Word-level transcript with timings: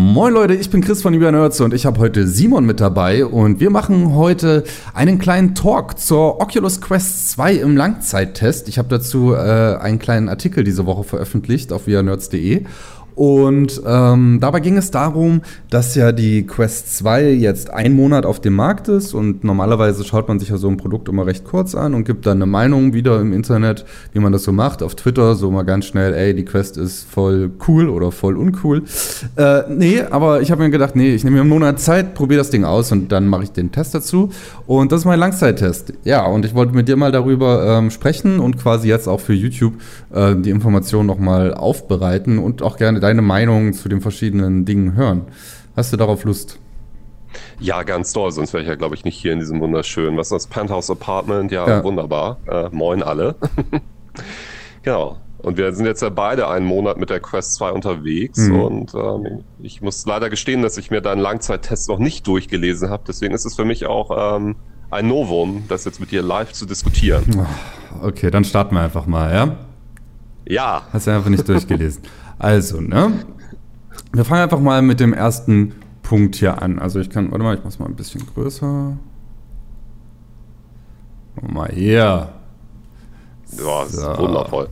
Moin 0.00 0.32
Leute, 0.32 0.54
ich 0.54 0.70
bin 0.70 0.80
Chris 0.80 1.02
von 1.02 1.12
Über 1.12 1.32
Nerds 1.32 1.60
und 1.60 1.74
ich 1.74 1.84
habe 1.84 1.98
heute 1.98 2.28
Simon 2.28 2.64
mit 2.64 2.78
dabei 2.78 3.26
und 3.26 3.58
wir 3.58 3.68
machen 3.68 4.14
heute 4.14 4.62
einen 4.94 5.18
kleinen 5.18 5.56
Talk 5.56 5.98
zur 5.98 6.40
Oculus 6.40 6.80
Quest 6.80 7.32
2 7.32 7.54
im 7.54 7.76
Langzeittest. 7.76 8.68
Ich 8.68 8.78
habe 8.78 8.86
dazu 8.86 9.34
äh, 9.34 9.38
einen 9.38 9.98
kleinen 9.98 10.28
Artikel 10.28 10.62
diese 10.62 10.86
Woche 10.86 11.02
veröffentlicht 11.02 11.72
auf 11.72 11.88
vianerds.de 11.88 12.64
und 13.18 13.82
ähm, 13.84 14.38
dabei 14.40 14.60
ging 14.60 14.76
es 14.76 14.92
darum, 14.92 15.42
dass 15.70 15.96
ja 15.96 16.12
die 16.12 16.46
Quest 16.46 16.96
2 16.98 17.30
jetzt 17.32 17.68
ein 17.68 17.94
Monat 17.94 18.24
auf 18.24 18.38
dem 18.38 18.54
Markt 18.54 18.86
ist 18.86 19.12
und 19.12 19.42
normalerweise 19.42 20.04
schaut 20.04 20.28
man 20.28 20.38
sich 20.38 20.50
ja 20.50 20.56
so 20.56 20.68
ein 20.68 20.76
Produkt 20.76 21.08
immer 21.08 21.26
recht 21.26 21.44
kurz 21.44 21.74
an 21.74 21.94
und 21.94 22.04
gibt 22.04 22.26
dann 22.26 22.38
eine 22.38 22.46
Meinung 22.46 22.92
wieder 22.92 23.20
im 23.20 23.32
Internet, 23.32 23.84
wie 24.12 24.20
man 24.20 24.30
das 24.30 24.44
so 24.44 24.52
macht, 24.52 24.84
auf 24.84 24.94
Twitter, 24.94 25.34
so 25.34 25.50
mal 25.50 25.64
ganz 25.64 25.86
schnell, 25.86 26.14
ey, 26.14 26.32
die 26.32 26.44
Quest 26.44 26.76
ist 26.76 27.08
voll 27.10 27.50
cool 27.66 27.88
oder 27.88 28.12
voll 28.12 28.36
uncool. 28.36 28.84
Äh, 29.34 29.62
nee, 29.68 30.00
aber 30.00 30.40
ich 30.40 30.52
habe 30.52 30.62
mir 30.62 30.70
gedacht, 30.70 30.94
nee, 30.94 31.12
ich 31.12 31.24
nehme 31.24 31.38
mir 31.38 31.40
einen 31.40 31.50
Monat 31.50 31.80
Zeit, 31.80 32.14
probiere 32.14 32.38
das 32.38 32.50
Ding 32.50 32.62
aus 32.62 32.92
und 32.92 33.10
dann 33.10 33.26
mache 33.26 33.42
ich 33.42 33.50
den 33.50 33.72
Test 33.72 33.96
dazu. 33.96 34.30
Und 34.68 34.92
das 34.92 35.00
ist 35.00 35.06
mein 35.06 35.18
Langzeittest. 35.18 35.92
Ja, 36.04 36.24
und 36.24 36.44
ich 36.44 36.54
wollte 36.54 36.72
mit 36.72 36.86
dir 36.86 36.94
mal 36.94 37.10
darüber 37.10 37.78
ähm, 37.78 37.90
sprechen 37.90 38.38
und 38.38 38.58
quasi 38.58 38.86
jetzt 38.86 39.08
auch 39.08 39.18
für 39.18 39.34
YouTube 39.34 39.74
äh, 40.14 40.36
die 40.36 40.50
Informationen 40.50 41.08
nochmal 41.08 41.52
aufbereiten 41.52 42.38
und 42.38 42.62
auch 42.62 42.76
gerne 42.76 43.00
deine 43.00 43.07
Meinung 43.14 43.72
zu 43.72 43.88
den 43.88 44.00
verschiedenen 44.00 44.64
Dingen 44.64 44.94
hören. 44.94 45.22
Hast 45.76 45.92
du 45.92 45.96
darauf 45.96 46.24
Lust? 46.24 46.58
Ja, 47.60 47.82
ganz 47.82 48.12
toll, 48.12 48.32
sonst 48.32 48.52
wäre 48.52 48.62
ich 48.62 48.68
ja, 48.68 48.74
glaube 48.74 48.94
ich, 48.94 49.04
nicht 49.04 49.16
hier 49.16 49.32
in 49.32 49.38
diesem 49.38 49.60
wunderschönen, 49.60 50.16
was 50.16 50.28
ist 50.28 50.32
das, 50.32 50.46
Penthouse 50.46 50.90
Apartment? 50.90 51.52
Ja, 51.52 51.68
ja. 51.68 51.84
wunderbar. 51.84 52.38
Äh, 52.46 52.68
moin 52.70 53.02
alle. 53.02 53.36
genau. 54.82 55.18
Und 55.38 55.56
wir 55.56 55.72
sind 55.72 55.86
jetzt 55.86 56.02
ja 56.02 56.08
beide 56.08 56.48
einen 56.48 56.66
Monat 56.66 56.98
mit 56.98 57.10
der 57.10 57.20
Quest 57.20 57.54
2 57.54 57.70
unterwegs 57.70 58.38
mhm. 58.38 58.60
und 58.60 58.94
ähm, 58.94 59.44
ich 59.60 59.80
muss 59.80 60.04
leider 60.04 60.30
gestehen, 60.30 60.62
dass 60.62 60.76
ich 60.78 60.90
mir 60.90 61.00
deinen 61.00 61.20
Langzeittest 61.20 61.88
noch 61.88 62.00
nicht 62.00 62.26
durchgelesen 62.26 62.90
habe. 62.90 63.04
Deswegen 63.06 63.34
ist 63.34 63.44
es 63.44 63.54
für 63.54 63.64
mich 63.64 63.86
auch 63.86 64.36
ähm, 64.36 64.56
ein 64.90 65.06
Novum, 65.06 65.64
das 65.68 65.84
jetzt 65.84 66.00
mit 66.00 66.10
dir 66.10 66.22
live 66.22 66.52
zu 66.52 66.66
diskutieren. 66.66 67.46
Okay, 68.02 68.30
dann 68.32 68.44
starten 68.44 68.74
wir 68.74 68.82
einfach 68.82 69.06
mal, 69.06 69.32
ja? 69.32 69.56
Ja. 70.44 70.82
Hast 70.92 71.06
du 71.06 71.12
einfach 71.12 71.30
nicht 71.30 71.48
durchgelesen. 71.48 72.02
Also, 72.38 72.80
ne? 72.80 73.12
Wir 74.12 74.24
fangen 74.24 74.42
einfach 74.42 74.60
mal 74.60 74.82
mit 74.82 75.00
dem 75.00 75.12
ersten 75.12 75.74
Punkt 76.02 76.36
hier 76.36 76.62
an. 76.62 76.78
Also 76.78 77.00
ich 77.00 77.10
kann, 77.10 77.30
warte 77.30 77.44
mal, 77.44 77.54
ich 77.54 77.64
mach's 77.64 77.78
mal 77.78 77.86
ein 77.86 77.96
bisschen 77.96 78.22
größer. 78.34 78.96
Mal 81.42 81.70
hier. 81.72 82.32
Ja, 83.58 83.82
das 83.84 83.92
so. 83.92 84.12
ist 84.12 84.18
wundervoll. 84.18 84.68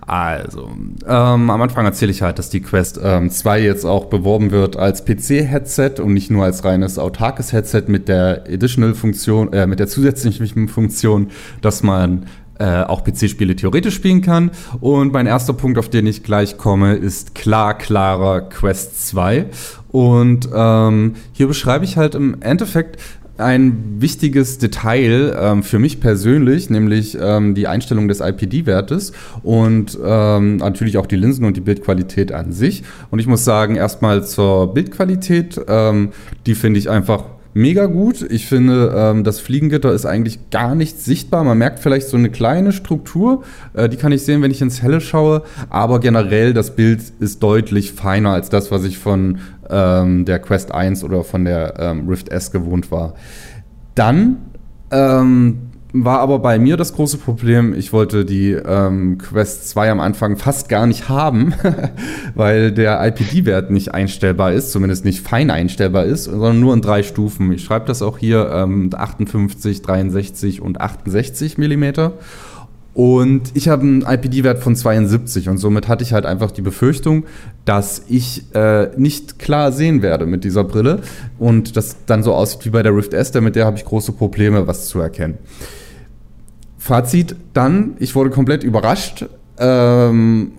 Also, 0.00 0.70
ähm, 1.06 1.50
am 1.50 1.62
Anfang 1.62 1.84
erzähle 1.84 2.10
ich 2.10 2.22
halt, 2.22 2.38
dass 2.38 2.50
die 2.50 2.60
Quest 2.60 2.98
ähm, 3.02 3.30
2 3.30 3.60
jetzt 3.60 3.84
auch 3.84 4.06
beworben 4.06 4.50
wird 4.50 4.76
als 4.76 5.04
PC-Headset 5.04 6.00
und 6.00 6.12
nicht 6.12 6.30
nur 6.30 6.44
als 6.44 6.64
reines 6.64 6.98
autarkes 6.98 7.52
Headset 7.52 7.84
mit 7.86 8.08
der 8.08 8.44
Additional-Funktion, 8.48 9.52
äh, 9.52 9.66
mit 9.66 9.80
der 9.80 9.86
zusätzlichen 9.86 10.68
Funktion, 10.68 11.30
dass 11.60 11.82
man 11.82 12.26
äh, 12.58 12.82
auch 12.82 13.04
PC-Spiele 13.04 13.56
theoretisch 13.56 13.94
spielen 13.94 14.22
kann. 14.22 14.50
Und 14.80 15.12
mein 15.12 15.26
erster 15.26 15.52
Punkt, 15.52 15.78
auf 15.78 15.88
den 15.88 16.06
ich 16.06 16.22
gleich 16.22 16.56
komme, 16.56 16.94
ist 16.94 17.34
klar, 17.34 17.76
klarer 17.76 18.42
Quest 18.42 19.08
2. 19.08 19.46
Und 19.90 20.48
ähm, 20.54 21.14
hier 21.32 21.46
beschreibe 21.46 21.84
ich 21.84 21.96
halt 21.96 22.14
im 22.14 22.40
Endeffekt 22.40 23.00
ein 23.36 23.96
wichtiges 23.98 24.58
Detail 24.58 25.36
ähm, 25.38 25.62
für 25.64 25.78
mich 25.78 26.00
persönlich, 26.00 26.70
nämlich 26.70 27.18
ähm, 27.20 27.54
die 27.54 27.66
Einstellung 27.66 28.06
des 28.06 28.20
IPD-Wertes 28.20 29.12
und 29.42 29.98
ähm, 30.04 30.58
natürlich 30.58 30.98
auch 30.98 31.06
die 31.06 31.16
Linsen 31.16 31.44
und 31.44 31.56
die 31.56 31.60
Bildqualität 31.60 32.30
an 32.30 32.52
sich. 32.52 32.84
Und 33.10 33.18
ich 33.18 33.26
muss 33.26 33.44
sagen, 33.44 33.74
erstmal 33.74 34.24
zur 34.24 34.72
Bildqualität, 34.72 35.60
ähm, 35.66 36.10
die 36.46 36.54
finde 36.54 36.78
ich 36.78 36.88
einfach 36.90 37.24
mega 37.54 37.86
gut. 37.86 38.20
Ich 38.30 38.46
finde, 38.46 38.92
ähm, 38.94 39.24
das 39.24 39.40
Fliegengitter 39.40 39.92
ist 39.92 40.04
eigentlich 40.04 40.50
gar 40.50 40.74
nicht 40.74 41.00
sichtbar. 41.00 41.44
Man 41.44 41.56
merkt 41.56 41.78
vielleicht 41.78 42.08
so 42.08 42.16
eine 42.16 42.30
kleine 42.30 42.72
Struktur, 42.72 43.44
äh, 43.72 43.88
die 43.88 43.96
kann 43.96 44.12
ich 44.12 44.22
sehen, 44.22 44.42
wenn 44.42 44.50
ich 44.50 44.60
ins 44.60 44.82
Helle 44.82 45.00
schaue. 45.00 45.42
Aber 45.70 46.00
generell, 46.00 46.52
das 46.52 46.76
Bild 46.76 47.00
ist 47.20 47.42
deutlich 47.42 47.92
feiner 47.92 48.30
als 48.30 48.50
das, 48.50 48.70
was 48.70 48.84
ich 48.84 48.98
von 48.98 49.38
ähm, 49.70 50.24
der 50.24 50.40
Quest 50.40 50.72
1 50.72 51.04
oder 51.04 51.24
von 51.24 51.44
der 51.44 51.74
ähm, 51.78 52.08
Rift 52.08 52.28
S 52.28 52.50
gewohnt 52.50 52.90
war. 52.90 53.14
Dann 53.94 54.36
ähm, 54.90 55.70
war 55.96 56.18
aber 56.18 56.40
bei 56.40 56.58
mir 56.58 56.76
das 56.76 56.92
große 56.92 57.18
Problem, 57.18 57.72
ich 57.72 57.92
wollte 57.92 58.24
die 58.24 58.50
ähm, 58.50 59.16
Quest 59.16 59.68
2 59.68 59.92
am 59.92 60.00
Anfang 60.00 60.36
fast 60.36 60.68
gar 60.68 60.88
nicht 60.88 61.08
haben, 61.08 61.54
weil 62.34 62.72
der 62.72 63.00
IPD-Wert 63.06 63.70
nicht 63.70 63.94
einstellbar 63.94 64.52
ist, 64.52 64.72
zumindest 64.72 65.04
nicht 65.04 65.20
fein 65.20 65.52
einstellbar 65.52 66.04
ist, 66.04 66.24
sondern 66.24 66.58
nur 66.58 66.74
in 66.74 66.80
drei 66.80 67.04
Stufen. 67.04 67.52
Ich 67.52 67.62
schreibe 67.62 67.86
das 67.86 68.02
auch 68.02 68.18
hier 68.18 68.50
ähm, 68.52 68.90
58, 68.92 69.82
63 69.82 70.60
und 70.60 70.80
68 70.80 71.58
Millimeter. 71.58 72.14
Und 72.92 73.52
ich 73.54 73.68
habe 73.68 73.82
einen 73.82 74.02
IPD-Wert 74.02 74.58
von 74.58 74.74
72 74.74 75.48
und 75.48 75.58
somit 75.58 75.86
hatte 75.86 76.02
ich 76.02 76.12
halt 76.12 76.26
einfach 76.26 76.50
die 76.50 76.62
Befürchtung, 76.62 77.24
dass 77.64 78.02
ich 78.08 78.52
äh, 78.54 78.90
nicht 78.96 79.38
klar 79.38 79.70
sehen 79.70 80.02
werde 80.02 80.26
mit 80.26 80.42
dieser 80.42 80.64
Brille 80.64 81.02
und 81.38 81.76
das 81.76 82.04
dann 82.06 82.24
so 82.24 82.34
aussieht 82.34 82.64
wie 82.64 82.70
bei 82.70 82.82
der 82.82 82.94
Rift 82.94 83.14
S, 83.14 83.30
denn 83.30 83.44
mit 83.44 83.54
der 83.54 83.66
habe 83.66 83.76
ich 83.76 83.84
große 83.84 84.12
Probleme, 84.12 84.66
was 84.66 84.86
zu 84.86 84.98
erkennen. 84.98 85.38
Fazit 86.84 87.34
dann, 87.54 87.94
ich 87.98 88.14
wurde 88.14 88.28
komplett 88.28 88.62
überrascht, 88.62 89.24
ähm, 89.56 90.52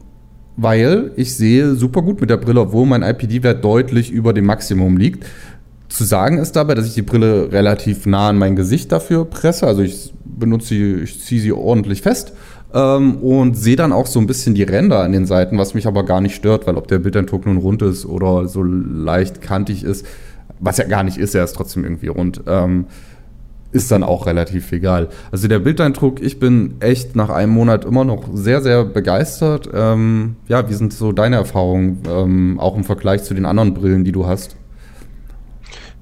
weil 0.57 1.11
ich 1.17 1.35
sehe 1.35 1.75
super 1.75 2.01
gut 2.01 2.19
mit 2.19 2.31
der 2.31 2.37
Brille, 2.37 2.61
obwohl 2.61 2.87
mein 2.87 3.03
IPD-Wert 3.03 3.63
deutlich 3.63 4.09
über 4.09 4.33
dem 4.33 4.45
Maximum 4.45 4.97
liegt. 4.97 5.23
Zu 5.87 6.03
sagen 6.03 6.39
ist 6.39 6.55
dabei, 6.55 6.73
dass 6.73 6.87
ich 6.87 6.95
die 6.95 7.03
Brille 7.03 7.51
relativ 7.51 8.07
nah 8.07 8.29
an 8.29 8.39
mein 8.39 8.55
Gesicht 8.55 8.91
dafür 8.91 9.25
presse. 9.25 9.67
Also 9.67 9.83
ich 9.83 10.15
benutze 10.23 10.69
sie, 10.69 10.93
ich 11.03 11.23
ziehe 11.23 11.39
sie 11.39 11.53
ordentlich 11.53 12.01
fest 12.01 12.33
ähm, 12.73 13.17
und 13.17 13.55
sehe 13.55 13.75
dann 13.75 13.91
auch 13.93 14.07
so 14.07 14.19
ein 14.19 14.25
bisschen 14.25 14.55
die 14.55 14.63
Ränder 14.63 15.03
an 15.03 15.11
den 15.11 15.27
Seiten, 15.27 15.59
was 15.59 15.75
mich 15.75 15.85
aber 15.85 16.05
gar 16.05 16.21
nicht 16.21 16.33
stört, 16.33 16.65
weil 16.65 16.75
ob 16.75 16.87
der 16.87 16.97
Bildeindruck 16.97 17.45
nun 17.45 17.57
rund 17.57 17.83
ist 17.83 18.03
oder 18.03 18.47
so 18.47 18.63
leicht 18.63 19.41
kantig 19.41 19.83
ist, 19.83 20.07
was 20.59 20.77
ja 20.77 20.85
gar 20.85 21.03
nicht 21.03 21.19
ist, 21.19 21.35
er 21.35 21.43
ist 21.43 21.53
trotzdem 21.53 21.83
irgendwie 21.83 22.07
rund. 22.07 22.41
Ähm, 22.47 22.85
ist 23.75 23.91
dann 23.91 24.03
auch 24.03 24.25
relativ 24.25 24.71
egal. 24.71 25.09
Also 25.31 25.49
der 25.49 25.59
Bildeindruck, 25.59 26.21
ich 26.21 26.39
bin 26.39 26.75
echt 26.79 27.15
nach 27.15 27.29
einem 27.29 27.51
Monat 27.51 27.83
immer 27.83 28.05
noch 28.05 28.29
sehr, 28.33 28.61
sehr 28.61 28.85
begeistert. 28.85 29.69
Ähm, 29.73 30.37
ja, 30.47 30.69
wie 30.69 30.73
sind 30.73 30.93
so 30.93 31.11
deine 31.11 31.35
Erfahrungen, 31.35 32.01
ähm, 32.09 32.59
auch 32.59 32.77
im 32.77 32.85
Vergleich 32.85 33.23
zu 33.23 33.33
den 33.33 33.45
anderen 33.45 33.73
Brillen, 33.73 34.05
die 34.05 34.13
du 34.13 34.25
hast? 34.25 34.55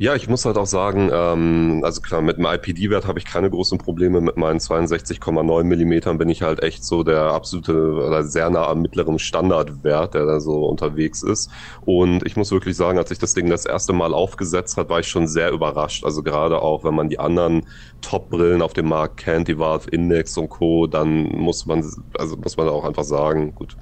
Ja, 0.04 0.16
ich 0.16 0.28
muss 0.28 0.44
halt 0.44 0.58
auch 0.58 0.66
sagen, 0.66 1.10
ähm, 1.14 1.80
also 1.86 2.02
klar, 2.02 2.22
mit 2.22 2.38
dem 2.38 2.46
IPD-Wert 2.46 3.08
habe 3.08 3.20
ich 3.20 3.26
keine 3.26 3.50
großen 3.50 3.78
Probleme. 3.78 4.20
Mit 4.20 4.36
meinen 4.36 4.60
62,9 4.60 5.64
Millimetern 5.64 6.18
bin 6.18 6.28
ich 6.28 6.42
halt 6.42 6.62
echt 6.62 6.84
so 6.84 7.04
der 7.04 7.32
absolute 7.32 7.94
oder 7.94 8.26
sehr 8.26 8.50
nah 8.50 8.68
am 8.68 8.82
mittleren 8.82 9.18
Standardwert, 9.18 10.14
der 10.14 10.26
da 10.26 10.42
so 10.42 10.66
unterwegs 10.66 11.24
ist. 11.24 11.50
Und 11.80 12.26
ich 12.26 12.36
muss 12.36 12.52
wirklich 12.52 12.76
sagen, 12.76 12.98
als 12.98 13.12
ich 13.12 13.18
das 13.18 13.34
Ding 13.34 13.50
das 13.50 13.66
erste 13.66 13.94
Mal 13.94 14.14
aufgesetzt 14.14 14.76
hat, 14.76 14.90
war 14.90 15.00
ich 15.00 15.08
schon 15.08 15.26
sehr 15.30 15.52
überrascht. 15.52 16.04
Also 16.04 16.22
gerade 16.22 16.62
auch, 16.62 16.84
wenn 16.84 16.96
man 16.96 17.08
die 17.08 17.20
anderen 17.20 17.66
Top-Brillen 18.02 18.62
auf 18.62 18.74
dem 18.74 18.90
Markt 18.90 19.16
kennt, 19.16 19.48
die 19.48 19.58
Valve 19.58 19.90
Index 19.90 20.38
und 20.38 20.50
Co., 20.50 20.86
dann 20.86 21.30
muss 21.30 21.66
man, 21.66 21.82
also 22.20 22.36
muss 22.36 22.58
man 22.58 22.68
auch 22.68 22.84
einfach 22.84 23.06
sagen, 23.06 23.56
gut, 23.56 23.78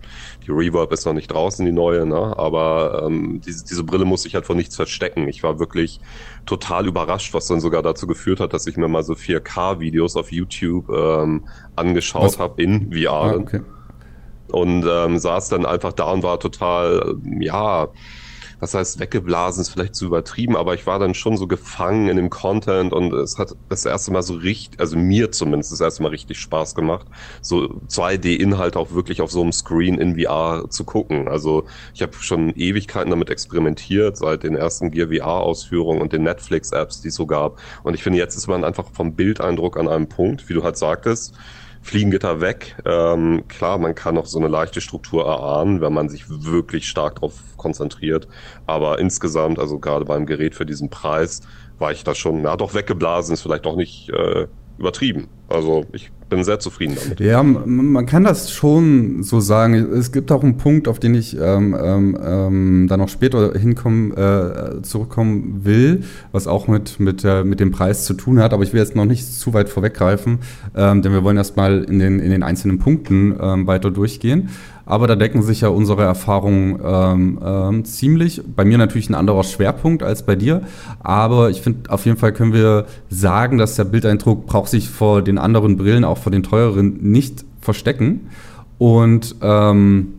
die 0.46 0.52
Reverb 0.52 0.92
ist 0.92 1.06
noch 1.06 1.14
nicht 1.14 1.32
draußen, 1.32 1.66
die 1.66 1.72
neue, 1.72 2.06
ne? 2.06 2.38
aber 2.38 3.04
ähm, 3.06 3.42
diese, 3.46 3.66
diese 3.66 3.84
Brille 3.84 4.06
muss 4.06 4.26
ich 4.26 4.36
halt 4.36 4.46
von 4.46 4.58
nichts 4.58 4.76
verstecken. 4.76 5.28
Ich 5.28 5.44
war 5.44 5.60
wirklich 5.60 6.00
total 6.46 6.88
überrascht, 6.88 7.34
was 7.34 7.48
dann 7.48 7.60
sogar 7.60 7.82
dazu 7.82 8.08
geführt 8.08 8.40
hat, 8.40 8.54
dass 8.54 8.68
ich 8.68 8.78
mir 8.78 8.88
mal 8.88 9.04
so 9.04 9.14
4K-Videos 9.14 10.16
auf 10.16 10.32
YouTube 10.32 10.90
ähm, 10.90 11.46
angeschaut 11.76 12.40
habe 12.40 12.62
in 12.62 12.92
VR. 12.92 13.12
Ah, 13.12 13.36
okay. 13.36 13.62
Und 14.48 14.86
ähm, 14.90 15.18
saß 15.18 15.50
dann 15.50 15.66
einfach 15.66 15.94
da 15.94 16.12
und 16.12 16.24
war 16.24 16.40
total, 16.40 17.16
ja, 17.40 17.88
was 18.62 18.76
heißt 18.76 19.00
weggeblasen, 19.00 19.62
ist 19.62 19.70
vielleicht 19.70 19.96
zu 19.96 20.06
übertrieben, 20.06 20.56
aber 20.56 20.76
ich 20.76 20.86
war 20.86 21.00
dann 21.00 21.16
schon 21.16 21.36
so 21.36 21.48
gefangen 21.48 22.08
in 22.08 22.16
dem 22.16 22.30
Content 22.30 22.94
und 22.94 23.12
es 23.12 23.40
hat 23.40 23.56
das 23.70 23.86
erste 23.86 24.12
Mal 24.12 24.22
so 24.22 24.36
richtig, 24.36 24.80
also 24.80 24.96
mir 24.98 25.32
zumindest 25.32 25.72
das 25.72 25.82
erste 25.82 26.04
Mal 26.04 26.10
richtig 26.10 26.40
Spaß 26.40 26.76
gemacht, 26.76 27.08
so 27.42 27.82
2D-Inhalte 27.88 28.78
auch 28.78 28.92
wirklich 28.92 29.22
auf 29.22 29.32
so 29.32 29.42
einem 29.42 29.52
Screen 29.52 29.98
in 29.98 30.16
VR 30.16 30.68
zu 30.70 30.84
gucken. 30.84 31.28
Also 31.28 31.66
ich 31.96 32.04
habe 32.04 32.14
schon 32.14 32.52
Ewigkeiten 32.56 33.10
damit 33.10 33.32
experimentiert, 33.32 34.16
seit 34.16 34.44
den 34.44 34.56
ersten 34.56 34.92
Gear 34.92 35.08
VR-Ausführungen 35.08 36.00
und 36.00 36.14
den 36.14 36.22
Netflix-Apps, 36.22 37.02
die 37.02 37.08
es 37.08 37.16
so 37.16 37.26
gab. 37.26 37.60
Und 37.82 37.96
ich 37.96 38.04
finde, 38.04 38.20
jetzt 38.20 38.36
ist 38.36 38.48
man 38.48 38.64
einfach 38.64 38.92
vom 38.94 39.16
Bildeindruck 39.16 39.76
an 39.76 39.88
einem 39.88 40.08
Punkt, 40.08 40.48
wie 40.50 40.54
du 40.54 40.64
halt 40.64 40.78
sagtest, 40.78 41.34
Fliegengitter 41.84 42.42
weg. 42.42 42.78
Ähm, 42.86 43.46
klar, 43.48 43.78
man 43.80 43.96
kann 43.96 44.16
noch 44.16 44.28
so 44.28 44.38
eine 44.38 44.48
leichte 44.48 44.82
Struktur 44.82 45.26
erahnen, 45.26 45.82
wenn 45.82 45.94
man 45.94 46.10
sich 46.10 46.26
wirklich 46.30 46.88
stark 46.88 47.16
darauf 47.16 47.58
konzentriert. 47.58 48.28
Aber 48.66 49.00
insgesamt, 49.00 49.58
also 49.60 49.80
gerade 49.80 50.06
beim 50.06 50.26
Gerät 50.28 50.56
für 50.56 50.66
diesen 50.66 50.90
Preis, 50.92 51.42
war 51.80 51.92
ich 51.92 52.04
da 52.04 52.14
schon, 52.14 52.44
na 52.44 52.56
doch 52.56 52.76
weggeblasen, 52.76 53.34
ist 53.34 53.42
vielleicht 53.42 53.66
doch 53.66 53.76
nicht 53.76 54.10
äh, 54.10 54.48
übertrieben. 54.82 55.28
Also 55.48 55.86
ich 55.94 56.12
bin 56.30 56.44
sehr 56.44 56.60
zufrieden 56.60 56.98
damit. 57.02 57.20
Ja, 57.20 57.44
man 57.44 58.06
kann 58.06 58.24
das 58.24 58.52
schon 58.52 59.22
so 59.22 59.40
sagen. 59.40 59.74
Es 59.74 60.12
gibt 60.12 60.32
auch 60.32 60.44
einen 60.44 60.58
Punkt, 60.58 60.88
auf 60.88 61.00
den 61.00 61.14
ich 61.14 61.38
ähm, 61.38 61.76
ähm, 61.80 62.18
ähm, 62.22 62.88
dann 62.90 63.00
noch 63.00 63.10
später 63.10 63.54
hinkommen, 63.54 64.12
äh, 64.16 64.82
zurückkommen 64.82 65.62
will, 65.64 66.04
was 66.32 66.48
auch 66.48 66.68
mit, 66.68 67.00
mit, 67.00 67.24
äh, 67.24 67.44
mit 67.44 67.60
dem 67.60 67.72
Preis 67.72 68.06
zu 68.06 68.14
tun 68.14 68.40
hat. 68.40 68.54
Aber 68.54 68.64
ich 68.64 68.74
will 68.74 68.80
jetzt 68.80 68.96
noch 68.96 69.06
nicht 69.06 69.26
zu 69.26 69.54
weit 69.54 69.70
vorweggreifen, 69.70 70.40
ähm, 70.76 71.02
denn 71.02 71.12
wir 71.12 71.24
wollen 71.24 71.38
erstmal 71.38 71.84
in 71.84 72.00
den, 72.00 72.20
in 72.20 72.32
den 72.32 72.44
einzelnen 72.44 72.80
Punkten 72.80 73.36
ähm, 73.40 73.68
weiter 73.68 73.92
durchgehen. 73.92 74.50
Aber 74.92 75.08
da 75.08 75.16
decken 75.16 75.42
sich 75.42 75.62
ja 75.62 75.70
unsere 75.70 76.04
Erfahrungen 76.04 76.78
ähm, 76.84 77.40
ähm, 77.42 77.86
ziemlich. 77.86 78.42
Bei 78.46 78.66
mir 78.66 78.78
natürlich 78.78 79.10
ein 79.10 79.16
anderer 79.16 79.46
Schwerpunkt 79.46 80.04
als 80.04 80.26
bei 80.26 80.36
dir. 80.36 80.64
Aber 81.00 81.50
ich 81.50 81.62
finde, 81.62 81.90
auf 81.90 82.06
jeden 82.06 82.18
Fall 82.18 82.34
können 82.34 82.52
wir 82.52 82.88
sagen, 83.10 83.58
dass 83.58 83.78
der 83.78 83.86
Bildeindruck 83.86 84.48
braucht 84.48 84.70
sich 84.70 84.90
vor 84.90 85.22
den 85.22 85.38
anderen 85.38 85.78
Brillen, 85.78 86.04
auch 86.04 86.18
vor 86.18 86.34
den 86.34 86.44
teureren, 86.44 86.98
nicht 87.04 87.46
verstecken. 87.62 88.28
Und 88.80 89.38
ähm, 89.42 90.16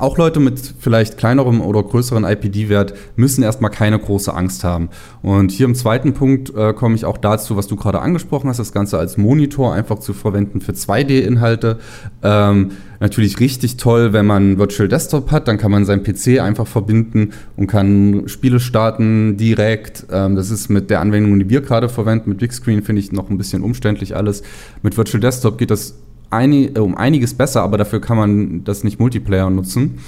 auch 0.00 0.18
Leute 0.18 0.40
mit 0.40 0.74
vielleicht 0.78 1.18
kleinerem 1.18 1.60
oder 1.60 1.82
größeren 1.82 2.24
IPD-Wert 2.24 2.94
müssen 3.16 3.42
erstmal 3.42 3.70
keine 3.70 3.98
große 3.98 4.32
Angst 4.32 4.64
haben. 4.64 4.90
Und 5.22 5.50
hier 5.52 5.66
im 5.66 5.74
zweiten 5.74 6.14
Punkt 6.14 6.54
äh, 6.54 6.72
komme 6.72 6.94
ich 6.94 7.04
auch 7.04 7.18
dazu, 7.18 7.56
was 7.56 7.66
du 7.66 7.76
gerade 7.76 8.00
angesprochen 8.00 8.48
hast, 8.48 8.58
das 8.58 8.72
Ganze 8.72 8.98
als 8.98 9.16
Monitor 9.16 9.74
einfach 9.74 9.98
zu 9.98 10.12
verwenden 10.12 10.60
für 10.60 10.72
2D-Inhalte. 10.72 11.78
Ähm, 12.22 12.72
natürlich 13.00 13.40
richtig 13.40 13.76
toll, 13.76 14.12
wenn 14.12 14.26
man 14.26 14.58
Virtual 14.58 14.88
Desktop 14.88 15.30
hat, 15.30 15.48
dann 15.48 15.58
kann 15.58 15.70
man 15.70 15.84
seinen 15.84 16.02
PC 16.02 16.40
einfach 16.40 16.66
verbinden 16.66 17.30
und 17.56 17.66
kann 17.66 18.24
Spiele 18.26 18.60
starten 18.60 19.36
direkt. 19.36 20.06
Ähm, 20.10 20.36
das 20.36 20.50
ist 20.50 20.68
mit 20.68 20.90
der 20.90 21.00
Anwendung, 21.00 21.38
die 21.38 21.48
wir 21.48 21.60
gerade 21.60 21.88
verwenden, 21.88 22.30
mit 22.30 22.38
Big 22.38 22.52
Screen 22.52 22.82
finde 22.82 23.00
ich 23.00 23.12
noch 23.12 23.30
ein 23.30 23.38
bisschen 23.38 23.62
umständlich 23.62 24.16
alles. 24.16 24.42
Mit 24.82 24.96
Virtual 24.96 25.20
Desktop 25.20 25.58
geht 25.58 25.70
das 25.70 25.94
äh, 26.30 26.78
um 26.78 26.96
einiges 26.96 27.34
besser, 27.34 27.62
aber 27.62 27.78
dafür 27.78 28.00
kann 28.00 28.16
man 28.16 28.64
das 28.64 28.84
nicht 28.84 28.98
Multiplayer 28.98 29.50
nutzen. 29.50 29.98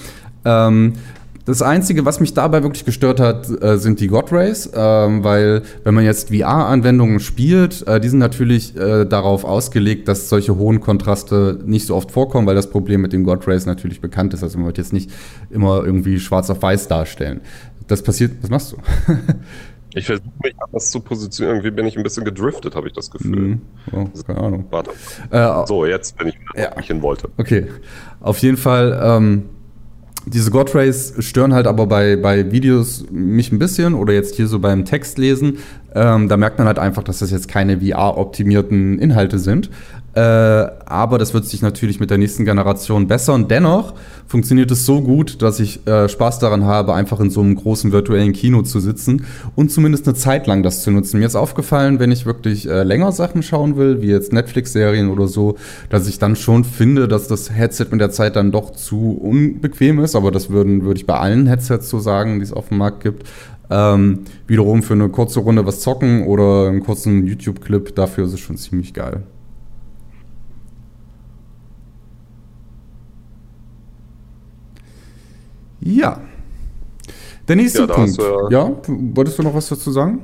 Ähm, 0.44 0.94
das 1.48 1.62
Einzige, 1.62 2.04
was 2.04 2.20
mich 2.20 2.34
dabei 2.34 2.62
wirklich 2.62 2.84
gestört 2.84 3.20
hat, 3.20 3.48
äh, 3.62 3.78
sind 3.78 4.00
die 4.00 4.08
God 4.08 4.30
Rays, 4.32 4.70
ähm, 4.74 5.24
weil 5.24 5.62
wenn 5.82 5.94
man 5.94 6.04
jetzt 6.04 6.28
VR-Anwendungen 6.28 7.20
spielt, 7.20 7.88
äh, 7.88 8.00
die 8.00 8.10
sind 8.10 8.18
natürlich 8.18 8.76
äh, 8.76 9.06
darauf 9.06 9.44
ausgelegt, 9.46 10.08
dass 10.08 10.28
solche 10.28 10.56
hohen 10.56 10.80
Kontraste 10.80 11.58
nicht 11.64 11.86
so 11.86 11.96
oft 11.96 12.10
vorkommen, 12.10 12.46
weil 12.46 12.54
das 12.54 12.68
Problem 12.68 13.00
mit 13.00 13.14
den 13.14 13.24
God 13.24 13.48
Rays 13.48 13.64
natürlich 13.64 14.02
bekannt 14.02 14.34
ist. 14.34 14.42
Also 14.42 14.58
man 14.58 14.66
wird 14.66 14.76
jetzt 14.76 14.92
nicht 14.92 15.10
immer 15.48 15.82
irgendwie 15.82 16.20
schwarz 16.20 16.50
auf 16.50 16.60
weiß 16.60 16.86
darstellen. 16.86 17.40
Das 17.86 18.02
passiert, 18.02 18.32
was 18.42 18.50
machst 18.50 18.72
du? 18.72 18.76
Ich 19.94 20.06
versuche 20.06 20.28
mich 20.42 20.54
anders 20.60 20.90
zu 20.90 21.00
positionieren. 21.00 21.56
Irgendwie 21.58 21.74
bin 21.74 21.86
ich 21.86 21.96
ein 21.96 22.02
bisschen 22.02 22.24
gedriftet, 22.24 22.74
habe 22.74 22.88
ich 22.88 22.92
das 22.92 23.10
Gefühl. 23.10 23.38
Mhm. 23.38 23.60
Oh, 23.92 24.06
keine 24.26 24.40
Ahnung. 24.40 24.64
Warte. 24.70 24.90
Äh, 25.30 25.66
so, 25.66 25.86
jetzt 25.86 26.16
bin 26.18 26.28
ich 26.28 26.34
wieder, 26.34 26.62
ja. 26.62 26.70
wo 26.74 26.80
ich 26.80 26.86
hin 26.86 27.02
wollte. 27.02 27.30
Okay. 27.38 27.66
Auf 28.20 28.38
jeden 28.38 28.56
Fall, 28.56 29.00
ähm, 29.02 29.48
diese 30.26 30.50
God 30.50 30.74
Rays 30.74 31.14
stören 31.20 31.54
halt 31.54 31.66
aber 31.66 31.86
bei, 31.86 32.16
bei 32.16 32.52
Videos 32.52 33.06
mich 33.10 33.50
ein 33.50 33.58
bisschen 33.58 33.94
oder 33.94 34.12
jetzt 34.12 34.34
hier 34.34 34.46
so 34.46 34.58
beim 34.58 34.84
Textlesen. 34.84 35.58
Ähm, 35.94 36.28
da 36.28 36.36
merkt 36.36 36.58
man 36.58 36.66
halt 36.66 36.78
einfach, 36.78 37.02
dass 37.02 37.20
das 37.20 37.30
jetzt 37.30 37.48
keine 37.48 37.80
VR-optimierten 37.80 38.98
Inhalte 38.98 39.38
sind. 39.38 39.70
Äh, 40.18 40.72
aber 40.86 41.16
das 41.18 41.32
wird 41.32 41.44
sich 41.44 41.62
natürlich 41.62 42.00
mit 42.00 42.10
der 42.10 42.18
nächsten 42.18 42.44
Generation 42.44 43.06
bessern. 43.06 43.46
Dennoch 43.46 43.94
funktioniert 44.26 44.68
es 44.72 44.84
so 44.84 45.00
gut, 45.00 45.42
dass 45.42 45.60
ich 45.60 45.86
äh, 45.86 46.08
Spaß 46.08 46.40
daran 46.40 46.64
habe, 46.64 46.92
einfach 46.94 47.20
in 47.20 47.30
so 47.30 47.40
einem 47.40 47.54
großen 47.54 47.92
virtuellen 47.92 48.32
Kino 48.32 48.62
zu 48.62 48.80
sitzen 48.80 49.26
und 49.54 49.70
zumindest 49.70 50.08
eine 50.08 50.16
Zeit 50.16 50.48
lang 50.48 50.64
das 50.64 50.82
zu 50.82 50.90
nutzen. 50.90 51.20
Mir 51.20 51.26
ist 51.26 51.36
aufgefallen, 51.36 52.00
wenn 52.00 52.10
ich 52.10 52.26
wirklich 52.26 52.68
äh, 52.68 52.82
länger 52.82 53.12
Sachen 53.12 53.44
schauen 53.44 53.76
will, 53.76 54.02
wie 54.02 54.08
jetzt 54.08 54.32
Netflix-Serien 54.32 55.08
oder 55.08 55.28
so, 55.28 55.56
dass 55.88 56.08
ich 56.08 56.18
dann 56.18 56.34
schon 56.34 56.64
finde, 56.64 57.06
dass 57.06 57.28
das 57.28 57.52
Headset 57.52 57.86
mit 57.92 58.00
der 58.00 58.10
Zeit 58.10 58.34
dann 58.34 58.50
doch 58.50 58.72
zu 58.72 59.12
unbequem 59.12 60.00
ist. 60.00 60.16
Aber 60.16 60.32
das 60.32 60.50
würden, 60.50 60.82
würde 60.82 60.98
ich 60.98 61.06
bei 61.06 61.16
allen 61.16 61.46
Headsets 61.46 61.88
so 61.90 62.00
sagen, 62.00 62.40
die 62.40 62.44
es 62.44 62.52
auf 62.52 62.70
dem 62.70 62.78
Markt 62.78 63.04
gibt. 63.04 63.24
Ähm, 63.70 64.24
wiederum 64.48 64.82
für 64.82 64.94
eine 64.94 65.10
kurze 65.10 65.38
Runde 65.38 65.64
was 65.64 65.78
zocken 65.78 66.26
oder 66.26 66.66
einen 66.66 66.80
kurzen 66.80 67.24
YouTube-Clip, 67.24 67.94
dafür 67.94 68.24
ist 68.24 68.32
es 68.32 68.40
schon 68.40 68.56
ziemlich 68.56 68.94
geil. 68.94 69.22
Ja. 75.80 76.20
Der 77.46 77.56
nächste 77.56 77.80
ja, 77.80 77.86
Punkt. 77.86 78.18
Du, 78.18 78.48
ja, 78.50 78.70
wolltest 78.86 79.38
du 79.38 79.42
noch 79.42 79.54
was 79.54 79.68
dazu 79.68 79.90
sagen? 79.90 80.22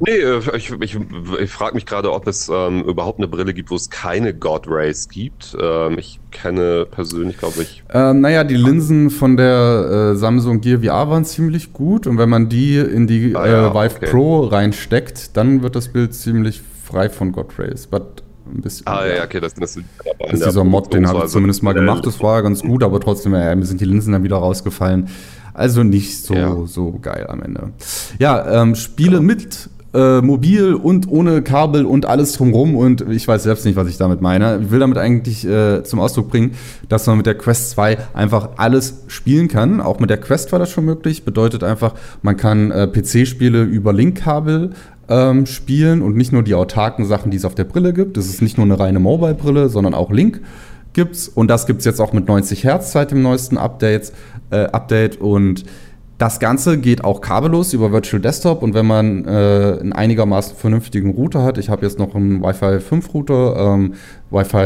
Nee, 0.00 0.12
äh, 0.12 0.40
ich, 0.56 0.72
ich, 0.80 0.98
ich 1.40 1.50
frage 1.50 1.74
mich 1.74 1.86
gerade, 1.86 2.12
ob 2.12 2.26
es 2.26 2.50
ähm, 2.52 2.82
überhaupt 2.84 3.18
eine 3.18 3.28
Brille 3.28 3.52
gibt, 3.52 3.70
wo 3.70 3.76
es 3.76 3.90
keine 3.90 4.34
God 4.34 4.66
Rays 4.68 5.08
gibt. 5.08 5.56
Ähm, 5.60 5.98
ich 5.98 6.20
kenne 6.30 6.86
persönlich, 6.90 7.38
glaube 7.38 7.62
ich. 7.62 7.84
Ähm, 7.92 8.20
naja, 8.20 8.44
die 8.44 8.56
Linsen 8.56 9.10
von 9.10 9.36
der 9.36 10.12
äh, 10.12 10.16
Samsung 10.16 10.60
Gear 10.60 10.80
VR 10.80 11.10
waren 11.10 11.24
ziemlich 11.24 11.72
gut 11.72 12.06
und 12.06 12.18
wenn 12.18 12.30
man 12.30 12.48
die 12.48 12.78
in 12.78 13.06
die 13.06 13.36
ah, 13.36 13.46
ja, 13.46 13.70
äh, 13.70 13.74
Vive 13.74 13.96
okay. 13.96 14.10
Pro 14.10 14.40
reinsteckt, 14.46 15.36
dann 15.36 15.62
wird 15.62 15.76
das 15.76 15.88
Bild 15.88 16.14
ziemlich 16.14 16.62
frei 16.84 17.08
von 17.08 17.32
God 17.32 17.58
Rays. 17.58 17.86
But 17.86 18.22
ein 18.46 18.60
bisschen. 18.60 18.86
Ah, 18.86 19.06
ja, 19.06 19.24
okay, 19.24 19.40
das, 19.40 19.54
das, 19.54 19.74
das 19.74 20.32
ist 20.32 20.46
dieser 20.46 20.64
Mod, 20.64 20.92
den 20.92 21.08
habe 21.08 21.24
ich 21.24 21.30
zumindest 21.30 21.62
mal 21.62 21.74
gemacht. 21.74 22.06
Das 22.06 22.20
war 22.22 22.42
ganz 22.42 22.62
gut, 22.62 22.82
aber 22.82 23.00
trotzdem, 23.00 23.34
ja, 23.34 23.54
mir 23.54 23.64
sind 23.66 23.80
die 23.80 23.84
Linsen 23.84 24.12
dann 24.12 24.22
wieder 24.22 24.36
rausgefallen. 24.36 25.08
Also 25.52 25.84
nicht 25.84 26.18
so, 26.18 26.34
ja. 26.34 26.66
so 26.66 26.98
geil 27.00 27.26
am 27.28 27.40
Ende. 27.40 27.70
Ja, 28.18 28.62
ähm, 28.62 28.74
Spiele 28.74 29.16
ja. 29.16 29.22
mit 29.22 29.70
äh, 29.94 30.20
mobil 30.20 30.74
und 30.74 31.08
ohne 31.08 31.42
Kabel 31.42 31.86
und 31.86 32.06
alles 32.06 32.32
drumrum 32.32 32.76
und 32.76 33.08
ich 33.10 33.26
weiß 33.26 33.44
selbst 33.44 33.64
nicht, 33.64 33.76
was 33.76 33.88
ich 33.88 33.96
damit 33.96 34.20
meine. 34.20 34.60
Ich 34.62 34.70
will 34.70 34.80
damit 34.80 34.98
eigentlich 34.98 35.46
äh, 35.46 35.84
zum 35.84 36.00
Ausdruck 36.00 36.30
bringen, 36.30 36.52
dass 36.88 37.06
man 37.06 37.16
mit 37.16 37.26
der 37.26 37.36
Quest 37.36 37.70
2 37.70 37.98
einfach 38.12 38.50
alles 38.56 39.04
spielen 39.06 39.48
kann. 39.48 39.80
Auch 39.80 40.00
mit 40.00 40.10
der 40.10 40.18
Quest 40.18 40.52
war 40.52 40.58
das 40.58 40.70
schon 40.70 40.84
möglich. 40.84 41.24
Bedeutet 41.24 41.62
einfach, 41.62 41.94
man 42.22 42.36
kann 42.36 42.70
äh, 42.70 42.88
PC-Spiele 42.88 43.62
über 43.62 43.92
Linkkabel 43.92 44.70
ähm, 45.08 45.46
spielen 45.46 46.02
und 46.02 46.16
nicht 46.16 46.32
nur 46.32 46.42
die 46.42 46.54
autarken 46.54 47.04
Sachen, 47.04 47.30
die 47.30 47.36
es 47.36 47.44
auf 47.44 47.54
der 47.54 47.64
Brille 47.64 47.92
gibt. 47.92 48.16
Das 48.16 48.26
ist 48.26 48.42
nicht 48.42 48.58
nur 48.58 48.66
eine 48.66 48.78
reine 48.78 48.98
Mobile-Brille, 48.98 49.68
sondern 49.68 49.94
auch 49.94 50.10
Link 50.10 50.40
gibt's 50.92 51.28
und 51.28 51.48
das 51.48 51.66
gibt 51.66 51.80
es 51.80 51.84
jetzt 51.84 52.00
auch 52.00 52.12
mit 52.12 52.26
90 52.28 52.64
Hertz 52.64 52.92
seit 52.92 53.10
dem 53.10 53.22
neuesten 53.22 53.58
Updates, 53.58 54.12
äh, 54.50 54.66
Update 54.66 55.20
und 55.20 55.64
das 56.24 56.40
Ganze 56.40 56.78
geht 56.78 57.04
auch 57.04 57.20
kabellos 57.20 57.74
über 57.74 57.92
Virtual 57.92 58.18
Desktop 58.18 58.62
und 58.62 58.72
wenn 58.72 58.86
man 58.86 59.26
äh, 59.26 59.76
einen 59.78 59.92
einigermaßen 59.92 60.56
vernünftigen 60.56 61.10
Router 61.10 61.42
hat, 61.42 61.58
ich 61.58 61.68
habe 61.68 61.84
jetzt 61.84 61.98
noch 61.98 62.14
einen 62.14 62.42
Wi-Fi 62.42 62.80
5 62.80 63.12
Router, 63.12 63.74
ähm, 63.74 63.92
Wi-Fi 64.30 64.56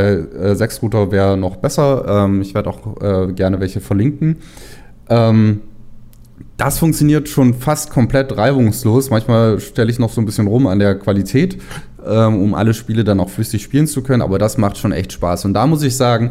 äh, 0.51 0.55
6 0.55 0.83
Router 0.85 1.11
wäre 1.11 1.37
noch 1.37 1.57
besser, 1.57 2.05
ähm, 2.27 2.43
ich 2.43 2.55
werde 2.55 2.71
auch 2.71 3.03
äh, 3.03 3.33
gerne 3.33 3.59
welche 3.59 3.81
verlinken. 3.81 4.37
Ähm, 5.09 5.63
das 6.57 6.79
funktioniert 6.79 7.29
schon 7.29 7.55
fast 7.55 7.91
komplett 7.91 8.37
reibungslos. 8.37 9.11
Manchmal 9.11 9.59
stelle 9.59 9.91
ich 9.91 9.99
noch 9.99 10.11
so 10.11 10.21
ein 10.21 10.27
bisschen 10.27 10.47
rum 10.47 10.69
an 10.69 10.79
der 10.79 10.95
Qualität, 10.95 11.59
ähm, 12.07 12.41
um 12.41 12.55
alle 12.55 12.73
Spiele 12.73 13.03
dann 13.03 13.19
auch 13.19 13.31
flüssig 13.31 13.65
spielen 13.65 13.89
zu 13.89 14.05
können, 14.05 14.23
aber 14.23 14.39
das 14.39 14.59
macht 14.59 14.79
schon 14.79 14.93
echt 14.93 15.13
Spaß. 15.13 15.45
Und 15.45 15.55
da 15.55 15.67
muss 15.67 15.83
ich 15.83 15.97
sagen, 15.97 16.31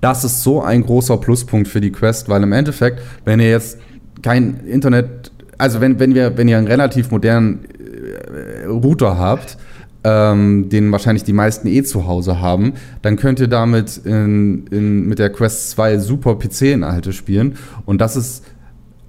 das 0.00 0.22
ist 0.22 0.44
so 0.44 0.62
ein 0.62 0.86
großer 0.86 1.16
Pluspunkt 1.16 1.66
für 1.66 1.80
die 1.80 1.90
Quest, 1.90 2.28
weil 2.28 2.44
im 2.44 2.52
Endeffekt, 2.52 3.02
wenn 3.24 3.40
ihr 3.40 3.50
jetzt 3.50 3.76
kein 4.22 4.60
Internet, 4.66 5.32
also 5.58 5.80
wenn, 5.80 5.98
wenn, 5.98 6.14
wir, 6.14 6.36
wenn 6.36 6.48
ihr 6.48 6.58
einen 6.58 6.66
relativ 6.66 7.10
modernen 7.10 7.60
äh, 7.64 8.66
Router 8.66 9.18
habt, 9.18 9.56
ähm, 10.02 10.68
den 10.68 10.90
wahrscheinlich 10.92 11.24
die 11.24 11.32
meisten 11.32 11.68
eh 11.68 11.82
zu 11.82 12.06
Hause 12.06 12.40
haben, 12.40 12.74
dann 13.02 13.16
könnt 13.16 13.40
ihr 13.40 13.48
damit 13.48 13.98
in, 13.98 14.66
in, 14.68 15.06
mit 15.06 15.18
der 15.18 15.30
Quest 15.30 15.70
2 15.70 15.98
super 15.98 16.36
PC-Inhalte 16.38 17.12
spielen. 17.12 17.56
Und 17.84 18.00
das 18.00 18.16
ist 18.16 18.44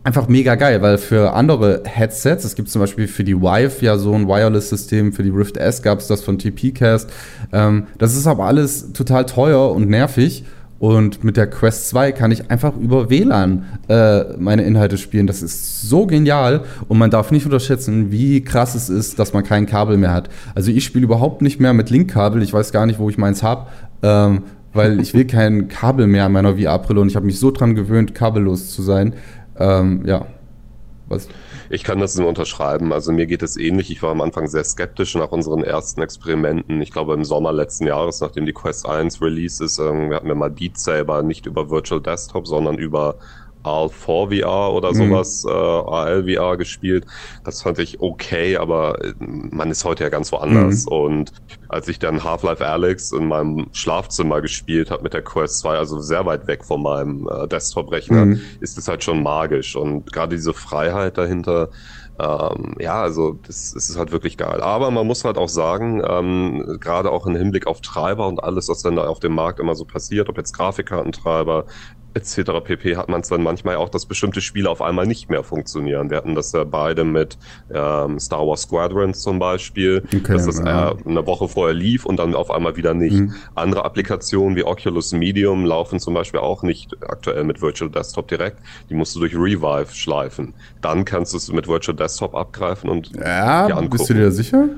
einfach 0.03 0.27
mega 0.27 0.55
geil, 0.55 0.81
weil 0.81 0.97
für 0.97 1.33
andere 1.33 1.83
Headsets, 1.85 2.43
es 2.43 2.55
gibt 2.55 2.69
zum 2.69 2.81
Beispiel 2.81 3.07
für 3.07 3.23
die 3.23 3.35
Vive 3.35 3.85
ja 3.85 3.97
so 3.97 4.13
ein 4.13 4.27
Wireless-System, 4.27 5.13
für 5.13 5.23
die 5.23 5.29
Rift 5.29 5.57
S 5.57 5.81
gab 5.81 5.99
es 5.99 6.07
das 6.07 6.23
von 6.23 6.37
TP-Cast. 6.37 7.09
Ähm, 7.53 7.87
das 7.97 8.15
ist 8.15 8.27
aber 8.27 8.45
alles 8.45 8.93
total 8.93 9.25
teuer 9.25 9.71
und 9.71 9.89
nervig. 9.89 10.43
Und 10.81 11.23
mit 11.23 11.37
der 11.37 11.45
Quest 11.45 11.89
2 11.89 12.11
kann 12.11 12.31
ich 12.31 12.49
einfach 12.49 12.75
über 12.75 13.11
WLAN 13.11 13.65
äh, 13.87 14.35
meine 14.39 14.63
Inhalte 14.63 14.97
spielen. 14.97 15.27
Das 15.27 15.43
ist 15.43 15.83
so 15.83 16.07
genial 16.07 16.63
und 16.87 16.97
man 16.97 17.11
darf 17.11 17.29
nicht 17.29 17.45
unterschätzen, 17.45 18.11
wie 18.11 18.41
krass 18.41 18.73
es 18.73 18.89
ist, 18.89 19.19
dass 19.19 19.31
man 19.31 19.43
kein 19.43 19.67
Kabel 19.67 19.97
mehr 19.97 20.11
hat. 20.11 20.29
Also 20.55 20.71
ich 20.71 20.83
spiele 20.83 21.03
überhaupt 21.03 21.43
nicht 21.43 21.59
mehr 21.59 21.73
mit 21.73 21.91
Linkkabel. 21.91 22.41
Ich 22.41 22.51
weiß 22.51 22.71
gar 22.71 22.87
nicht, 22.87 22.97
wo 22.97 23.11
ich 23.11 23.19
meins 23.19 23.43
habe. 23.43 23.67
Ähm, 24.01 24.41
weil 24.73 24.99
ich 24.99 25.13
will 25.13 25.25
kein 25.25 25.67
Kabel 25.67 26.07
mehr 26.07 26.25
an 26.25 26.31
meiner 26.31 26.57
VR-Brille 26.57 26.99
und 26.99 27.09
ich 27.09 27.15
habe 27.15 27.27
mich 27.27 27.37
so 27.37 27.51
dran 27.51 27.75
gewöhnt, 27.75 28.15
kabellos 28.15 28.71
zu 28.71 28.81
sein. 28.81 29.13
Ähm, 29.59 30.01
ja. 30.07 30.25
Was? 31.07 31.27
Ich 31.73 31.85
kann 31.85 31.99
das 31.99 32.17
nur 32.17 32.27
unterschreiben. 32.27 32.91
Also 32.91 33.13
mir 33.13 33.27
geht 33.27 33.41
es 33.43 33.55
ähnlich. 33.55 33.89
Ich 33.91 34.03
war 34.03 34.11
am 34.11 34.19
Anfang 34.19 34.45
sehr 34.47 34.65
skeptisch 34.65 35.15
nach 35.15 35.31
unseren 35.31 35.63
ersten 35.63 36.01
Experimenten. 36.01 36.81
Ich 36.81 36.91
glaube 36.91 37.13
im 37.13 37.23
Sommer 37.23 37.53
letzten 37.53 37.87
Jahres, 37.87 38.19
nachdem 38.19 38.45
die 38.45 38.51
Quest 38.51 38.85
1 38.85 39.21
Release 39.21 39.63
ist, 39.63 39.79
ähm, 39.79 40.09
wir 40.09 40.17
hatten 40.17 40.27
wir 40.27 40.35
mal 40.35 40.49
Beat 40.49 40.77
Saber 40.77 41.23
nicht 41.23 41.45
über 41.45 41.69
Virtual 41.69 42.01
Desktop, 42.01 42.45
sondern 42.45 42.77
über 42.77 43.15
AL4 43.63 44.41
VR 44.41 44.73
oder 44.73 44.89
mhm. 44.89 44.95
sowas, 44.95 45.43
mhm. 45.43 45.51
äh, 45.51 45.53
AL 45.53 46.23
VR 46.23 46.57
gespielt. 46.57 47.05
Das 47.43 47.61
fand 47.61 47.79
ich 47.79 48.01
okay, 48.01 48.57
aber 48.57 49.03
äh, 49.03 49.13
man 49.19 49.71
ist 49.71 49.85
heute 49.85 50.03
ja 50.03 50.09
ganz 50.09 50.31
woanders. 50.31 50.85
Mhm. 50.85 50.91
Und 50.91 51.33
als 51.69 51.87
ich 51.87 51.99
dann 51.99 52.23
Half-Life 52.23 52.65
Alex 52.65 53.11
in 53.11 53.27
meinem 53.27 53.67
Schlafzimmer 53.73 54.41
gespielt 54.41 54.91
habe 54.91 55.03
mit 55.03 55.13
der 55.13 55.21
Quest 55.21 55.59
2, 55.59 55.77
also 55.77 55.99
sehr 55.99 56.25
weit 56.25 56.47
weg 56.47 56.65
von 56.65 56.81
meinem 56.83 57.29
äh, 57.29 57.47
Desktop-Rechner, 57.47 58.25
mhm. 58.25 58.41
ist 58.59 58.77
es 58.77 58.87
halt 58.87 59.03
schon 59.03 59.23
magisch. 59.23 59.75
Und 59.75 60.11
gerade 60.11 60.35
diese 60.35 60.53
Freiheit 60.53 61.17
dahinter, 61.17 61.69
ähm, 62.21 62.75
ja, 62.79 63.01
also 63.01 63.39
das, 63.47 63.71
das, 63.73 63.89
ist 63.89 63.97
halt 63.97 64.11
wirklich 64.11 64.37
geil. 64.37 64.61
Aber 64.61 64.91
man 64.91 65.07
muss 65.07 65.23
halt 65.23 65.37
auch 65.37 65.49
sagen, 65.49 66.03
ähm, 66.07 66.77
gerade 66.79 67.11
auch 67.11 67.25
im 67.25 67.35
Hinblick 67.35 67.67
auf 67.67 67.81
Treiber 67.81 68.27
und 68.27 68.43
alles, 68.43 68.69
was 68.69 68.81
dann 68.81 68.95
da 68.95 69.07
auf 69.07 69.19
dem 69.19 69.33
Markt 69.33 69.59
immer 69.59 69.75
so 69.75 69.85
passiert, 69.85 70.29
ob 70.29 70.37
jetzt 70.37 70.53
Grafikkartentreiber, 70.53 71.65
etc. 72.13 72.51
pp. 72.63 72.95
hat 72.95 73.09
man 73.09 73.21
es 73.21 73.29
dann 73.29 73.43
manchmal 73.43 73.75
auch, 73.75 73.89
dass 73.89 74.05
bestimmte 74.05 74.41
Spiele 74.41 74.69
auf 74.69 74.81
einmal 74.81 75.05
nicht 75.05 75.29
mehr 75.29 75.43
funktionieren. 75.43 76.09
Wir 76.09 76.17
hatten 76.17 76.35
das 76.35 76.51
ja 76.51 76.63
beide 76.63 77.03
mit 77.03 77.37
ähm, 77.73 78.19
Star 78.19 78.45
Wars 78.47 78.63
Squadrons 78.63 79.21
zum 79.21 79.39
Beispiel, 79.39 80.03
okay, 80.05 80.33
dass 80.33 80.45
das 80.45 80.59
ja. 80.59 80.95
eine 81.05 81.25
Woche 81.25 81.47
vorher 81.47 81.73
lief 81.73 82.05
und 82.05 82.17
dann 82.17 82.35
auf 82.35 82.51
einmal 82.51 82.75
wieder 82.75 82.93
nicht. 82.93 83.13
Mhm. 83.13 83.33
Andere 83.55 83.85
Applikationen 83.85 84.55
wie 84.55 84.63
Oculus 84.63 85.11
Medium 85.11 85.65
laufen 85.65 85.99
zum 85.99 86.13
Beispiel 86.13 86.39
auch 86.39 86.63
nicht 86.63 86.95
aktuell 87.01 87.43
mit 87.43 87.61
Virtual 87.61 87.89
Desktop 87.89 88.27
direkt. 88.27 88.59
Die 88.89 88.93
musst 88.93 89.15
du 89.15 89.19
durch 89.19 89.35
Revive 89.35 89.93
schleifen. 89.93 90.53
Dann 90.81 91.05
kannst 91.05 91.33
du 91.33 91.37
es 91.37 91.51
mit 91.51 91.67
Virtual 91.67 91.95
Desktop 91.95 92.35
abgreifen 92.35 92.89
und 92.89 93.11
ja, 93.15 93.67
dir 93.67 93.77
angucken. 93.77 93.89
Bist 93.89 94.09
du 94.09 94.13
dir 94.13 94.31
sicher? 94.31 94.69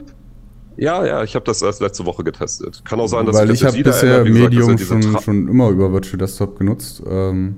Ja, 0.78 1.06
ja, 1.06 1.24
ich 1.24 1.36
habe 1.36 1.46
das 1.46 1.62
erst 1.62 1.82
letzte 1.82 2.06
Woche 2.06 2.24
getestet. 2.24 2.84
Kann 2.86 3.00
auch 3.00 3.08
sein, 3.08 3.26
dass 3.26 3.36
Weil 3.36 3.52
ich, 3.52 3.62
ich 3.62 3.66
habe 3.66 3.82
bisher 3.82 4.24
Medium 4.24 4.76
gesagt, 4.76 5.04
schon, 5.04 5.22
schon 5.22 5.48
immer 5.48 5.70
über 5.70 5.92
Virtual 5.92 6.18
Desktop 6.18 6.58
genutzt. 6.58 7.04
Ähm 7.08 7.58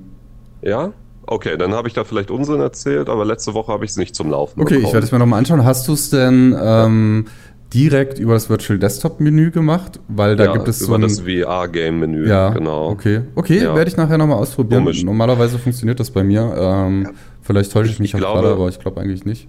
ja? 0.62 0.92
Okay, 1.26 1.56
dann 1.56 1.72
habe 1.72 1.88
ich 1.88 1.94
da 1.94 2.04
vielleicht 2.04 2.30
Unsinn 2.30 2.60
erzählt, 2.60 3.08
aber 3.08 3.24
letzte 3.24 3.54
Woche 3.54 3.72
habe 3.72 3.84
ich 3.84 3.90
es 3.92 3.96
nicht 3.96 4.14
zum 4.14 4.30
Laufen 4.30 4.60
Okay, 4.60 4.74
bekommen. 4.74 4.86
ich 4.86 4.92
werde 4.92 5.06
es 5.06 5.12
mir 5.12 5.18
nochmal 5.18 5.40
anschauen. 5.40 5.64
Hast 5.64 5.88
du 5.88 5.94
es 5.94 6.10
denn 6.10 6.56
ähm, 6.60 7.26
direkt 7.74 8.18
über 8.18 8.34
das 8.34 8.48
Virtual 8.48 8.78
Desktop 8.78 9.18
Menü 9.18 9.50
gemacht? 9.50 9.98
Weil 10.08 10.36
da 10.36 10.44
ja, 10.44 10.52
gibt 10.52 10.68
es 10.68 10.78
so 10.78 10.86
über 10.86 10.98
das 10.98 11.20
VR-Game-Menü, 11.20 12.28
ja, 12.28 12.50
genau. 12.50 12.90
Okay, 12.90 13.22
okay 13.34 13.62
ja. 13.62 13.74
werde 13.74 13.90
ich 13.90 13.96
nachher 13.96 14.18
nochmal 14.18 14.38
ausprobieren. 14.38 14.84
Komisch. 14.84 15.02
Normalerweise 15.02 15.58
funktioniert 15.58 15.98
das 15.98 16.10
bei 16.10 16.22
mir. 16.22 16.54
Ähm. 16.56 17.08
Vielleicht 17.46 17.72
täusche 17.72 17.90
ich, 17.90 17.94
ich 17.94 18.00
mich 18.00 18.14
auch 18.16 18.18
gerade, 18.18 18.48
aber 18.48 18.68
ich 18.68 18.80
glaube 18.80 19.00
eigentlich 19.00 19.24
nicht. 19.24 19.48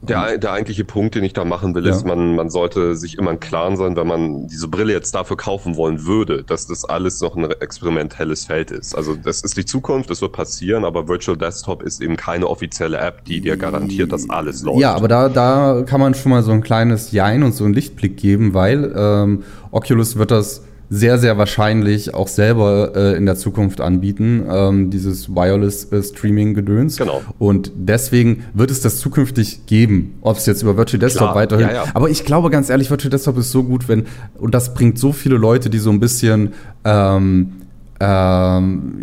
Der, 0.00 0.38
der 0.38 0.52
eigentliche 0.52 0.84
Punkt, 0.84 1.16
den 1.16 1.24
ich 1.24 1.32
da 1.32 1.44
machen 1.44 1.74
will, 1.74 1.84
ja. 1.84 1.92
ist, 1.92 2.06
man, 2.06 2.36
man 2.36 2.50
sollte 2.50 2.94
sich 2.94 3.18
immer 3.18 3.32
im 3.32 3.40
Klaren 3.40 3.76
sein, 3.76 3.96
wenn 3.96 4.06
man 4.06 4.46
diese 4.46 4.68
Brille 4.68 4.92
jetzt 4.92 5.14
dafür 5.14 5.36
kaufen 5.36 5.76
wollen 5.76 6.06
würde, 6.06 6.44
dass 6.44 6.66
das 6.66 6.84
alles 6.84 7.20
noch 7.20 7.36
ein 7.36 7.50
experimentelles 7.50 8.44
Feld 8.44 8.70
ist. 8.70 8.94
Also 8.94 9.16
das 9.16 9.40
ist 9.42 9.56
die 9.56 9.64
Zukunft, 9.64 10.08
das 10.10 10.22
wird 10.22 10.32
passieren, 10.32 10.84
aber 10.84 11.08
Virtual 11.08 11.36
Desktop 11.36 11.82
ist 11.82 12.00
eben 12.00 12.16
keine 12.16 12.46
offizielle 12.46 12.98
App, 12.98 13.24
die 13.24 13.40
dir 13.40 13.56
garantiert, 13.56 14.12
dass 14.12 14.30
alles 14.30 14.62
läuft. 14.62 14.80
Ja, 14.80 14.94
aber 14.94 15.08
da, 15.08 15.28
da 15.28 15.82
kann 15.84 16.00
man 16.00 16.14
schon 16.14 16.30
mal 16.30 16.42
so 16.42 16.52
ein 16.52 16.62
kleines 16.62 17.10
Jein 17.10 17.42
und 17.42 17.52
so 17.52 17.64
einen 17.64 17.74
Lichtblick 17.74 18.16
geben, 18.16 18.54
weil 18.54 18.92
ähm, 18.96 19.42
Oculus 19.72 20.16
wird 20.16 20.30
das 20.30 20.62
sehr, 20.90 21.18
sehr 21.18 21.36
wahrscheinlich 21.36 22.14
auch 22.14 22.28
selber 22.28 22.92
äh, 22.94 23.16
in 23.16 23.26
der 23.26 23.36
Zukunft 23.36 23.80
anbieten, 23.80 24.44
ähm, 24.50 24.90
dieses 24.90 25.28
Wireless-Streaming-Gedöns. 25.34 26.98
Äh, 26.98 27.04
genau. 27.04 27.22
Und 27.38 27.72
deswegen 27.76 28.44
wird 28.54 28.70
es 28.70 28.80
das 28.80 28.98
zukünftig 28.98 29.66
geben, 29.66 30.14
ob 30.22 30.38
es 30.38 30.46
jetzt 30.46 30.62
über 30.62 30.76
Virtual 30.76 30.98
Desktop 30.98 31.32
Klar. 31.32 31.34
weiterhin. 31.34 31.68
Ja, 31.68 31.74
ja. 31.74 31.84
Aber 31.92 32.08
ich 32.08 32.24
glaube 32.24 32.50
ganz 32.50 32.70
ehrlich, 32.70 32.90
Virtual 32.90 33.10
Desktop 33.10 33.36
ist 33.36 33.50
so 33.50 33.64
gut, 33.64 33.88
wenn, 33.88 34.06
und 34.38 34.54
das 34.54 34.72
bringt 34.72 34.98
so 34.98 35.12
viele 35.12 35.36
Leute, 35.36 35.68
die 35.68 35.78
so 35.78 35.90
ein 35.90 36.00
bisschen 36.00 36.54
ähm, 36.84 37.52
ähm, 38.00 38.94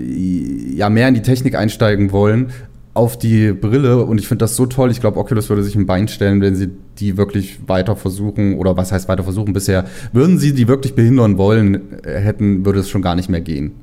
ja, 0.75 0.89
mehr 0.89 1.07
in 1.07 1.13
die 1.13 1.21
Technik 1.21 1.55
einsteigen 1.55 2.11
wollen, 2.11 2.51
auf 2.95 3.19
die 3.19 3.51
Brille 3.51 4.03
und 4.05 4.19
ich 4.19 4.27
finde 4.27 4.43
das 4.43 4.55
so 4.55 4.65
toll. 4.65 4.89
Ich 4.89 5.01
glaube, 5.01 5.19
Oculus 5.19 5.49
würde 5.49 5.63
sich 5.63 5.75
ein 5.75 5.85
Bein 5.85 6.07
stellen, 6.07 6.41
wenn 6.41 6.55
sie 6.55 6.69
die 6.97 7.17
wirklich 7.17 7.59
weiter 7.67 7.95
versuchen 7.95 8.55
oder 8.55 8.77
was 8.77 8.91
heißt 8.91 9.09
weiter 9.09 9.23
versuchen 9.23 9.53
bisher. 9.53 9.85
Würden 10.13 10.39
sie 10.39 10.53
die 10.53 10.67
wirklich 10.67 10.95
behindern 10.95 11.37
wollen, 11.37 11.99
hätten, 12.03 12.65
würde 12.65 12.79
es 12.79 12.89
schon 12.89 13.01
gar 13.01 13.15
nicht 13.15 13.29
mehr 13.29 13.41
gehen. 13.41 13.73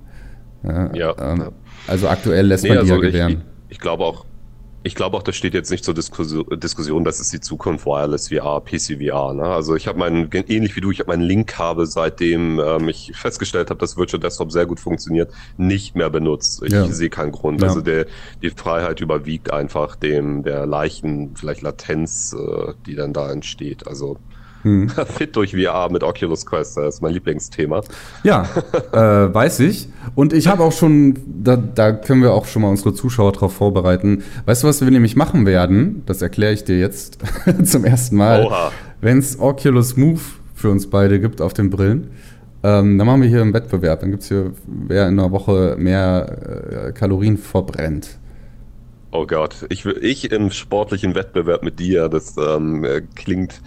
Ja, 0.64 0.94
ja, 0.94 1.14
ähm, 1.20 1.50
Also 1.86 2.08
aktuell 2.08 2.46
lässt 2.46 2.64
nee, 2.64 2.70
man 2.70 2.78
die 2.78 2.90
also 2.90 2.94
ja 2.94 3.08
gewähren. 3.08 3.42
Ich, 3.68 3.76
ich 3.76 3.80
glaube 3.80 4.04
auch, 4.04 4.24
ich 4.84 4.94
glaube 4.94 5.16
auch, 5.16 5.22
das 5.22 5.36
steht 5.36 5.54
jetzt 5.54 5.70
nicht 5.70 5.84
zur 5.84 5.94
Diskussion, 5.94 7.04
das 7.04 7.20
ist 7.20 7.32
die 7.32 7.40
Zukunft 7.40 7.86
Wireless 7.86 8.28
VR, 8.28 8.60
PC 8.60 8.98
VR. 9.00 9.34
Ne? 9.34 9.44
Also 9.44 9.76
ich 9.76 9.86
habe 9.86 9.98
meinen, 9.98 10.28
ähnlich 10.32 10.74
wie 10.76 10.80
du, 10.80 10.90
ich 10.90 11.00
habe 11.00 11.10
meinen 11.10 11.22
Link-Kabel, 11.22 11.86
seitdem 11.86 12.58
ähm, 12.58 12.88
ich 12.88 13.12
festgestellt 13.14 13.70
habe, 13.70 13.78
dass 13.78 13.96
Virtual 13.96 14.20
Desktop 14.20 14.50
sehr 14.50 14.66
gut 14.66 14.80
funktioniert, 14.80 15.32
nicht 15.56 15.94
mehr 15.94 16.10
benutzt. 16.10 16.62
Ich 16.64 16.72
ja. 16.72 16.86
sehe 16.86 17.10
keinen 17.10 17.32
Grund. 17.32 17.62
Ja. 17.62 17.68
Also 17.68 17.80
der, 17.80 18.06
die 18.42 18.50
Freiheit 18.50 19.00
überwiegt 19.00 19.52
einfach 19.52 19.94
dem 19.94 20.42
der 20.42 20.66
leichten, 20.66 21.36
vielleicht 21.36 21.62
Latenz, 21.62 22.34
äh, 22.34 22.74
die 22.86 22.94
dann 22.94 23.12
da 23.12 23.30
entsteht. 23.30 23.86
Also 23.86 24.18
hm. 24.62 24.88
Fit 25.16 25.34
durch 25.36 25.54
VR 25.56 25.90
mit 25.90 26.02
Oculus 26.02 26.46
Quest, 26.46 26.76
das 26.76 26.96
ist 26.96 27.00
mein 27.00 27.12
Lieblingsthema. 27.12 27.82
Ja, 28.22 28.46
äh, 28.92 29.34
weiß 29.34 29.60
ich. 29.60 29.88
Und 30.14 30.32
ich 30.32 30.48
habe 30.48 30.62
auch 30.62 30.72
schon, 30.72 31.18
da, 31.26 31.56
da 31.56 31.92
können 31.92 32.22
wir 32.22 32.32
auch 32.32 32.46
schon 32.46 32.62
mal 32.62 32.68
unsere 32.68 32.94
Zuschauer 32.94 33.32
darauf 33.32 33.54
vorbereiten. 33.54 34.22
Weißt 34.46 34.62
du, 34.62 34.68
was 34.68 34.80
wir 34.80 34.90
nämlich 34.90 35.16
machen 35.16 35.46
werden? 35.46 36.02
Das 36.06 36.22
erkläre 36.22 36.52
ich 36.52 36.64
dir 36.64 36.78
jetzt 36.78 37.18
zum 37.64 37.84
ersten 37.84 38.16
Mal. 38.16 38.70
Wenn 39.00 39.18
es 39.18 39.38
Oculus 39.38 39.96
Move 39.96 40.20
für 40.54 40.70
uns 40.70 40.88
beide 40.88 41.20
gibt 41.20 41.40
auf 41.40 41.54
den 41.54 41.70
Brillen, 41.70 42.10
ähm, 42.64 42.96
dann 42.96 43.06
machen 43.06 43.22
wir 43.22 43.28
hier 43.28 43.40
einen 43.40 43.54
Wettbewerb. 43.54 44.00
Dann 44.00 44.10
gibt 44.10 44.22
es 44.22 44.28
hier, 44.28 44.52
wer 44.66 45.08
in 45.08 45.18
einer 45.18 45.32
Woche 45.32 45.76
mehr 45.78 46.88
äh, 46.88 46.92
Kalorien 46.92 47.36
verbrennt. 47.36 48.18
Oh 49.14 49.26
Gott, 49.26 49.66
ich, 49.68 49.84
ich 49.84 50.32
im 50.32 50.50
sportlichen 50.50 51.14
Wettbewerb 51.14 51.62
mit 51.62 51.78
dir, 51.78 52.08
das 52.08 52.34
ähm, 52.38 52.82
äh, 52.82 53.02
klingt 53.14 53.60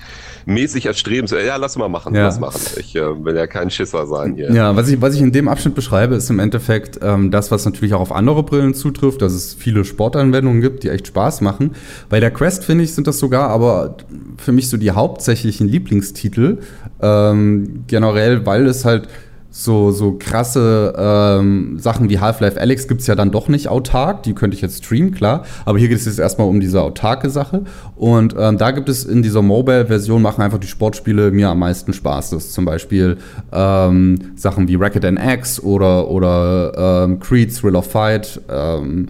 mäßig 0.48 0.88
erstrebenswert. 0.88 1.46
Ja, 1.46 1.58
lass 1.58 1.78
mal 1.78 1.88
machen, 1.88 2.16
ja. 2.16 2.24
lass 2.24 2.40
machen. 2.40 2.60
Ich 2.80 2.96
äh, 2.96 3.24
will 3.24 3.36
ja 3.36 3.46
kein 3.46 3.70
Schisser 3.70 4.08
sein 4.08 4.34
hier. 4.34 4.52
Ja, 4.52 4.76
was 4.76 4.90
ich, 4.90 5.00
was 5.02 5.14
ich 5.14 5.22
in 5.22 5.32
dem 5.32 5.48
Abschnitt 5.48 5.76
beschreibe, 5.76 6.16
ist 6.16 6.32
im 6.32 6.40
Endeffekt 6.40 6.98
ähm, 7.04 7.30
das, 7.30 7.52
was 7.52 7.64
natürlich 7.64 7.94
auch 7.94 8.00
auf 8.00 8.12
andere 8.12 8.42
Brillen 8.42 8.74
zutrifft, 8.74 9.22
dass 9.22 9.34
es 9.34 9.54
viele 9.54 9.86
Sportanwendungen 9.86 10.62
gibt, 10.62 10.84
die 10.84 10.90
echt 10.90 11.06
Spaß 11.06 11.42
machen. 11.42 11.76
Bei 12.10 12.20
der 12.20 12.32
Quest, 12.32 12.66
finde 12.66 12.84
ich, 12.84 12.96
sind 12.96 13.06
das 13.06 13.20
sogar 13.20 13.50
aber 13.52 13.98
für 14.38 14.52
mich 14.52 14.68
so 14.68 14.78
die 14.78 14.90
hauptsächlichen 14.90 15.68
Lieblingstitel. 15.68 16.58
Ähm, 17.04 17.84
generell, 17.86 18.48
weil 18.48 18.66
es 18.66 18.84
halt 18.84 19.10
so, 19.58 19.92
so 19.92 20.18
krasse 20.20 20.94
ähm, 20.98 21.80
Sachen 21.80 22.10
wie 22.10 22.20
Half-Life 22.20 22.60
Alex 22.60 22.90
gibt 22.90 23.00
es 23.00 23.08
ja 23.08 23.16
dann 23.16 23.32
doch 23.32 23.48
nicht 23.48 23.70
autark. 23.70 24.24
Die 24.24 24.34
könnte 24.34 24.54
ich 24.54 24.62
jetzt 24.62 24.84
streamen, 24.84 25.12
klar. 25.12 25.46
Aber 25.64 25.80
hier 25.80 25.88
geht 25.88 25.98
es 25.98 26.06
jetzt 26.06 26.20
erstmal 26.20 26.50
um 26.50 26.60
diese 26.60 26.82
autarke 26.82 27.30
Sache. 27.30 27.64
Und 27.96 28.36
ähm, 28.38 28.58
da 28.58 28.72
gibt 28.72 28.90
es 28.90 29.06
in 29.06 29.24
dieser 29.24 29.42
Mobile-Version 29.42 30.22
machen 30.22 30.42
einfach 30.42 30.58
die 30.58 30.68
Sportspiele 30.68 31.32
mir 31.32 31.48
am 31.48 31.60
meisten 31.60 31.94
Spaß. 31.94 32.32
Das 32.32 32.48
ist 32.48 32.54
zum 32.54 32.66
Beispiel 32.66 33.16
ähm, 33.54 34.34
Sachen 34.36 34.68
wie 34.68 34.76
Racket 34.76 35.06
NX 35.06 35.64
oder, 35.64 36.10
oder 36.10 37.06
ähm, 37.06 37.22
Creed 37.22 37.56
Thrill 37.56 37.78
of 37.78 37.90
Fight, 37.90 38.42
ähm, 38.50 39.08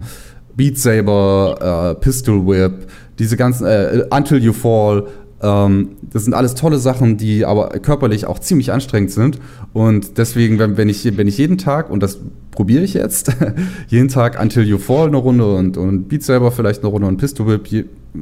Beat 0.54 0.78
Saber, 0.78 1.96
äh, 1.98 2.00
Pistol 2.00 2.46
Whip, 2.46 2.86
diese 3.18 3.36
ganzen, 3.36 3.66
äh, 3.66 4.04
Until 4.10 4.40
You 4.40 4.52
Fall. 4.52 5.08
Ähm, 5.42 5.90
das 6.02 6.24
sind 6.24 6.34
alles 6.34 6.54
tolle 6.54 6.78
Sachen, 6.78 7.16
die 7.16 7.44
aber 7.44 7.68
körperlich 7.80 8.26
auch 8.26 8.38
ziemlich 8.38 8.72
anstrengend 8.72 9.10
sind. 9.10 9.38
Und 9.72 10.18
deswegen, 10.18 10.58
wenn, 10.58 10.76
wenn, 10.76 10.88
ich, 10.88 11.16
wenn 11.16 11.28
ich 11.28 11.38
jeden 11.38 11.58
Tag, 11.58 11.90
und 11.90 12.02
das 12.02 12.20
probiere 12.50 12.82
ich 12.82 12.94
jetzt, 12.94 13.32
jeden 13.88 14.08
Tag 14.08 14.40
Until 14.40 14.64
You 14.64 14.78
Fall 14.78 15.08
eine 15.08 15.18
Runde 15.18 15.54
und, 15.54 15.76
und 15.76 16.08
Beat 16.08 16.22
selber 16.22 16.52
vielleicht 16.52 16.82
eine 16.82 16.88
Runde 16.88 17.06
und 17.06 17.18
Pistol 17.18 17.46
Whip 17.46 17.68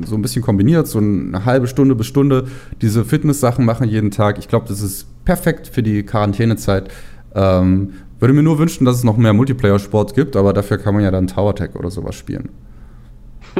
so 0.07 0.17
ein 0.17 0.23
bisschen 0.23 0.43
kombiniert, 0.43 0.89
so 0.89 0.99
eine 0.99 1.45
halbe 1.45 1.69
Stunde 1.69 1.95
bis 1.95 2.07
Stunde 2.07 2.47
diese 2.83 3.05
Fitness-Sachen 3.05 3.65
machen 3.65 3.89
jeden 3.89 4.11
Tag. 4.11 4.39
Ich 4.39 4.49
glaube, 4.49 4.67
das 4.69 4.81
ist 4.81 5.07
perfekt 5.25 5.69
für 5.69 5.83
die 5.83 6.03
Quarantänezeit. 6.03 6.91
Ähm, 7.35 7.93
würde 8.19 8.35
mir 8.35 8.43
nur 8.43 8.59
wünschen, 8.59 8.85
dass 8.85 8.97
es 8.97 9.05
noch 9.05 9.17
mehr 9.17 9.33
Multiplayer-Sport 9.35 10.15
gibt, 10.15 10.35
aber 10.35 10.53
dafür 10.53 10.79
kann 10.79 10.95
man 10.95 11.05
ja 11.05 11.11
dann 11.11 11.27
Tower 11.27 11.55
Tech 11.55 11.75
oder 11.75 11.91
sowas 11.91 12.15
spielen. 12.15 12.49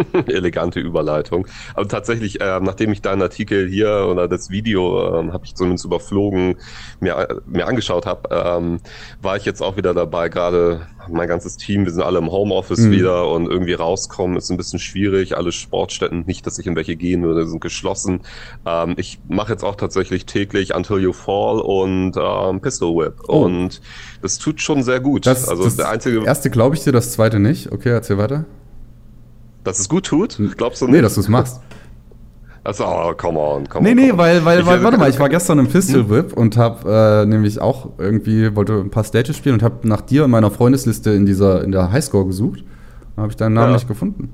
Elegante 0.27 0.81
Überleitung. 0.81 1.47
Aber 1.75 1.89
tatsächlich, 1.89 2.41
äh, 2.41 2.61
nachdem 2.61 2.93
ich 2.93 3.03
deinen 3.03 3.23
Artikel 3.23 3.69
hier 3.69 4.07
oder 4.11 4.29
das 4.29 4.51
Video 4.51 5.21
äh, 5.21 5.33
habe 5.33 5.45
ich 5.45 5.55
zumindest 5.55 5.85
überflogen, 5.85 6.57
mir, 7.01 7.41
mir 7.47 7.67
angeschaut 7.67 8.07
habe, 8.07 8.29
ähm, 8.31 8.81
war 9.21 9.37
ich 9.37 9.45
jetzt 9.45 9.63
auch 9.63 9.77
wieder 9.77 9.95
dabei, 9.95 10.29
gerade 10.29 10.87
mein 11.09 11.29
ganzes 11.29 11.57
Team, 11.57 11.85
wir 11.85 11.93
sind 11.93 12.03
alle 12.03 12.19
im 12.19 12.31
Homeoffice 12.31 12.81
mhm. 12.81 12.91
wieder 12.93 13.31
und 13.31 13.47
irgendwie 13.47 13.75
rauskommen 13.75 14.37
ist 14.37 14.51
ein 14.51 14.57
bisschen 14.57 14.79
schwierig. 14.79 15.37
Alle 15.37 15.53
Sportstätten, 15.53 16.25
nicht, 16.27 16.47
dass 16.47 16.59
ich 16.59 16.67
in 16.67 16.77
welche 16.77 16.97
gehen 16.97 17.23
würde, 17.23 17.47
sind 17.47 17.61
geschlossen. 17.61 18.21
Ähm, 18.67 18.95
ich 18.97 19.21
mache 19.29 19.53
jetzt 19.53 19.65
auch 19.65 19.77
tatsächlich 19.77 20.27
täglich 20.27 20.75
Until 20.75 20.99
You 20.99 21.13
Fall 21.13 21.61
und 21.61 22.15
ähm, 22.17 22.61
Pistol 22.61 22.97
Whip. 22.97 23.21
Oh. 23.29 23.45
Und 23.45 23.81
das 24.23 24.39
tut 24.39 24.61
schon 24.61 24.83
sehr 24.83 25.01
gut. 25.01 25.27
Das, 25.27 25.49
also 25.49 25.65
das 25.65 25.77
der 25.77 25.89
einzige. 25.89 26.25
Erste 26.25 26.51
glaube 26.51 26.77
ich 26.77 26.85
dir, 26.85 26.93
das 26.93 27.13
zweite 27.13 27.39
nicht. 27.39 27.73
Okay, 27.73 27.91
erzähl 27.91 28.19
weiter. 28.19 28.45
Dass 29.65 29.79
es 29.79 29.89
gut 29.89 30.07
tut? 30.07 30.39
Glaubst 30.57 30.83
du 30.83 30.87
nicht? 30.87 30.97
Nee, 30.97 31.03
dass 31.03 31.15
du 31.15 31.21
es 31.21 31.29
machst. 31.29 31.61
Achso, 32.65 32.85
oh, 32.87 33.13
come 33.15 33.39
on, 33.39 33.69
come 33.69 33.85
nee, 33.85 33.91
on. 33.91 33.97
Nee, 33.97 34.13
nee, 34.13 34.19
weil, 34.19 34.43
weil, 34.45 34.65
weil 34.65 34.83
warte 34.83 34.97
mal, 34.97 35.11
ich 35.11 35.19
war 35.19 35.29
gestern 35.29 35.59
im 35.59 35.69
Pistol 35.69 36.09
Whip 36.09 36.33
und 36.33 36.57
hab 36.57 36.87
äh, 36.87 37.27
nämlich 37.27 37.61
auch 37.61 37.91
irgendwie, 37.99 38.57
wollte 38.57 38.73
ein 38.75 38.91
paar 38.91 39.05
Stages 39.05 39.37
spielen 39.37 39.57
und 39.57 39.63
hab 39.63 39.85
nach 39.85 40.01
dir 40.01 40.25
in 40.25 40.31
meiner 40.31 40.51
Freundesliste 40.51 41.11
in 41.11 41.27
dieser, 41.27 41.63
in 41.63 41.73
der 41.73 41.93
Highscore 41.93 42.27
gesucht 42.27 42.65
Habe 43.19 43.29
ich 43.29 43.37
deinen 43.37 43.53
Namen 43.53 43.69
ja. 43.69 43.75
nicht 43.75 43.89
gefunden. 43.89 44.33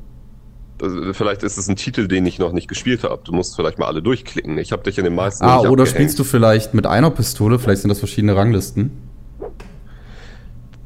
Vielleicht 1.13 1.43
ist 1.43 1.59
es 1.59 1.69
ein 1.69 1.77
Titel, 1.77 2.07
den 2.07 2.25
ich 2.25 2.39
noch 2.39 2.53
nicht 2.53 2.69
gespielt 2.69 3.03
habe. 3.03 3.21
Du 3.25 3.33
musst 3.33 3.57
vielleicht 3.57 3.79
mal 3.79 3.87
alle 3.87 4.01
durchklicken. 4.01 4.57
Ich 4.59 4.73
habe 4.73 4.83
dich 4.83 4.97
in 4.97 5.05
den 5.05 5.15
meisten. 5.15 5.45
Ah, 5.45 5.59
oder 5.59 5.69
abgehängt. 5.69 5.89
spielst 5.89 6.19
du 6.19 6.25
vielleicht 6.25 6.73
mit 6.73 6.87
einer 6.87 7.11
Pistole? 7.11 7.59
Vielleicht 7.59 7.83
sind 7.83 7.91
das 7.91 7.99
verschiedene 7.99 8.35
Ranglisten. 8.35 8.93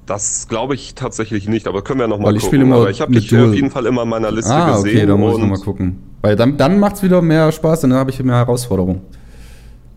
Das 0.07 0.49
glaube 0.49 0.75
ich 0.75 0.95
tatsächlich 0.95 1.49
nicht, 1.49 1.67
aber 1.67 1.83
können 1.83 2.01
wir 2.01 2.09
noch 2.09 2.19
mal 2.19 2.29
Weil 2.29 2.37
ich 2.37 2.43
gucken. 2.43 2.61
Immer 2.61 2.77
aber 2.77 2.91
ich 2.91 3.01
habe 3.01 3.13
dich 3.13 3.29
Dual. 3.29 3.49
auf 3.49 3.55
jeden 3.55 3.71
Fall 3.71 3.87
immer 3.87 4.03
in 4.03 4.09
meiner 4.09 4.31
Liste 4.31 4.53
ah, 4.53 4.77
gesehen. 4.77 4.97
Okay, 4.97 5.07
da 5.07 5.17
muss 5.17 5.35
ich 5.35 5.41
noch 5.41 5.49
mal 5.49 5.59
gucken. 5.59 6.03
Weil 6.21 6.37
dann, 6.37 6.57
dann 6.57 6.79
macht 6.79 6.97
es 6.97 7.03
wieder 7.03 7.23
mehr 7.23 7.51
Spaß, 7.51 7.83
dann 7.83 7.95
habe 7.95 8.11
ich 8.11 8.23
mehr 8.23 8.37
Herausforderungen. 8.37 9.01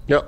Ja, 0.07 0.23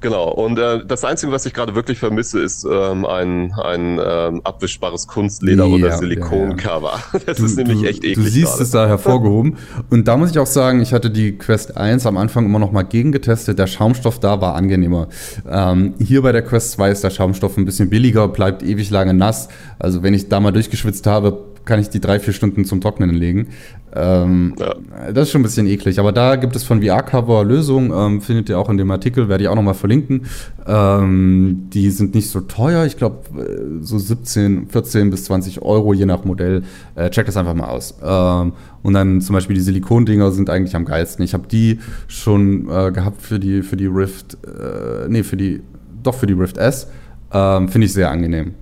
Genau. 0.00 0.30
Und 0.30 0.58
äh, 0.58 0.84
das 0.86 1.04
Einzige, 1.04 1.32
was 1.32 1.46
ich 1.46 1.54
gerade 1.54 1.74
wirklich 1.74 1.98
vermisse, 1.98 2.40
ist 2.40 2.64
ähm, 2.64 3.04
ein, 3.04 3.52
ein 3.52 4.00
ähm, 4.04 4.40
abwischbares 4.44 5.06
Kunstleder 5.06 5.66
ja, 5.66 5.74
oder 5.74 5.98
Silikoncover. 5.98 6.92
Ja, 7.12 7.18
ja. 7.18 7.20
Das 7.26 7.38
du, 7.38 7.46
ist 7.46 7.56
nämlich 7.56 7.80
du, 7.80 7.88
echt 7.88 8.04
eklig. 8.04 8.14
Du 8.14 8.22
siehst 8.22 8.52
gerade. 8.52 8.62
es 8.62 8.70
da 8.70 8.86
hervorgehoben. 8.86 9.56
Und 9.90 10.06
da 10.06 10.16
muss 10.16 10.30
ich 10.30 10.38
auch 10.38 10.46
sagen, 10.46 10.80
ich 10.80 10.92
hatte 10.92 11.10
die 11.10 11.36
Quest 11.36 11.76
1 11.76 12.06
am 12.06 12.16
Anfang 12.16 12.44
immer 12.44 12.58
noch 12.58 12.72
mal 12.72 12.82
gegengetestet. 12.82 13.58
Der 13.58 13.66
Schaumstoff 13.66 14.20
da 14.20 14.40
war 14.40 14.54
angenehmer. 14.54 15.08
Ähm, 15.48 15.94
hier 15.98 16.22
bei 16.22 16.32
der 16.32 16.42
Quest 16.42 16.72
2 16.72 16.90
ist 16.90 17.04
der 17.04 17.10
Schaumstoff 17.10 17.56
ein 17.56 17.64
bisschen 17.64 17.90
billiger, 17.90 18.28
bleibt 18.28 18.62
ewig 18.62 18.90
lange 18.90 19.14
nass. 19.14 19.48
Also 19.78 20.02
wenn 20.02 20.14
ich 20.14 20.28
da 20.28 20.40
mal 20.40 20.52
durchgeschwitzt 20.52 21.06
habe, 21.06 21.55
kann 21.66 21.80
ich 21.80 21.90
die 21.90 22.00
drei, 22.00 22.18
vier 22.18 22.32
Stunden 22.32 22.64
zum 22.64 22.80
Trocknen 22.80 23.10
legen. 23.10 23.48
Ähm, 23.94 24.54
ja. 24.58 24.74
Das 25.12 25.24
ist 25.24 25.32
schon 25.32 25.40
ein 25.40 25.44
bisschen 25.44 25.66
eklig. 25.66 25.98
Aber 25.98 26.12
da 26.12 26.36
gibt 26.36 26.56
es 26.56 26.64
von 26.64 26.82
VR-Cover 26.82 27.44
Lösungen, 27.44 27.92
ähm, 27.94 28.20
findet 28.20 28.48
ihr 28.48 28.58
auch 28.58 28.70
in 28.70 28.76
dem 28.76 28.90
Artikel, 28.90 29.28
werde 29.28 29.44
ich 29.44 29.48
auch 29.48 29.54
nochmal 29.54 29.74
verlinken. 29.74 30.26
Ähm, 30.66 31.68
die 31.72 31.90
sind 31.90 32.14
nicht 32.14 32.30
so 32.30 32.40
teuer, 32.40 32.86
ich 32.86 32.96
glaube 32.96 33.18
äh, 33.40 33.84
so 33.84 33.98
17, 33.98 34.68
14 34.68 35.10
bis 35.10 35.24
20 35.24 35.62
Euro 35.62 35.92
je 35.92 36.06
nach 36.06 36.24
Modell. 36.24 36.62
Äh, 36.94 37.10
check 37.10 37.26
das 37.26 37.36
einfach 37.36 37.54
mal 37.54 37.68
aus. 37.68 37.94
Ähm, 38.02 38.52
und 38.82 38.94
dann 38.94 39.20
zum 39.20 39.34
Beispiel 39.34 39.56
die 39.56 39.62
Silikondinger 39.62 40.30
sind 40.30 40.48
eigentlich 40.48 40.76
am 40.76 40.84
geilsten. 40.84 41.24
Ich 41.24 41.34
habe 41.34 41.48
die 41.48 41.80
schon 42.06 42.68
äh, 42.70 42.92
gehabt 42.92 43.20
für 43.20 43.40
die, 43.40 43.62
für 43.62 43.76
die 43.76 43.86
Rift, 43.86 44.38
äh, 44.44 45.08
nee, 45.08 45.22
für 45.22 45.36
die, 45.36 45.62
doch 46.02 46.14
für 46.14 46.26
die 46.26 46.34
Rift 46.34 46.58
S. 46.58 46.88
Ähm, 47.32 47.68
finde 47.68 47.86
ich 47.86 47.92
sehr 47.92 48.10
angenehm. 48.10 48.54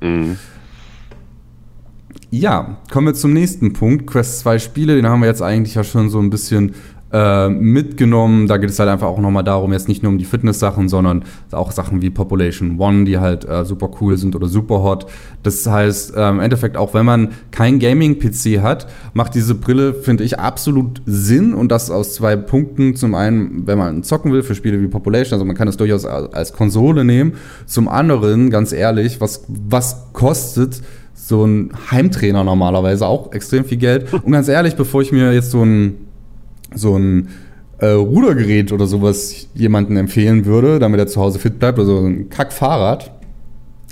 Mhm. 0.00 0.36
Ja, 2.30 2.78
kommen 2.90 3.06
wir 3.06 3.14
zum 3.14 3.32
nächsten 3.32 3.72
Punkt. 3.72 4.06
Quest 4.06 4.40
2 4.40 4.58
Spiele, 4.58 4.96
den 4.96 5.06
haben 5.06 5.20
wir 5.20 5.28
jetzt 5.28 5.42
eigentlich 5.42 5.76
ja 5.76 5.84
schon 5.84 6.10
so 6.10 6.18
ein 6.18 6.28
bisschen 6.28 6.74
äh, 7.12 7.48
mitgenommen. 7.48 8.48
Da 8.48 8.56
geht 8.56 8.68
es 8.68 8.80
halt 8.80 8.88
einfach 8.90 9.06
auch 9.06 9.20
nochmal 9.20 9.44
darum, 9.44 9.72
jetzt 9.72 9.86
nicht 9.86 10.02
nur 10.02 10.10
um 10.10 10.18
die 10.18 10.24
Fitness-Sachen, 10.24 10.88
sondern 10.88 11.22
auch 11.52 11.70
Sachen 11.70 12.02
wie 12.02 12.10
Population 12.10 12.80
One, 12.80 13.04
die 13.04 13.18
halt 13.18 13.48
äh, 13.48 13.64
super 13.64 13.90
cool 14.00 14.16
sind 14.16 14.34
oder 14.34 14.48
super 14.48 14.82
hot. 14.82 15.06
Das 15.44 15.64
heißt, 15.64 16.16
äh, 16.16 16.28
im 16.28 16.40
Endeffekt, 16.40 16.76
auch 16.76 16.94
wenn 16.94 17.06
man 17.06 17.28
kein 17.52 17.78
Gaming-PC 17.78 18.60
hat, 18.60 18.88
macht 19.14 19.36
diese 19.36 19.54
Brille, 19.54 19.94
finde 19.94 20.24
ich, 20.24 20.40
absolut 20.40 21.02
Sinn 21.06 21.54
und 21.54 21.70
das 21.70 21.92
aus 21.92 22.14
zwei 22.14 22.34
Punkten. 22.34 22.96
Zum 22.96 23.14
einen, 23.14 23.68
wenn 23.68 23.78
man 23.78 24.02
zocken 24.02 24.32
will 24.32 24.42
für 24.42 24.56
Spiele 24.56 24.82
wie 24.82 24.88
Population, 24.88 25.34
also 25.34 25.44
man 25.44 25.54
kann 25.54 25.68
es 25.68 25.76
durchaus 25.76 26.04
als 26.04 26.52
Konsole 26.52 27.04
nehmen. 27.04 27.34
Zum 27.66 27.88
anderen, 27.88 28.50
ganz 28.50 28.72
ehrlich, 28.72 29.20
was, 29.20 29.44
was 29.46 30.12
kostet 30.12 30.82
so 31.26 31.44
ein 31.44 31.72
Heimtrainer 31.90 32.44
normalerweise 32.44 33.04
auch 33.04 33.32
extrem 33.32 33.64
viel 33.64 33.78
Geld. 33.78 34.12
Und 34.12 34.30
ganz 34.30 34.46
ehrlich, 34.46 34.76
bevor 34.76 35.02
ich 35.02 35.10
mir 35.10 35.32
jetzt 35.32 35.50
so 35.50 35.64
ein, 35.64 36.06
so 36.72 36.96
ein 36.96 37.30
äh, 37.78 37.86
Rudergerät 37.88 38.70
oder 38.70 38.86
sowas 38.86 39.48
jemanden 39.52 39.96
empfehlen 39.96 40.44
würde, 40.44 40.78
damit 40.78 41.00
er 41.00 41.08
zu 41.08 41.20
Hause 41.20 41.40
fit 41.40 41.58
bleibt, 41.58 41.80
oder 41.80 41.86
so 41.86 41.98
ein 41.98 42.30
Kackfahrrad, 42.30 43.10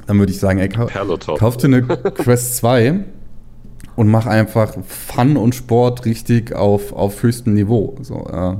dann 0.07 0.19
würde 0.21 0.31
ich 0.31 0.39
sagen, 0.39 0.61
ey, 0.61 0.69
kau 0.69 0.87
kauf 1.35 1.57
dir 1.57 1.67
eine 1.67 1.83
Quest 1.83 2.57
2 2.59 3.01
und 3.97 4.09
mach 4.09 4.27
einfach 4.27 4.77
Fun 4.87 5.37
und 5.37 5.57
Sport 5.57 6.05
richtig 6.05 6.55
auf, 6.55 6.93
auf 6.93 7.21
höchstem 7.21 7.55
Niveau. 7.55 7.97
So, 8.03 8.29
äh, 8.33 8.55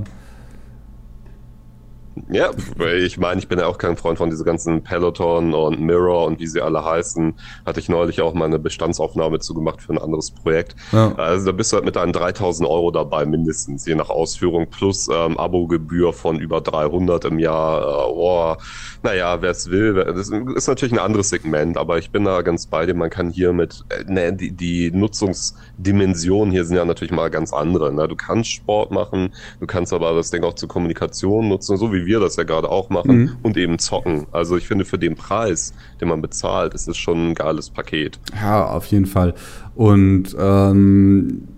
ja, 2.29 2.51
ich 2.97 3.19
meine, 3.19 3.41
ich 3.41 3.49
bin 3.49 3.59
ja 3.59 3.67
auch 3.67 3.79
kein 3.79 3.97
Freund 3.97 4.19
von 4.19 4.31
diesen 4.31 4.45
ganzen 4.45 4.83
Peloton 4.83 5.53
und 5.53 5.81
Mirror 5.81 6.27
und 6.27 6.39
wie 6.39 6.47
sie 6.47 6.61
alle 6.61 6.85
heißen. 6.85 7.35
Hatte 7.67 7.81
ich 7.81 7.89
neulich 7.89 8.21
auch 8.21 8.35
mal 8.35 8.45
eine 8.45 8.59
Bestandsaufnahme 8.59 9.41
zugemacht 9.41 9.83
für 9.83 9.93
ein 9.93 9.99
anderes 9.99 10.31
Projekt. 10.31 10.77
Ja. 10.93 11.15
Also 11.17 11.47
da 11.47 11.53
bist 11.53 11.73
du 11.73 11.77
halt 11.77 11.85
mit 11.85 11.97
deinen 11.97 12.13
3000 12.13 12.69
Euro 12.69 12.91
dabei 12.91 13.27
mindestens, 13.27 13.87
je 13.87 13.95
nach 13.95 14.11
Ausführung, 14.11 14.69
plus 14.69 15.09
ähm, 15.13 15.39
Abogebühr 15.39 16.13
von 16.13 16.39
über 16.39 16.61
300 16.61 17.25
im 17.27 17.39
Jahr. 17.39 17.83
Äh, 17.83 18.13
oh, 18.13 18.57
naja, 19.03 19.43
wer 19.43 19.51
es 19.51 19.71
will, 19.71 19.95
das 19.95 20.31
ist 20.31 20.69
natürlich 20.69 20.93
ein 20.93 20.99
anderes 20.99 21.31
Segment, 21.31 21.77
aber 21.77 21.99
ich 21.99 22.11
bin 22.11 22.25
da 22.25 22.43
ganz 22.43 22.67
bei 22.67 22.87
dir. 22.87 22.95
Man 22.95 23.11
kann 23.11 23.31
hier 23.31 23.53
mit, 23.53 23.85
äh, 23.89 24.05
ne, 24.11 24.33
die, 24.33 24.53
die 24.53 24.91
Nutzungsdimensionen 24.93 26.53
hier 26.53 26.65
sind 26.65 26.77
ja 26.77 26.85
natürlich 26.85 27.13
mal 27.13 27.31
ganz 27.31 27.53
andere. 27.53 27.93
Ne? 27.93 28.07
Du 28.09 28.17
kannst 28.17 28.51
Sport 28.51 28.93
machen, 28.93 29.33
du 29.61 29.67
kannst 29.67 29.93
aber 29.93 30.15
das 30.15 30.31
Ding 30.31 30.45
auch 30.45 30.55
zur 30.55 30.69
Kommunikation 30.69 31.49
nutzen, 31.49 31.77
so 31.77 31.93
wie 31.93 32.04
wir 32.07 32.21
das 32.21 32.37
ja 32.37 32.45
gerade 32.45 32.69
auch 32.69 32.91
machen, 32.91 33.17
mhm. 33.17 33.31
und 33.43 33.57
eben 33.57 33.79
zocken. 33.79 34.27
Also 34.33 34.57
ich 34.57 34.67
finde, 34.67 34.85
für 34.85 34.99
den 34.99 35.15
Preis, 35.15 35.73
den 36.01 36.09
man 36.09 36.21
bezahlt, 36.21 36.75
ist 36.75 36.89
es 36.89 36.97
schon 36.97 37.31
ein 37.31 37.35
geiles 37.35 37.71
Paket. 37.71 38.19
Ja, 38.41 38.67
auf 38.67 38.87
jeden 38.87 39.07
Fall. 39.07 39.35
Und 39.75 40.35
ähm, 40.39 41.49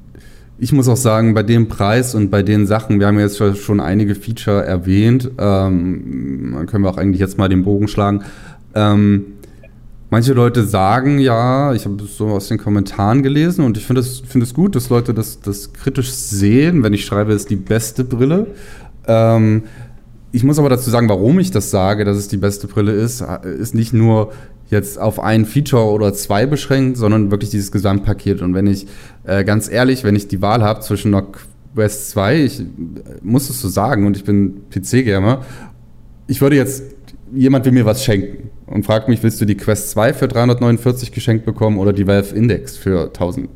ich 0.59 0.73
muss 0.73 0.89
auch 0.89 0.97
sagen, 0.97 1.35
bei 1.35 1.43
dem 1.43 1.69
Preis 1.69 2.15
und 2.15 2.31
bei 2.31 2.43
den 2.43 2.67
Sachen, 2.67 2.99
wir 2.99 3.07
haben 3.07 3.19
jetzt 3.19 3.43
schon 3.59 3.81
einige 3.81 4.15
Feature 4.15 4.65
erwähnt, 4.65 5.31
ähm, 5.39 6.53
dann 6.55 6.67
können 6.67 6.85
wir 6.85 6.91
auch 6.91 6.97
eigentlich 6.97 7.21
jetzt 7.21 7.37
mal 7.37 7.49
den 7.49 7.63
Bogen 7.63 7.89
schlagen. 7.89 8.25
Ähm, 8.75 9.27
manche 10.11 10.33
Leute 10.33 10.65
sagen 10.65 11.19
ja, 11.19 11.75
ich 11.75 11.85
habe 11.85 12.03
so 12.05 12.29
aus 12.29 12.49
den 12.49 12.59
Kommentaren 12.59 13.23
gelesen 13.23 13.65
und 13.65 13.77
ich 13.77 13.85
finde 13.85 14.01
es 14.01 14.21
find 14.21 14.55
gut, 14.55 14.75
dass 14.75 14.89
Leute 14.89 15.13
das, 15.13 15.41
das 15.41 15.73
kritisch 15.73 16.11
sehen, 16.11 16.83
wenn 16.83 16.95
ich 16.95 17.05
schreibe, 17.05 17.33
es 17.33 17.43
ist 17.43 17.51
die 17.51 17.57
beste 17.57 18.05
Brille. 18.05 18.47
Ähm, 19.07 19.65
ich 20.33 20.45
muss 20.45 20.59
aber 20.59 20.69
dazu 20.69 20.91
sagen, 20.91 21.09
warum 21.09 21.39
ich 21.39 21.51
das 21.51 21.71
sage, 21.71 22.05
dass 22.05 22.17
es 22.17 22.29
die 22.29 22.37
beste 22.37 22.67
Brille 22.67 22.93
ist, 22.93 23.23
ist 23.45 23.75
nicht 23.75 23.93
nur 23.93 24.33
jetzt 24.69 24.99
auf 24.99 25.21
ein 25.21 25.47
Feature 25.47 25.85
oder 25.85 26.13
zwei 26.13 26.47
beschränkt, 26.47 26.97
sondern 26.97 27.31
wirklich 27.31 27.51
dieses 27.51 27.71
Gesamtpaket. 27.71 28.43
Und 28.43 28.55
wenn 28.55 28.67
ich, 28.67 28.87
äh, 29.25 29.45
ganz 29.45 29.71
ehrlich, 29.71 30.05
wenn 30.05 30.17
ich 30.17 30.29
die 30.29 30.43
Wahl 30.43 30.63
habe 30.63 30.81
zwischen 30.81 31.15
einer 31.15 31.27
Quest 31.75 32.11
2, 32.11 32.45
ich 32.45 32.63
muss 33.23 33.49
es 33.51 33.61
so 33.61 33.69
sagen 33.69 34.07
und 34.07 34.17
ich 34.17 34.25
bin 34.25 34.63
PC-Gamer, 34.71 35.45
ich 36.27 36.41
würde 36.41 36.57
jetzt, 36.57 36.83
jemand 37.33 37.65
will 37.65 37.73
mir 37.73 37.87
was 37.87 38.05
schenken 38.05 38.51
und 38.67 38.85
fragt 38.85 39.09
mich, 39.09 39.23
willst 39.23 39.41
du 39.41 39.45
die 39.45 39.57
Quest 39.57 39.91
2 39.91 40.13
für 40.15 40.27
349 40.27 41.13
geschenkt 41.13 41.45
bekommen 41.45 41.79
oder 41.79 41.93
die 41.93 42.07
Valve 42.07 42.35
Index 42.35 42.77
für 42.77 43.07
1000? 43.07 43.49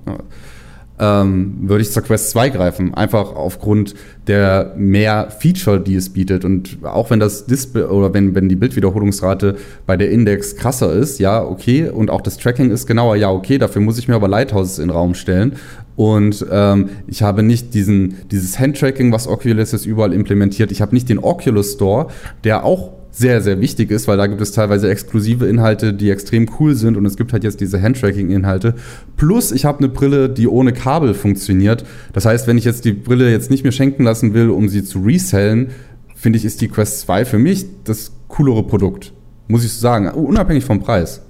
Ähm, 1.01 1.57
würde 1.63 1.83
ich 1.83 1.91
zur 1.91 2.03
Quest 2.03 2.31
2 2.31 2.51
greifen. 2.51 2.95
Einfach 2.95 3.35
aufgrund 3.35 3.95
der 4.27 4.75
mehr 4.77 5.31
Feature, 5.31 5.81
die 5.81 5.97
es 5.97 6.11
bietet. 6.11 6.45
Und 6.45 6.79
auch 6.85 7.11
wenn 7.11 7.19
das 7.19 7.47
Display 7.47 7.85
oder 7.85 8.13
wenn, 8.13 8.35
wenn 8.35 8.49
die 8.49 8.57
Bildwiederholungsrate 8.57 9.57
bei 9.87 9.97
der 9.97 10.11
Index 10.11 10.57
krasser 10.57 10.93
ist, 10.93 11.19
ja, 11.19 11.43
okay, 11.43 11.89
und 11.89 12.11
auch 12.11 12.21
das 12.21 12.37
Tracking 12.37 12.71
ist 12.71 12.87
genauer, 12.87 13.17
ja, 13.17 13.31
okay, 13.31 13.57
dafür 13.57 13.81
muss 13.81 13.99
ich 13.99 14.09
mir 14.09 14.15
aber 14.15 14.29
Lighthouses 14.29 14.79
in 14.79 14.89
den 14.89 14.91
Raum 14.91 15.15
stellen. 15.15 15.57
Und 15.97 16.47
ähm, 16.51 16.91
ich 17.07 17.23
habe 17.23 17.43
nicht 17.43 17.75
diesen, 17.75 18.17
dieses 18.31 18.59
Handtracking, 18.59 19.11
was 19.11 19.27
Oculus 19.27 19.73
jetzt 19.73 19.87
überall 19.87 20.13
implementiert. 20.13 20.71
Ich 20.71 20.83
habe 20.83 20.95
nicht 20.95 21.09
den 21.09 21.19
Oculus 21.19 21.73
Store, 21.73 22.09
der 22.45 22.65
auch 22.65 23.00
sehr, 23.11 23.41
sehr 23.41 23.61
wichtig 23.61 23.91
ist, 23.91 24.09
weil 24.09 24.17
da 24.17 24.27
gibt 24.27 24.41
es 24.41 24.53
teilweise 24.53 24.89
exklusive 24.91 25.47
Inhalte, 25.47 25.93
die 25.93 26.11
extrem 26.11 26.49
cool 26.59 26.75
sind 26.75 26.97
und 26.97 27.05
es 27.07 27.17
gibt 27.17 27.33
halt 27.33 27.45
jetzt 27.45 27.61
diese 27.61 27.81
Handtracking-Inhalte. 27.83 28.75
Plus, 29.17 29.53
ich 29.53 29.65
habe 29.65 29.79
eine 29.79 29.89
Brille, 29.89 30.29
die 30.29 30.47
ohne 30.47 30.73
Kabel 30.73 31.15
funktioniert. 31.15 31.85
Das 32.13 32.25
heißt, 32.25 32.47
wenn 32.47 32.59
ich 32.59 32.65
jetzt 32.65 32.85
die 32.85 32.93
Brille 32.93 33.31
jetzt 33.31 33.51
nicht 33.51 33.65
mehr 33.65 33.73
schenken 33.73 34.05
lassen 34.05 34.33
will, 34.35 34.51
um 34.51 34.69
sie 34.69 34.85
zu 34.85 35.01
resellen, 35.01 35.71
finde 36.15 36.39
ich, 36.39 36.45
ist 36.45 36.61
die 36.61 36.69
Quest 36.69 37.01
2 37.01 37.25
für 37.25 37.39
mich 37.39 37.67
das 37.85 38.13
coolere 38.29 38.63
Produkt. 38.63 39.13
Muss 39.49 39.65
ich 39.65 39.73
so 39.73 39.81
sagen, 39.81 40.09
unabhängig 40.09 40.65
vom 40.65 40.81
Preis. 40.81 41.23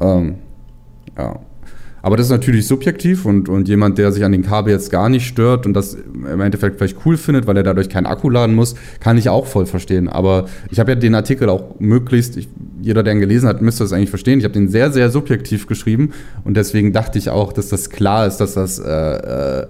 Ähm, 0.00 0.36
ja. 1.18 1.40
Aber 2.02 2.16
das 2.16 2.26
ist 2.26 2.32
natürlich 2.32 2.66
subjektiv 2.66 3.26
und, 3.26 3.48
und 3.48 3.68
jemand, 3.68 3.98
der 3.98 4.12
sich 4.12 4.24
an 4.24 4.32
den 4.32 4.42
Kabel 4.42 4.72
jetzt 4.72 4.90
gar 4.90 5.08
nicht 5.08 5.26
stört 5.26 5.66
und 5.66 5.74
das 5.74 5.94
im 5.94 6.40
Endeffekt 6.40 6.78
vielleicht 6.78 6.98
cool 7.04 7.16
findet, 7.16 7.46
weil 7.46 7.56
er 7.56 7.62
dadurch 7.62 7.88
keinen 7.88 8.06
Akku 8.06 8.30
laden 8.30 8.54
muss, 8.54 8.74
kann 9.00 9.18
ich 9.18 9.28
auch 9.28 9.46
voll 9.46 9.66
verstehen. 9.66 10.08
Aber 10.08 10.46
ich 10.70 10.80
habe 10.80 10.92
ja 10.92 10.94
den 10.96 11.14
Artikel 11.14 11.48
auch 11.48 11.78
möglichst, 11.78 12.36
ich, 12.36 12.48
jeder, 12.80 13.02
der 13.02 13.12
ihn 13.12 13.20
gelesen 13.20 13.48
hat, 13.48 13.60
müsste 13.62 13.84
das 13.84 13.92
eigentlich 13.92 14.10
verstehen. 14.10 14.38
Ich 14.38 14.44
habe 14.44 14.54
den 14.54 14.68
sehr, 14.68 14.90
sehr 14.92 15.10
subjektiv 15.10 15.66
geschrieben 15.66 16.12
und 16.44 16.56
deswegen 16.56 16.92
dachte 16.92 17.18
ich 17.18 17.30
auch, 17.30 17.52
dass 17.52 17.68
das 17.68 17.90
klar 17.90 18.26
ist, 18.26 18.38
dass 18.38 18.54
das 18.54 18.78
äh, 18.78 18.90
äh, 18.90 19.66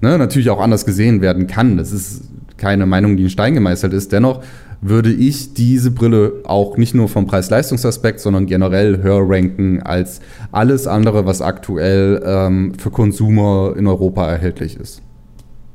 ne, 0.00 0.18
natürlich 0.18 0.50
auch 0.50 0.60
anders 0.60 0.84
gesehen 0.84 1.20
werden 1.20 1.46
kann. 1.46 1.76
Das 1.76 1.92
ist 1.92 2.24
keine 2.56 2.86
Meinung, 2.86 3.16
die 3.16 3.24
in 3.24 3.30
Stein 3.30 3.54
gemeißelt 3.54 3.92
ist. 3.92 4.12
Dennoch 4.12 4.42
würde 4.80 5.12
ich 5.12 5.54
diese 5.54 5.90
Brille 5.90 6.42
auch 6.44 6.76
nicht 6.76 6.94
nur 6.94 7.08
vom 7.08 7.26
Preis-Leistungsaspekt, 7.26 8.20
sondern 8.20 8.46
generell 8.46 9.02
höher 9.02 9.22
ranken 9.28 9.82
als 9.82 10.20
alles 10.52 10.86
andere, 10.86 11.26
was 11.26 11.42
aktuell 11.42 12.22
ähm, 12.24 12.74
für 12.78 12.90
Konsumer 12.90 13.74
in 13.76 13.86
Europa 13.86 14.26
erhältlich 14.26 14.76
ist. 14.76 15.02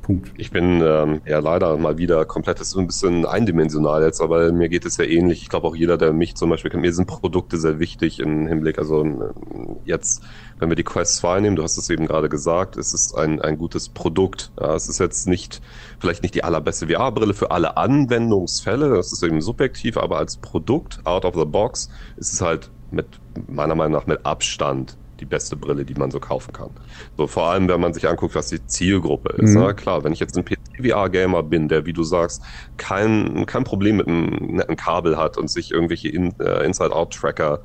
Punkt. 0.05 0.33
Ich 0.37 0.51
bin 0.51 0.83
ähm, 0.85 1.21
ja 1.25 1.39
leider 1.39 1.75
mal 1.77 1.97
wieder 1.97 2.25
komplett, 2.25 2.61
ist 2.61 2.77
ein 2.77 2.85
bisschen 2.85 3.25
eindimensional 3.25 4.03
jetzt, 4.03 4.21
aber 4.21 4.51
mir 4.51 4.69
geht 4.69 4.85
es 4.85 4.97
ja 4.97 5.03
ähnlich. 5.03 5.41
Ich 5.41 5.49
glaube 5.49 5.67
auch 5.67 5.75
jeder, 5.75 5.97
der 5.97 6.13
mich 6.13 6.35
zum 6.35 6.51
Beispiel 6.51 6.69
kennt, 6.69 6.83
mir 6.83 6.93
sind 6.93 7.07
Produkte 7.07 7.57
sehr 7.57 7.79
wichtig 7.79 8.19
im 8.19 8.45
Hinblick, 8.45 8.77
also 8.77 9.01
ähm, 9.01 9.33
jetzt, 9.83 10.21
wenn 10.59 10.69
wir 10.69 10.75
die 10.75 10.83
Quest 10.83 11.15
2 11.17 11.39
nehmen, 11.39 11.55
du 11.55 11.63
hast 11.63 11.77
es 11.77 11.89
eben 11.89 12.05
gerade 12.05 12.29
gesagt, 12.29 12.77
es 12.77 12.93
ist 12.93 13.17
ein, 13.17 13.41
ein 13.41 13.57
gutes 13.57 13.89
Produkt. 13.89 14.51
Ja, 14.61 14.75
es 14.75 14.87
ist 14.89 14.99
jetzt 14.99 15.27
nicht, 15.27 15.59
vielleicht 15.99 16.21
nicht 16.21 16.35
die 16.35 16.43
allerbeste 16.43 16.87
VR-Brille 16.87 17.33
für 17.33 17.49
alle 17.49 17.75
Anwendungsfälle, 17.75 18.89
das 18.89 19.11
ist 19.11 19.23
eben 19.23 19.41
subjektiv, 19.41 19.97
aber 19.97 20.19
als 20.19 20.37
Produkt, 20.37 20.99
out 21.05 21.25
of 21.25 21.33
the 21.33 21.45
box, 21.45 21.89
ist 22.17 22.31
es 22.31 22.41
halt 22.41 22.69
mit 22.91 23.07
meiner 23.47 23.73
Meinung 23.73 23.93
nach 23.93 24.05
mit 24.05 24.23
Abstand 24.23 24.97
die 25.19 25.25
beste 25.25 25.55
Brille, 25.55 25.85
die 25.85 25.95
man 25.95 26.11
so 26.11 26.19
kaufen 26.19 26.51
kann. 26.51 26.71
So 27.17 27.27
vor 27.27 27.47
allem, 27.47 27.67
wenn 27.67 27.79
man 27.79 27.93
sich 27.93 28.07
anguckt, 28.07 28.35
was 28.35 28.47
die 28.47 28.65
Zielgruppe 28.65 29.33
ist. 29.41 29.53
Mhm. 29.55 29.61
Na, 29.61 29.73
klar, 29.73 30.03
wenn 30.03 30.13
ich 30.13 30.19
jetzt 30.19 30.37
ein 30.37 30.45
PC-VR-Gamer 30.45 31.43
bin, 31.43 31.67
der, 31.67 31.85
wie 31.85 31.93
du 31.93 32.03
sagst, 32.03 32.43
kein, 32.77 33.45
kein 33.45 33.63
Problem 33.63 33.97
mit 33.97 34.07
einem 34.07 34.55
netten 34.55 34.75
Kabel 34.75 35.17
hat 35.17 35.37
und 35.37 35.49
sich 35.49 35.71
irgendwelche 35.71 36.09
In, 36.09 36.33
äh, 36.39 36.65
Inside-Out-Tracker 36.65 37.61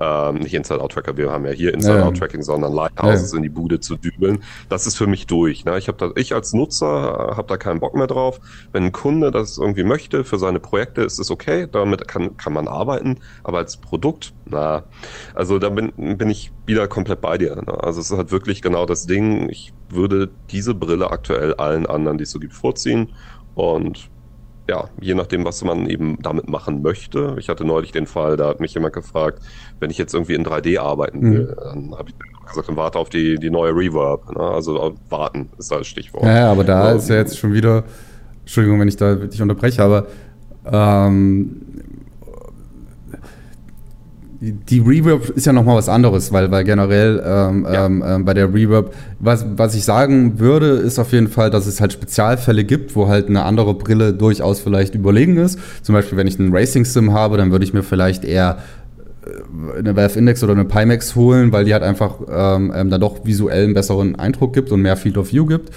ähm, 0.00 0.36
nicht 0.36 0.54
Inside-Out-Tracker, 0.54 1.16
wir 1.16 1.30
haben 1.30 1.44
ja 1.44 1.52
hier 1.52 1.74
Inside-Out-Tracking, 1.74 2.42
sondern 2.42 2.72
Lighthouses 2.72 3.32
ja. 3.32 3.36
in 3.38 3.42
die 3.42 3.48
Bude 3.48 3.80
zu 3.80 3.96
dübeln. 3.96 4.42
Das 4.68 4.86
ist 4.86 4.96
für 4.96 5.06
mich 5.06 5.26
durch. 5.26 5.64
Ne? 5.64 5.78
Ich, 5.78 5.88
hab 5.88 5.98
da, 5.98 6.10
ich 6.16 6.34
als 6.34 6.52
Nutzer 6.52 7.34
habe 7.36 7.48
da 7.48 7.56
keinen 7.56 7.80
Bock 7.80 7.94
mehr 7.94 8.06
drauf. 8.06 8.40
Wenn 8.72 8.84
ein 8.84 8.92
Kunde 8.92 9.30
das 9.30 9.58
irgendwie 9.58 9.84
möchte 9.84 10.24
für 10.24 10.38
seine 10.38 10.60
Projekte, 10.60 11.02
ist 11.02 11.18
es 11.18 11.30
okay, 11.30 11.66
damit 11.70 12.06
kann, 12.06 12.36
kann 12.36 12.52
man 12.52 12.68
arbeiten, 12.68 13.18
aber 13.42 13.58
als 13.58 13.76
Produkt, 13.76 14.32
na, 14.46 14.84
also 15.34 15.58
da 15.58 15.68
bin, 15.68 15.92
bin 16.16 16.30
ich 16.30 16.52
wieder 16.66 16.86
komplett 16.88 17.20
bei 17.20 17.38
dir. 17.38 17.56
Ne? 17.56 17.82
Also 17.82 18.00
es 18.00 18.10
ist 18.10 18.16
halt 18.16 18.30
wirklich 18.30 18.62
genau 18.62 18.86
das 18.86 19.06
Ding. 19.06 19.48
Ich 19.48 19.72
würde 19.88 20.30
diese 20.50 20.74
Brille 20.74 21.10
aktuell 21.10 21.54
allen 21.54 21.86
anderen, 21.86 22.18
die 22.18 22.24
es 22.24 22.30
so 22.30 22.38
gibt, 22.38 22.52
vorziehen 22.52 23.12
und 23.54 24.10
ja, 24.68 24.88
je 25.00 25.14
nachdem, 25.14 25.44
was 25.44 25.64
man 25.64 25.88
eben 25.88 26.18
damit 26.20 26.48
machen 26.48 26.82
möchte. 26.82 27.36
Ich 27.38 27.48
hatte 27.48 27.64
neulich 27.64 27.90
den 27.90 28.06
Fall, 28.06 28.36
da 28.36 28.48
hat 28.48 28.60
mich 28.60 28.74
jemand 28.74 28.92
gefragt, 28.92 29.40
wenn 29.80 29.90
ich 29.90 29.98
jetzt 29.98 30.12
irgendwie 30.12 30.34
in 30.34 30.44
3D 30.44 30.78
arbeiten 30.78 31.22
will, 31.22 31.56
mhm. 31.58 31.88
dann 31.90 31.98
habe 31.98 32.10
ich 32.10 32.14
gesagt, 32.48 32.68
dann 32.68 32.76
warte 32.76 32.98
auf 32.98 33.08
die, 33.08 33.36
die 33.36 33.50
neue 33.50 33.74
Reverb. 33.74 34.30
Ne? 34.36 34.40
Also 34.40 34.94
warten 35.08 35.48
ist 35.58 35.70
da 35.70 35.78
das 35.78 35.86
Stichwort. 35.86 36.24
Ja, 36.24 36.50
aber 36.50 36.64
da 36.64 36.92
ist 36.92 37.08
ja 37.08 37.16
jetzt 37.16 37.38
schon 37.38 37.52
wieder, 37.52 37.84
Entschuldigung, 38.40 38.80
wenn 38.80 38.88
ich 38.88 38.96
da 38.96 39.14
dich 39.14 39.40
unterbreche, 39.40 39.82
aber 39.82 40.06
ähm, 40.70 41.62
die 44.40 44.78
Reverb 44.78 45.30
ist 45.30 45.46
ja 45.46 45.52
nochmal 45.52 45.76
was 45.76 45.88
anderes, 45.88 46.32
weil, 46.32 46.50
weil 46.52 46.62
generell 46.62 47.20
ähm, 47.26 47.64
ja. 47.64 47.86
ähm, 47.86 48.04
ähm, 48.06 48.24
bei 48.24 48.34
der 48.34 48.52
Reverb, 48.54 48.94
was, 49.18 49.44
was 49.56 49.74
ich 49.74 49.84
sagen 49.84 50.38
würde, 50.38 50.68
ist 50.68 51.00
auf 51.00 51.12
jeden 51.12 51.26
Fall, 51.26 51.50
dass 51.50 51.66
es 51.66 51.80
halt 51.80 51.92
Spezialfälle 51.92 52.62
gibt, 52.62 52.94
wo 52.94 53.08
halt 53.08 53.28
eine 53.28 53.42
andere 53.42 53.74
Brille 53.74 54.12
durchaus 54.12 54.60
vielleicht 54.60 54.94
überlegen 54.94 55.36
ist. 55.38 55.58
Zum 55.82 55.92
Beispiel, 55.94 56.16
wenn 56.16 56.28
ich 56.28 56.38
einen 56.38 56.54
Racing 56.54 56.84
Sim 56.84 57.12
habe, 57.12 57.36
dann 57.36 57.50
würde 57.50 57.64
ich 57.64 57.74
mir 57.74 57.82
vielleicht 57.82 58.24
eher 58.24 58.58
äh, 59.26 59.78
eine 59.80 59.96
Valve 59.96 60.16
Index 60.16 60.44
oder 60.44 60.52
eine 60.52 60.64
Pimax 60.64 61.16
holen, 61.16 61.50
weil 61.50 61.64
die 61.64 61.72
halt 61.72 61.82
einfach 61.82 62.20
ähm, 62.30 62.72
ähm, 62.76 62.90
dann 62.90 63.00
doch 63.00 63.24
visuell 63.24 63.64
einen 63.64 63.74
besseren 63.74 64.14
Eindruck 64.14 64.52
gibt 64.52 64.70
und 64.70 64.82
mehr 64.82 64.96
Field 64.96 65.18
of 65.18 65.32
View 65.32 65.46
gibt. 65.46 65.70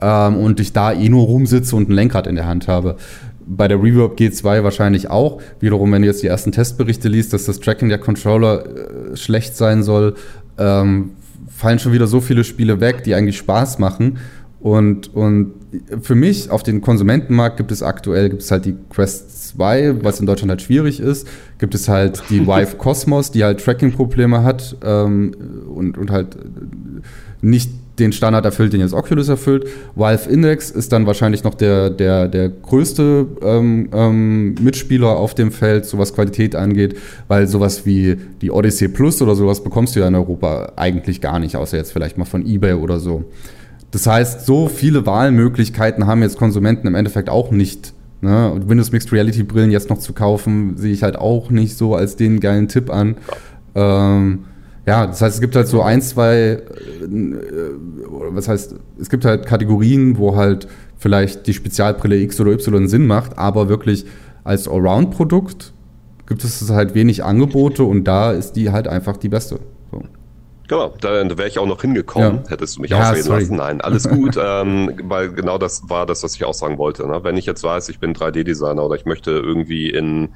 Ähm, 0.00 0.36
und 0.36 0.58
ich 0.58 0.72
da 0.72 0.92
eh 0.92 1.08
nur 1.08 1.26
rumsitze 1.26 1.76
und 1.76 1.88
ein 1.88 1.92
Lenkrad 1.92 2.26
in 2.26 2.34
der 2.34 2.48
Hand 2.48 2.66
habe 2.66 2.96
bei 3.56 3.66
der 3.66 3.82
Reverb 3.82 4.18
G2 4.18 4.62
wahrscheinlich 4.62 5.10
auch. 5.10 5.40
Wiederum, 5.58 5.90
wenn 5.92 6.02
du 6.02 6.08
jetzt 6.08 6.22
die 6.22 6.28
ersten 6.28 6.52
Testberichte 6.52 7.08
liest, 7.08 7.32
dass 7.32 7.44
das 7.44 7.58
Tracking 7.58 7.88
der 7.88 7.98
Controller 7.98 8.64
äh, 8.64 9.16
schlecht 9.16 9.56
sein 9.56 9.82
soll, 9.82 10.14
ähm, 10.56 11.10
fallen 11.48 11.78
schon 11.78 11.92
wieder 11.92 12.06
so 12.06 12.20
viele 12.20 12.44
Spiele 12.44 12.80
weg, 12.80 13.02
die 13.02 13.14
eigentlich 13.14 13.38
Spaß 13.38 13.78
machen. 13.80 14.18
Und, 14.60 15.12
und 15.14 15.54
für 16.02 16.14
mich 16.14 16.50
auf 16.50 16.62
den 16.62 16.80
Konsumentenmarkt 16.80 17.56
gibt 17.56 17.72
es 17.72 17.82
aktuell 17.82 18.28
gibt 18.28 18.42
es 18.42 18.50
halt 18.50 18.66
die 18.66 18.76
Quest 18.90 19.48
2, 19.48 20.04
was 20.04 20.20
in 20.20 20.26
Deutschland 20.26 20.50
halt 20.50 20.62
schwierig 20.62 21.00
ist. 21.00 21.26
Gibt 21.58 21.74
es 21.74 21.88
halt 21.88 22.22
die 22.30 22.40
Vive 22.46 22.76
Cosmos, 22.76 23.32
die 23.32 23.42
halt 23.42 23.64
Tracking-Probleme 23.64 24.44
hat 24.44 24.76
ähm, 24.84 25.32
und, 25.74 25.98
und 25.98 26.10
halt 26.10 26.36
nicht 27.40 27.70
den 28.00 28.12
Standard 28.12 28.44
erfüllt, 28.44 28.72
den 28.72 28.80
jetzt 28.80 28.94
Oculus 28.94 29.28
erfüllt. 29.28 29.66
Valve 29.94 30.28
Index 30.28 30.70
ist 30.70 30.92
dann 30.92 31.06
wahrscheinlich 31.06 31.44
noch 31.44 31.54
der, 31.54 31.90
der, 31.90 32.28
der 32.28 32.48
größte 32.48 33.26
ähm, 33.42 33.88
ähm, 33.92 34.54
Mitspieler 34.60 35.08
auf 35.08 35.34
dem 35.34 35.52
Feld, 35.52 35.86
so 35.86 35.98
was 35.98 36.14
Qualität 36.14 36.56
angeht, 36.56 36.96
weil 37.28 37.46
sowas 37.46 37.86
wie 37.86 38.16
die 38.40 38.50
Odyssey 38.50 38.88
Plus 38.88 39.22
oder 39.22 39.36
sowas 39.36 39.62
bekommst 39.62 39.94
du 39.94 40.00
ja 40.00 40.08
in 40.08 40.14
Europa 40.14 40.72
eigentlich 40.76 41.20
gar 41.20 41.38
nicht, 41.38 41.56
außer 41.56 41.76
jetzt 41.76 41.92
vielleicht 41.92 42.18
mal 42.18 42.24
von 42.24 42.44
eBay 42.44 42.74
oder 42.74 42.98
so. 42.98 43.24
Das 43.90 44.06
heißt, 44.06 44.46
so 44.46 44.68
viele 44.68 45.06
Wahlmöglichkeiten 45.06 46.06
haben 46.06 46.22
jetzt 46.22 46.38
Konsumenten 46.38 46.86
im 46.86 46.94
Endeffekt 46.94 47.28
auch 47.28 47.50
nicht. 47.50 47.92
Ne? 48.20 48.50
Und 48.52 48.68
Windows 48.68 48.92
Mixed 48.92 49.12
Reality 49.12 49.42
Brillen 49.42 49.70
jetzt 49.70 49.90
noch 49.90 49.98
zu 49.98 50.12
kaufen, 50.12 50.76
sehe 50.76 50.92
ich 50.92 51.02
halt 51.02 51.16
auch 51.16 51.50
nicht 51.50 51.76
so 51.76 51.94
als 51.94 52.16
den 52.16 52.40
geilen 52.40 52.68
Tipp 52.68 52.90
an. 52.90 53.16
Ähm, 53.74 54.44
ja, 54.86 55.06
das 55.06 55.20
heißt, 55.20 55.34
es 55.36 55.40
gibt 55.40 55.56
halt 55.56 55.68
so 55.68 55.82
ein, 55.82 56.00
zwei, 56.02 56.36
äh, 56.36 56.60
was 58.30 58.48
heißt, 58.48 58.74
es 58.98 59.10
gibt 59.10 59.24
halt 59.24 59.46
Kategorien, 59.46 60.18
wo 60.18 60.36
halt 60.36 60.68
vielleicht 60.96 61.46
die 61.46 61.54
Spezialbrille 61.54 62.16
X 62.16 62.40
oder 62.40 62.52
Y 62.52 62.88
Sinn 62.88 63.06
macht, 63.06 63.38
aber 63.38 63.68
wirklich 63.68 64.06
als 64.44 64.68
Allround-Produkt 64.68 65.72
gibt 66.26 66.44
es 66.44 66.70
halt 66.70 66.94
wenig 66.94 67.24
Angebote 67.24 67.84
und 67.84 68.04
da 68.04 68.32
ist 68.32 68.52
die 68.52 68.70
halt 68.70 68.88
einfach 68.88 69.16
die 69.16 69.28
beste. 69.28 69.60
Genau, 70.70 70.94
da, 71.00 71.36
wäre 71.36 71.48
ich 71.48 71.58
auch 71.58 71.66
noch 71.66 71.80
hingekommen, 71.80 72.42
ja. 72.44 72.50
hättest 72.50 72.76
du 72.76 72.82
mich 72.82 72.92
ja, 72.92 73.00
ausreden 73.00 73.24
sorry. 73.24 73.40
lassen. 73.40 73.56
Nein, 73.56 73.80
alles 73.80 74.08
gut, 74.08 74.36
ähm, 74.40 74.92
weil 75.02 75.32
genau 75.32 75.58
das 75.58 75.82
war 75.88 76.06
das, 76.06 76.22
was 76.22 76.36
ich 76.36 76.44
auch 76.44 76.54
sagen 76.54 76.78
wollte. 76.78 77.08
Ne? 77.08 77.24
Wenn 77.24 77.36
ich 77.36 77.44
jetzt 77.44 77.64
weiß, 77.64 77.88
ich 77.88 77.98
bin 77.98 78.14
3D-Designer 78.14 78.84
oder 78.84 78.94
ich 78.94 79.04
möchte 79.04 79.32
irgendwie 79.32 79.90
in 79.90 80.28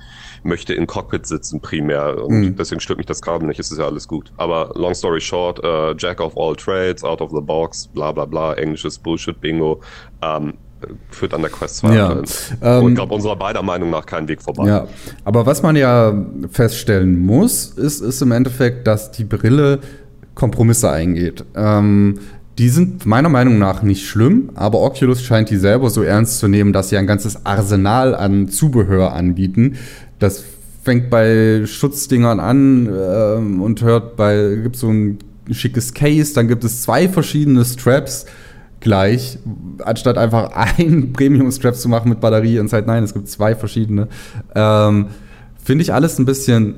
möchte 0.43 0.75
in 0.75 0.89
Cockpit 0.89 1.25
sitzen 1.25 1.61
primär 1.61 2.21
und 2.25 2.41
mhm. 2.41 2.57
deswegen 2.57 2.81
stört 2.81 2.99
mich 2.99 3.07
das 3.07 3.23
gerade 3.23 3.47
nicht, 3.47 3.61
es 3.61 3.71
ist 3.71 3.79
ja 3.79 3.87
alles 3.87 4.09
gut. 4.09 4.33
Aber 4.37 4.73
long 4.75 4.93
story 4.93 5.21
short, 5.21 5.65
uh, 5.65 5.95
Jack 5.97 6.21
of 6.21 6.37
all 6.37 6.57
trades, 6.57 7.05
out 7.05 7.21
of 7.21 7.31
the 7.31 7.41
box, 7.41 7.87
bla 7.87 8.11
bla 8.11 8.25
bla, 8.25 8.55
englisches 8.55 8.99
Bullshit-Bingo. 8.99 9.83
Ähm, 10.21 10.55
führt 11.11 11.33
an 11.33 11.43
der 11.43 11.51
Quest 11.51 11.77
2 11.79 11.95
ja. 11.95 12.23
Ähm, 12.61 12.85
und 12.85 12.89
ich 12.91 12.97
glaube, 12.97 13.15
unserer 13.15 13.37
beider 13.37 13.63
Meinung 13.63 13.89
nach 13.89 14.05
keinen 14.05 14.27
Weg 14.27 14.43
vorbei. 14.43 14.67
Ja, 14.67 14.89
aber 15.25 15.47
was 15.47 15.63
man 15.63 15.77
ja 15.77 16.13
feststellen 16.51 17.25
muss, 17.25 17.67
ist, 17.67 18.01
ist 18.01 18.21
im 18.21 18.33
Endeffekt, 18.33 18.87
dass 18.87 19.13
die 19.13 19.25
Brille 19.25 19.79
Kompromisse 20.35 20.91
eingeht. 20.91 21.45
Ähm, 21.55 22.19
die 22.59 22.69
sind 22.69 23.05
meiner 23.05 23.29
Meinung 23.29 23.59
nach 23.59 23.83
nicht 23.83 24.07
schlimm, 24.07 24.51
aber 24.55 24.81
Oculus 24.81 25.23
scheint 25.23 25.51
die 25.51 25.57
selber 25.57 25.91
so 25.91 26.03
ernst 26.03 26.39
zu 26.39 26.47
nehmen, 26.47 26.73
dass 26.73 26.89
sie 26.89 26.97
ein 26.97 27.07
ganzes 27.07 27.45
Arsenal 27.45 28.15
an 28.15 28.49
Zubehör 28.49 29.13
anbieten. 29.13 29.77
Das 30.21 30.45
fängt 30.85 31.11
bei 31.11 31.63
Schutzdingern 31.67 32.39
an 32.39 32.87
ähm, 32.87 33.63
und 33.63 33.83
hört 33.83 34.17
bei, 34.17 34.59
gibt 34.63 34.77
so 34.77 34.89
ein 34.89 35.19
schickes 35.51 35.95
Case, 35.95 36.35
dann 36.35 36.47
gibt 36.47 36.63
es 36.63 36.83
zwei 36.83 37.09
verschiedene 37.09 37.65
Straps 37.65 38.27
gleich, 38.81 39.39
anstatt 39.83 40.17
einfach 40.17 40.51
ein 40.79 41.13
Premium-Strap 41.13 41.75
zu 41.75 41.89
machen 41.89 42.11
mit 42.11 42.21
Batterie 42.21 42.61
und 42.61 42.69
Zeit. 42.69 42.87
Nein, 42.87 43.03
es 43.03 43.15
gibt 43.15 43.29
zwei 43.29 43.57
verschiedene. 43.57 44.09
Ähm, 44.55 45.07
Finde 45.63 45.83
ich 45.83 45.93
alles 45.93 46.19
ein 46.19 46.27
bisschen 46.27 46.77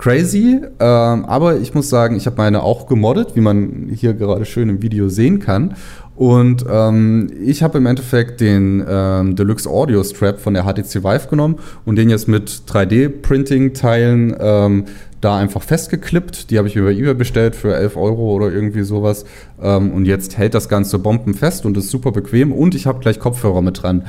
crazy, 0.00 0.60
ähm, 0.80 1.24
aber 1.26 1.58
ich 1.58 1.74
muss 1.74 1.90
sagen, 1.90 2.16
ich 2.16 2.24
habe 2.24 2.36
meine 2.38 2.62
auch 2.62 2.86
gemoddet, 2.86 3.36
wie 3.36 3.40
man 3.40 3.90
hier 3.94 4.14
gerade 4.14 4.46
schön 4.46 4.70
im 4.70 4.82
Video 4.82 5.10
sehen 5.10 5.40
kann. 5.40 5.76
Und 6.16 6.64
ähm, 6.70 7.30
ich 7.42 7.62
habe 7.62 7.78
im 7.78 7.86
Endeffekt 7.86 8.40
den 8.40 8.84
ähm, 8.88 9.36
Deluxe 9.36 9.68
Audio 9.68 10.02
Strap 10.02 10.40
von 10.40 10.54
der 10.54 10.64
HTC 10.64 11.04
Vive 11.04 11.28
genommen 11.28 11.58
und 11.84 11.96
den 11.96 12.10
jetzt 12.10 12.28
mit 12.28 12.62
3D-Printing-Teilen 12.66 14.36
ähm, 14.40 14.84
da 15.20 15.36
einfach 15.36 15.62
festgeklippt. 15.62 16.50
Die 16.50 16.58
habe 16.58 16.68
ich 16.68 16.76
über 16.76 16.90
eBay 16.90 17.14
bestellt 17.14 17.54
für 17.54 17.74
11 17.74 17.96
Euro 17.96 18.32
oder 18.32 18.50
irgendwie 18.50 18.82
sowas. 18.82 19.24
Ähm, 19.60 19.92
und 19.92 20.06
jetzt 20.06 20.38
hält 20.38 20.54
das 20.54 20.68
Ganze 20.68 20.98
bombenfest 20.98 21.66
und 21.66 21.76
ist 21.76 21.90
super 21.90 22.12
bequem. 22.12 22.52
Und 22.52 22.74
ich 22.74 22.86
habe 22.86 23.00
gleich 23.00 23.18
Kopfhörer 23.18 23.62
mit 23.62 23.82
dran. 23.82 24.06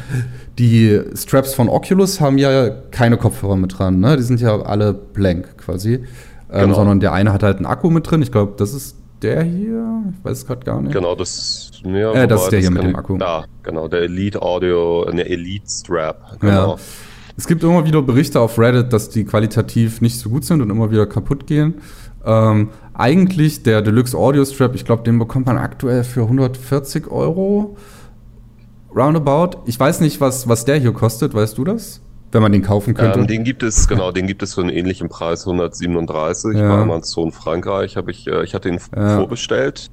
Die 0.57 1.01
Straps 1.15 1.53
von 1.53 1.69
Oculus 1.69 2.21
haben 2.21 2.37
ja 2.37 2.69
keine 2.69 3.17
Kopfhörer 3.17 3.55
mit 3.55 3.77
dran. 3.77 3.99
Ne? 3.99 4.17
Die 4.17 4.23
sind 4.23 4.39
ja 4.39 4.61
alle 4.61 4.93
blank 4.93 5.57
quasi. 5.57 5.93
Ähm, 6.51 6.61
genau. 6.61 6.75
Sondern 6.75 6.99
der 6.99 7.13
eine 7.13 7.33
hat 7.33 7.43
halt 7.43 7.57
einen 7.57 7.65
Akku 7.65 7.89
mit 7.89 8.09
drin. 8.09 8.21
Ich 8.21 8.31
glaube, 8.31 8.53
das 8.57 8.73
ist 8.73 8.95
der 9.21 9.43
hier. 9.43 10.03
Ich 10.11 10.25
weiß 10.25 10.39
es 10.39 10.47
gerade 10.47 10.65
gar 10.65 10.81
nicht. 10.81 10.93
Genau, 10.93 11.15
das 11.15 11.71
ja, 11.83 12.13
äh, 12.13 12.27
das 12.27 12.43
ist 12.43 12.51
der 12.51 12.59
hier 12.59 12.71
mit 12.71 12.83
dem 12.83 12.95
Akku. 12.95 13.17
Ja, 13.17 13.45
genau, 13.63 13.87
der 13.87 14.01
Elite 14.01 14.41
Audio, 14.41 15.05
der 15.05 15.29
Elite 15.29 15.69
Strap. 15.69 16.39
Genau. 16.39 16.75
Ja. 16.75 16.77
Es 17.41 17.47
gibt 17.47 17.63
immer 17.63 17.83
wieder 17.83 18.03
Berichte 18.03 18.39
auf 18.39 18.59
Reddit, 18.59 18.93
dass 18.93 19.09
die 19.09 19.25
qualitativ 19.25 19.99
nicht 19.99 20.19
so 20.19 20.29
gut 20.29 20.45
sind 20.45 20.61
und 20.61 20.69
immer 20.69 20.91
wieder 20.91 21.07
kaputt 21.07 21.47
gehen. 21.47 21.73
Ähm, 22.23 22.69
eigentlich 22.93 23.63
der 23.63 23.81
Deluxe 23.81 24.15
Audio 24.15 24.45
Strap, 24.45 24.75
ich 24.75 24.85
glaube, 24.85 25.01
den 25.01 25.17
bekommt 25.17 25.47
man 25.47 25.57
aktuell 25.57 26.03
für 26.03 26.21
140 26.21 27.07
Euro. 27.09 27.77
Roundabout. 28.95 29.63
Ich 29.65 29.79
weiß 29.79 30.01
nicht, 30.01 30.21
was, 30.21 30.47
was 30.47 30.65
der 30.65 30.77
hier 30.77 30.93
kostet, 30.93 31.33
weißt 31.33 31.57
du 31.57 31.63
das? 31.63 32.01
Wenn 32.31 32.41
man 32.41 32.51
den 32.51 32.61
kaufen 32.61 32.93
könnte? 32.93 33.19
Ähm, 33.19 33.27
den 33.27 33.43
gibt 33.43 33.63
es, 33.63 33.87
genau, 33.87 34.11
den 34.11 34.27
gibt 34.27 34.43
es 34.43 34.55
für 34.55 34.61
einen 34.61 34.69
ähnlichen 34.69 35.09
Preis, 35.09 35.45
137. 35.45 36.55
Ja. 36.55 36.75
Bei 36.75 36.81
Amazon 36.81 37.31
Frankreich 37.31 37.97
habe 37.97 38.11
ich, 38.11 38.27
äh, 38.27 38.43
ich 38.43 38.53
hatte 38.53 38.69
ihn 38.69 38.79
ja. 38.95 39.17
vorbestellt. 39.17 39.89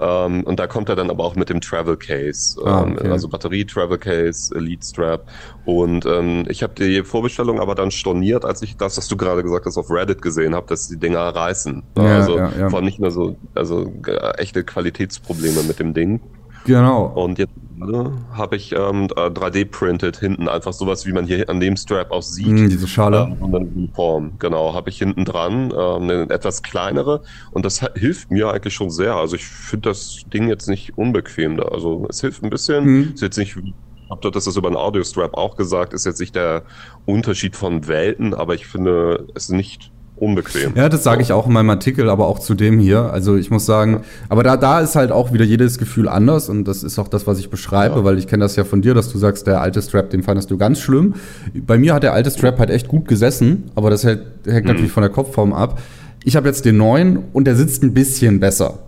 Ähm, 0.00 0.44
und 0.44 0.58
da 0.58 0.66
kommt 0.66 0.88
er 0.88 0.96
dann 0.96 1.10
aber 1.10 1.24
auch 1.24 1.36
mit 1.36 1.50
dem 1.50 1.60
Travel 1.60 1.96
Case, 1.96 2.60
ah, 2.64 2.84
ähm, 2.84 2.92
okay. 2.92 3.08
also 3.08 3.28
Batterie 3.28 3.64
Travel 3.64 3.98
Case, 3.98 4.54
Elite 4.54 4.86
Strap. 4.86 5.28
Und 5.64 6.06
ähm, 6.06 6.44
ich 6.48 6.62
habe 6.62 6.74
die 6.74 7.02
Vorbestellung 7.04 7.60
aber 7.60 7.74
dann 7.74 7.90
storniert, 7.90 8.44
als 8.44 8.62
ich 8.62 8.76
das, 8.76 8.96
was 8.96 9.08
du 9.08 9.16
gerade 9.16 9.42
gesagt 9.42 9.66
hast, 9.66 9.76
auf 9.76 9.90
Reddit 9.90 10.22
gesehen 10.22 10.54
habe, 10.54 10.66
dass 10.66 10.88
die 10.88 10.96
Dinger 10.96 11.20
reißen. 11.20 11.82
Ja, 11.96 12.02
also 12.02 12.38
ja, 12.38 12.52
ja. 12.58 12.70
vor 12.70 12.78
allem 12.78 12.86
nicht 12.86 12.98
nur 12.98 13.10
so, 13.10 13.36
also 13.54 13.92
äh, 14.06 14.38
echte 14.38 14.64
Qualitätsprobleme 14.64 15.62
mit 15.64 15.78
dem 15.78 15.94
Ding. 15.94 16.20
Genau. 16.68 17.06
Und 17.06 17.38
jetzt 17.38 17.54
ne, 17.76 18.12
habe 18.34 18.56
ich 18.56 18.72
ähm, 18.72 19.06
3D-printed 19.06 20.18
hinten, 20.18 20.48
einfach 20.48 20.74
sowas, 20.74 21.06
wie 21.06 21.12
man 21.12 21.24
hier 21.24 21.48
an 21.48 21.60
dem 21.60 21.78
Strap 21.78 22.10
auch 22.10 22.22
sieht. 22.22 22.48
Mm, 22.48 22.68
diese 22.68 22.86
Schale. 22.86 23.22
Ähm, 23.32 23.42
und 23.42 23.52
dann 23.52 23.74
die 23.74 23.88
Form, 23.88 24.32
genau, 24.38 24.74
habe 24.74 24.90
ich 24.90 24.98
hinten 24.98 25.24
dran, 25.24 25.72
ähm, 25.72 26.02
eine 26.02 26.30
etwas 26.30 26.62
kleinere 26.62 27.22
und 27.52 27.64
das 27.64 27.80
hilft 27.94 28.30
mir 28.30 28.52
eigentlich 28.52 28.74
schon 28.74 28.90
sehr. 28.90 29.14
Also 29.14 29.36
ich 29.36 29.46
finde 29.46 29.88
das 29.88 30.24
Ding 30.32 30.46
jetzt 30.48 30.68
nicht 30.68 30.98
unbequem 30.98 31.56
da. 31.56 31.64
Also 31.64 32.06
es 32.10 32.20
hilft 32.20 32.42
ein 32.42 32.50
bisschen, 32.50 32.84
mm. 32.84 33.12
ist 33.14 33.22
jetzt 33.22 33.38
nicht 33.38 33.56
ich 33.56 34.10
habe 34.10 34.30
das 34.30 34.46
ist 34.46 34.56
über 34.56 34.68
einen 34.68 34.76
Audio-Strap 34.76 35.34
auch 35.34 35.56
gesagt, 35.56 35.92
ist 35.92 36.06
jetzt 36.06 36.20
nicht 36.20 36.34
der 36.34 36.62
Unterschied 37.04 37.56
von 37.56 37.88
Welten, 37.88 38.32
aber 38.32 38.54
ich 38.54 38.66
finde 38.66 39.26
es 39.34 39.50
nicht 39.50 39.90
unbequem. 40.20 40.72
Ja, 40.74 40.88
das 40.88 41.02
sage 41.04 41.22
ich 41.22 41.32
auch 41.32 41.46
in 41.46 41.52
meinem 41.52 41.70
Artikel, 41.70 42.08
aber 42.10 42.26
auch 42.26 42.38
zu 42.38 42.54
dem 42.54 42.78
hier. 42.78 43.12
Also 43.12 43.36
ich 43.36 43.50
muss 43.50 43.66
sagen, 43.66 44.02
aber 44.28 44.42
da, 44.42 44.56
da 44.56 44.80
ist 44.80 44.96
halt 44.96 45.12
auch 45.12 45.32
wieder 45.32 45.44
jedes 45.44 45.78
Gefühl 45.78 46.08
anders 46.08 46.48
und 46.48 46.64
das 46.64 46.82
ist 46.82 46.98
auch 46.98 47.08
das, 47.08 47.26
was 47.26 47.38
ich 47.38 47.50
beschreibe, 47.50 47.96
ja. 47.96 48.04
weil 48.04 48.18
ich 48.18 48.26
kenne 48.26 48.44
das 48.44 48.56
ja 48.56 48.64
von 48.64 48.82
dir, 48.82 48.94
dass 48.94 49.10
du 49.12 49.18
sagst, 49.18 49.46
der 49.46 49.60
alte 49.60 49.82
Strap, 49.82 50.10
den 50.10 50.22
fandest 50.22 50.50
du 50.50 50.58
ganz 50.58 50.80
schlimm. 50.80 51.14
Bei 51.54 51.78
mir 51.78 51.94
hat 51.94 52.02
der 52.02 52.12
alte 52.12 52.30
Strap 52.30 52.58
halt 52.58 52.70
echt 52.70 52.88
gut 52.88 53.08
gesessen, 53.08 53.70
aber 53.74 53.90
das 53.90 54.04
hängt, 54.04 54.22
hängt 54.46 54.64
mhm. 54.64 54.72
natürlich 54.72 54.92
von 54.92 55.02
der 55.02 55.10
Kopfform 55.10 55.52
ab. 55.52 55.80
Ich 56.24 56.36
habe 56.36 56.48
jetzt 56.48 56.64
den 56.64 56.76
neuen 56.76 57.18
und 57.32 57.44
der 57.44 57.56
sitzt 57.56 57.82
ein 57.82 57.94
bisschen 57.94 58.40
besser. 58.40 58.78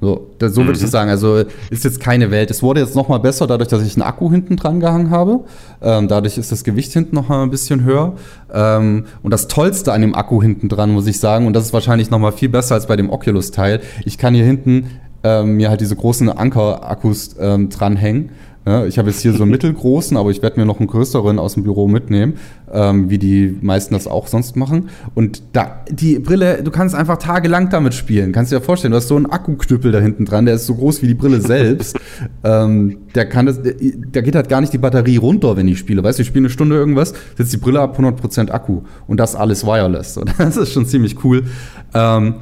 So, 0.00 0.30
das, 0.38 0.54
so 0.54 0.62
würde 0.62 0.72
ich 0.72 0.78
das 0.78 0.90
mhm. 0.90 0.92
sagen. 0.92 1.10
Also 1.10 1.44
ist 1.70 1.84
jetzt 1.84 2.00
keine 2.00 2.30
Welt. 2.30 2.50
Es 2.50 2.62
wurde 2.62 2.80
jetzt 2.80 2.96
noch 2.96 3.08
mal 3.08 3.18
besser, 3.18 3.46
dadurch, 3.46 3.68
dass 3.68 3.82
ich 3.82 3.94
einen 3.94 4.02
Akku 4.02 4.30
hinten 4.30 4.56
dran 4.56 4.80
gehangen 4.80 5.10
habe. 5.10 5.40
Ähm, 5.82 6.08
dadurch 6.08 6.38
ist 6.38 6.50
das 6.50 6.64
Gewicht 6.64 6.92
hinten 6.92 7.14
noch 7.14 7.28
mal 7.28 7.42
ein 7.42 7.50
bisschen 7.50 7.84
höher. 7.84 8.14
Ähm, 8.52 9.04
und 9.22 9.30
das 9.30 9.48
Tollste 9.48 9.92
an 9.92 10.00
dem 10.00 10.14
Akku 10.14 10.40
hinten 10.40 10.68
dran, 10.68 10.90
muss 10.90 11.06
ich 11.06 11.20
sagen, 11.20 11.46
und 11.46 11.52
das 11.52 11.64
ist 11.64 11.72
wahrscheinlich 11.72 12.10
noch 12.10 12.18
mal 12.18 12.32
viel 12.32 12.48
besser 12.48 12.74
als 12.76 12.86
bei 12.86 12.96
dem 12.96 13.10
Oculus-Teil. 13.10 13.80
Ich 14.04 14.16
kann 14.16 14.34
hier 14.34 14.44
hinten 14.44 14.90
ähm, 15.22 15.56
mir 15.56 15.68
halt 15.68 15.82
diese 15.82 15.96
großen 15.96 16.30
Anker-Akkus 16.30 17.36
ähm, 17.38 17.68
dranhängen 17.68 18.30
ja, 18.66 18.84
ich 18.84 18.98
habe 18.98 19.08
jetzt 19.08 19.22
hier 19.22 19.32
so 19.32 19.42
einen 19.42 19.50
mittelgroßen, 19.50 20.18
aber 20.18 20.30
ich 20.30 20.42
werde 20.42 20.60
mir 20.60 20.66
noch 20.66 20.80
einen 20.80 20.86
größeren 20.86 21.38
aus 21.38 21.54
dem 21.54 21.62
Büro 21.62 21.88
mitnehmen, 21.88 22.34
ähm, 22.70 23.08
wie 23.08 23.16
die 23.16 23.58
meisten 23.62 23.94
das 23.94 24.06
auch 24.06 24.26
sonst 24.26 24.54
machen. 24.54 24.90
Und 25.14 25.42
da, 25.52 25.82
die 25.90 26.18
Brille, 26.18 26.62
du 26.62 26.70
kannst 26.70 26.94
einfach 26.94 27.16
tagelang 27.16 27.70
damit 27.70 27.94
spielen. 27.94 28.32
Kannst 28.32 28.52
dir 28.52 28.56
ja 28.56 28.62
vorstellen, 28.62 28.90
du 28.90 28.98
hast 28.98 29.08
so 29.08 29.16
einen 29.16 29.26
Akkuknüppel 29.26 29.92
da 29.92 29.98
hinten 29.98 30.26
dran, 30.26 30.44
der 30.44 30.56
ist 30.56 30.66
so 30.66 30.74
groß 30.74 31.00
wie 31.00 31.06
die 31.06 31.14
Brille 31.14 31.40
selbst. 31.40 31.98
ähm, 32.44 32.98
der 33.14 33.26
kann 33.26 33.46
das, 33.46 33.60
da 34.12 34.20
geht 34.20 34.34
halt 34.34 34.50
gar 34.50 34.60
nicht 34.60 34.74
die 34.74 34.78
Batterie 34.78 35.16
runter, 35.16 35.56
wenn 35.56 35.66
ich 35.66 35.78
spiele. 35.78 36.04
Weißt 36.04 36.18
du, 36.18 36.22
ich 36.22 36.28
spiele 36.28 36.42
eine 36.42 36.50
Stunde 36.50 36.76
irgendwas, 36.76 37.14
setzt 37.38 37.54
die 37.54 37.56
Brille 37.56 37.80
ab 37.80 37.98
100% 37.98 38.50
Akku 38.50 38.82
und 39.06 39.18
das 39.18 39.36
alles 39.36 39.64
wireless. 39.64 40.18
Und 40.18 40.34
das 40.38 40.58
ist 40.58 40.72
schon 40.72 40.84
ziemlich 40.84 41.24
cool. 41.24 41.44
Ähm, 41.94 42.34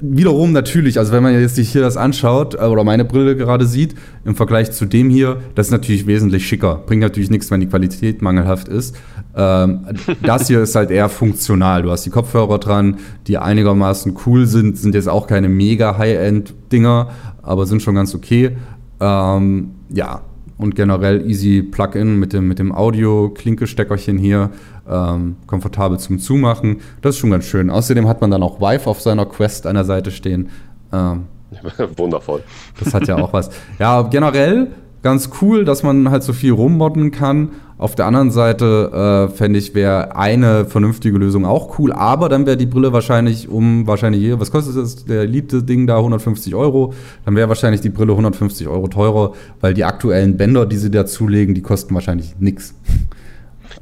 wiederum 0.00 0.52
natürlich, 0.52 0.98
also 0.98 1.12
wenn 1.12 1.22
man 1.22 1.38
jetzt 1.38 1.56
sich 1.56 1.70
hier 1.70 1.82
das 1.82 1.96
anschaut 1.96 2.54
äh, 2.54 2.58
oder 2.58 2.84
meine 2.84 3.04
Brille 3.04 3.36
gerade 3.36 3.66
sieht, 3.66 3.94
im 4.24 4.34
Vergleich 4.34 4.72
zu 4.72 4.86
dem 4.86 5.10
hier, 5.10 5.38
das 5.54 5.66
ist 5.66 5.72
natürlich 5.72 6.06
wesentlich 6.06 6.46
schicker. 6.46 6.82
Bringt 6.86 7.02
natürlich 7.02 7.30
nichts, 7.30 7.50
wenn 7.50 7.60
die 7.60 7.66
Qualität 7.66 8.22
mangelhaft 8.22 8.68
ist. 8.68 8.96
Ähm, 9.34 9.86
das 10.22 10.48
hier 10.48 10.62
ist 10.62 10.74
halt 10.74 10.90
eher 10.90 11.08
funktional. 11.08 11.82
Du 11.82 11.90
hast 11.90 12.04
die 12.04 12.10
Kopfhörer 12.10 12.58
dran, 12.58 12.96
die 13.26 13.38
einigermaßen 13.38 14.16
cool 14.26 14.46
sind, 14.46 14.76
sind 14.78 14.94
jetzt 14.94 15.08
auch 15.08 15.26
keine 15.26 15.48
mega 15.48 15.98
High-End-Dinger, 15.98 17.10
aber 17.42 17.66
sind 17.66 17.82
schon 17.82 17.94
ganz 17.94 18.14
okay. 18.14 18.56
Ähm, 19.00 19.70
ja, 19.90 20.22
und 20.58 20.74
generell 20.74 21.28
easy 21.28 21.62
Plug-in 21.62 22.18
mit 22.18 22.32
dem, 22.32 22.48
mit 22.48 22.58
dem 22.58 22.72
Audio-Klinke-Steckerchen 22.72 24.18
hier 24.18 24.50
ähm, 24.88 25.36
komfortabel 25.46 25.98
zum 25.98 26.18
Zumachen. 26.18 26.80
Das 27.00 27.14
ist 27.14 27.20
schon 27.20 27.30
ganz 27.30 27.44
schön. 27.44 27.70
Außerdem 27.70 28.08
hat 28.08 28.20
man 28.20 28.30
dann 28.30 28.42
auch 28.42 28.60
Vive 28.60 28.86
auf 28.88 29.00
seiner 29.00 29.24
Quest 29.24 29.66
an 29.66 29.76
der 29.76 29.84
Seite 29.84 30.10
stehen. 30.10 30.50
Ähm, 30.92 31.24
Wundervoll. 31.96 32.42
Das 32.78 32.92
hat 32.92 33.08
ja 33.08 33.16
auch 33.16 33.32
was. 33.32 33.50
Ja, 33.78 34.02
generell 34.02 34.72
ganz 35.02 35.30
cool, 35.40 35.64
dass 35.64 35.82
man 35.82 36.10
halt 36.10 36.22
so 36.22 36.32
viel 36.32 36.52
rummodden 36.52 37.10
kann. 37.10 37.50
Auf 37.78 37.94
der 37.94 38.06
anderen 38.06 38.32
Seite 38.32 39.28
äh, 39.30 39.34
fände 39.34 39.58
ich, 39.60 39.72
wäre 39.72 40.16
eine 40.16 40.64
vernünftige 40.64 41.16
Lösung 41.16 41.44
auch 41.46 41.78
cool, 41.78 41.92
aber 41.92 42.28
dann 42.28 42.44
wäre 42.44 42.56
die 42.56 42.66
Brille 42.66 42.92
wahrscheinlich 42.92 43.48
um, 43.48 43.86
wahrscheinlich 43.86 44.38
was 44.40 44.50
kostet 44.50 44.76
das, 44.76 45.04
der 45.04 45.22
Elite-Ding 45.22 45.86
da, 45.86 45.98
150 45.98 46.56
Euro, 46.56 46.92
dann 47.24 47.36
wäre 47.36 47.48
wahrscheinlich 47.48 47.80
die 47.80 47.90
Brille 47.90 48.12
150 48.12 48.66
Euro 48.66 48.88
teurer, 48.88 49.32
weil 49.60 49.74
die 49.74 49.84
aktuellen 49.84 50.36
Bänder, 50.36 50.66
die 50.66 50.76
sie 50.76 50.90
dazulegen, 50.90 51.54
die 51.54 51.62
kosten 51.62 51.94
wahrscheinlich 51.94 52.34
nichts. 52.40 52.74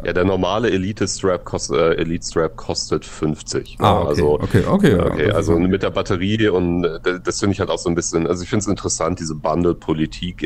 Ja, 0.05 0.13
der 0.13 0.25
normale 0.25 0.71
Elite 0.71 1.07
Strap, 1.09 1.45
kost, 1.45 1.71
äh, 1.71 1.95
Elite 1.95 2.51
kostet 2.55 3.05
50. 3.05 3.77
Ah, 3.79 4.01
okay, 4.01 4.09
also, 4.09 4.41
okay, 4.41 4.65
okay. 4.67 4.95
okay 4.99 5.31
also 5.33 5.59
mit 5.59 5.83
der 5.83 5.91
Batterie 5.91 6.49
und 6.49 6.85
äh, 6.85 7.21
das 7.23 7.41
finde 7.41 7.55
ich 7.55 7.61
halt 7.61 7.71
auch 7.71 7.79
so 7.79 7.89
ein 7.89 7.95
bisschen, 7.95 8.27
also 8.27 8.43
ich 8.43 8.49
finde 8.49 8.63
es 8.63 8.69
interessant, 8.69 9.21
diese 9.21 9.35
Bundle-Politik 9.35 10.43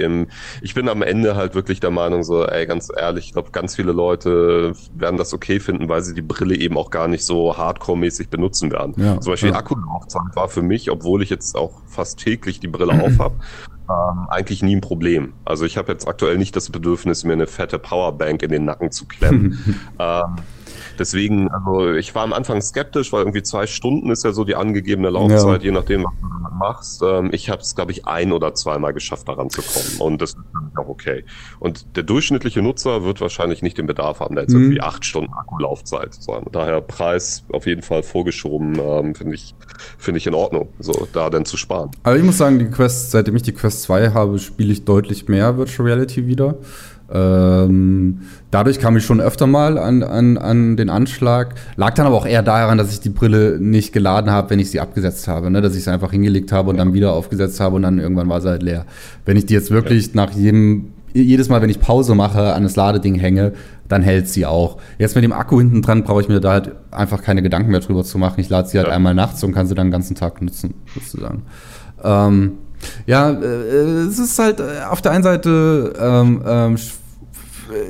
ich 0.62 0.74
bin 0.74 0.88
am 0.88 1.03
Ende 1.03 1.37
halt 1.37 1.55
wirklich 1.55 1.81
der 1.81 1.90
Meinung 1.90 2.22
so, 2.22 2.44
ey, 2.44 2.66
ganz 2.66 2.90
ehrlich, 2.94 3.26
ich 3.26 3.33
glaube, 3.33 3.50
ganz 3.50 3.76
viele 3.76 3.92
Leute 3.92 4.72
werden 4.94 5.16
das 5.16 5.33
okay 5.33 5.61
finden, 5.61 5.88
weil 5.88 6.03
sie 6.03 6.14
die 6.14 6.22
Brille 6.22 6.57
eben 6.57 6.76
auch 6.76 6.90
gar 6.90 7.09
nicht 7.09 7.24
so 7.24 7.57
hardcore-mäßig 7.57 8.29
benutzen 8.29 8.70
werden. 8.70 8.94
Ja, 8.96 9.20
Zum 9.20 9.33
Beispiel 9.33 9.50
ja. 9.50 9.57
Akkulaufzeit 9.57 10.35
war 10.35 10.48
für 10.48 10.62
mich, 10.62 10.90
obwohl 10.90 11.22
ich 11.22 11.31
jetzt 11.31 11.57
auch 11.57 11.81
fast 11.87 12.18
täglich 12.18 12.61
die 12.61 12.68
Brille 12.68 12.92
auf 12.92 13.18
habe, 13.18 13.35
ähm, 13.90 14.29
eigentlich 14.29 14.62
nie 14.62 14.76
ein 14.76 14.81
Problem. 14.81 15.33
Also 15.44 15.64
ich 15.64 15.76
habe 15.76 15.90
jetzt 15.90 16.07
aktuell 16.07 16.38
nicht 16.38 16.55
das 16.55 16.70
Bedürfnis, 16.70 17.24
mir 17.24 17.33
eine 17.33 17.46
fette 17.46 17.79
Powerbank 17.79 18.42
in 18.42 18.50
den 18.50 18.64
Nacken 18.64 18.92
zu 18.92 19.07
klemmen. 19.07 19.81
ähm, 19.98 20.37
Deswegen, 21.00 21.50
also 21.50 21.94
ich 21.94 22.14
war 22.14 22.24
am 22.24 22.34
Anfang 22.34 22.60
skeptisch, 22.60 23.10
weil 23.10 23.22
irgendwie 23.22 23.42
zwei 23.42 23.66
Stunden 23.66 24.10
ist 24.10 24.22
ja 24.22 24.32
so 24.32 24.44
die 24.44 24.54
angegebene 24.54 25.08
Laufzeit, 25.08 25.62
ja. 25.62 25.70
je 25.70 25.70
nachdem, 25.70 26.04
was 26.04 26.12
du 26.20 26.54
machst. 26.58 27.02
Ähm, 27.02 27.30
ich 27.32 27.48
habe 27.48 27.62
es, 27.62 27.74
glaube 27.74 27.90
ich, 27.90 28.06
ein 28.06 28.32
oder 28.32 28.54
zweimal 28.54 28.92
geschafft, 28.92 29.26
daran 29.26 29.48
zu 29.48 29.62
kommen. 29.62 29.98
Und 29.98 30.20
das 30.20 30.32
ist 30.32 30.38
auch 30.76 30.88
okay. 30.88 31.24
Und 31.58 31.96
der 31.96 32.02
durchschnittliche 32.02 32.60
Nutzer 32.60 33.02
wird 33.02 33.22
wahrscheinlich 33.22 33.62
nicht 33.62 33.78
den 33.78 33.86
Bedarf 33.86 34.20
haben, 34.20 34.34
der 34.34 34.44
jetzt 34.44 34.52
mhm. 34.52 34.64
irgendwie 34.64 34.82
acht 34.82 35.06
Stunden 35.06 35.32
Akkulaufzeit. 35.32 36.12
So, 36.12 36.38
daher 36.52 36.82
Preis 36.82 37.44
auf 37.50 37.66
jeden 37.66 37.80
Fall 37.80 38.02
vorgeschoben, 38.02 38.78
ähm, 38.78 39.14
finde 39.14 39.36
ich, 39.36 39.54
finde 39.96 40.18
ich 40.18 40.26
in 40.26 40.34
Ordnung, 40.34 40.68
so 40.78 41.08
da 41.14 41.30
denn 41.30 41.46
zu 41.46 41.56
sparen. 41.56 41.92
Aber 42.02 42.18
ich 42.18 42.22
muss 42.22 42.36
sagen, 42.36 42.58
die 42.58 42.68
Quest, 42.68 43.10
seitdem 43.10 43.36
ich 43.36 43.42
die 43.42 43.52
Quest 43.52 43.84
2 43.84 44.10
habe, 44.10 44.38
spiele 44.38 44.70
ich 44.70 44.84
deutlich 44.84 45.28
mehr 45.28 45.56
Virtual 45.56 45.88
Reality 45.88 46.26
wieder. 46.26 46.56
Ähm, 47.12 48.20
dadurch 48.51 48.79
kam 48.79 48.96
ich 48.96 49.05
schon 49.05 49.20
öfter 49.20 49.46
mal 49.46 49.79
an, 49.79 50.03
an, 50.03 50.38
an 50.38 50.77
den 50.77 50.90
Anschlag. 50.90 51.55
Lag 51.77 51.94
dann 51.94 52.07
aber 52.07 52.16
auch 52.16 52.27
eher 52.27 52.42
daran, 52.42 52.79
dass 52.79 52.92
ich 52.92 53.01
die 53.01 53.11
Brille 53.11 53.59
nicht 53.61 53.92
geladen 53.92 54.31
habe, 54.31 54.51
wenn 54.51 54.59
ich 54.59 54.70
sie 54.70 54.81
abgesetzt 54.81 55.27
habe. 55.27 55.51
Ne? 55.51 55.61
Dass 55.61 55.75
ich 55.75 55.85
sie 55.85 55.92
einfach 55.92 56.12
hingelegt 56.12 56.53
habe 56.53 56.70
und 56.70 56.77
dann 56.77 56.92
wieder 56.92 57.12
aufgesetzt 57.12 57.61
habe 57.61 57.77
und 57.77 57.83
dann 57.83 57.99
irgendwann 57.99 58.29
war 58.29 58.40
sie 58.40 58.49
halt 58.49 58.62
leer. 58.62 58.87
Wenn 59.25 59.37
ich 59.37 59.46
die 59.46 59.55
jetzt 59.55 59.70
wirklich 59.70 60.09
ja. 60.09 60.12
nach 60.14 60.31
jedem, 60.33 60.92
jedes 61.12 61.49
Mal, 61.49 61.61
wenn 61.62 61.70
ich 61.70 61.81
Pause 61.81 62.14
mache, 62.14 62.55
an 62.55 62.62
das 62.62 62.77
Ladeding 62.77 63.16
hänge, 63.16 63.53
dann 63.88 64.03
hält 64.03 64.29
sie 64.29 64.46
auch. 64.46 64.79
Jetzt 64.99 65.16
mit 65.16 65.25
dem 65.25 65.33
Akku 65.33 65.59
hinten 65.59 65.83
dran 65.83 66.05
brauche 66.05 66.20
ich 66.20 66.29
mir 66.29 66.38
da 66.38 66.53
halt 66.53 66.73
einfach 66.92 67.23
keine 67.23 67.42
Gedanken 67.42 67.73
mehr 67.73 67.81
drüber 67.81 68.05
zu 68.05 68.18
machen. 68.18 68.40
Ich 68.40 68.49
lade 68.49 68.68
sie 68.68 68.79
halt 68.79 68.87
ja. 68.87 68.94
einmal 68.94 69.14
nachts 69.14 69.42
und 69.42 69.53
kann 69.53 69.66
sie 69.66 69.75
dann 69.75 69.88
den 69.88 69.92
ganzen 69.92 70.14
Tag 70.14 70.40
nutzen, 70.40 70.75
sozusagen. 70.94 71.42
Ähm, 72.05 72.53
ja, 73.11 73.31
äh, 73.33 74.07
es 74.07 74.20
ist 74.20 74.38
halt 74.38 74.61
äh, 74.61 74.85
auf 74.88 75.03
der 75.03 75.11
einen 75.11 75.25
Seite 75.25 75.92
ähm, 76.01 76.42
ähm, 76.46 76.77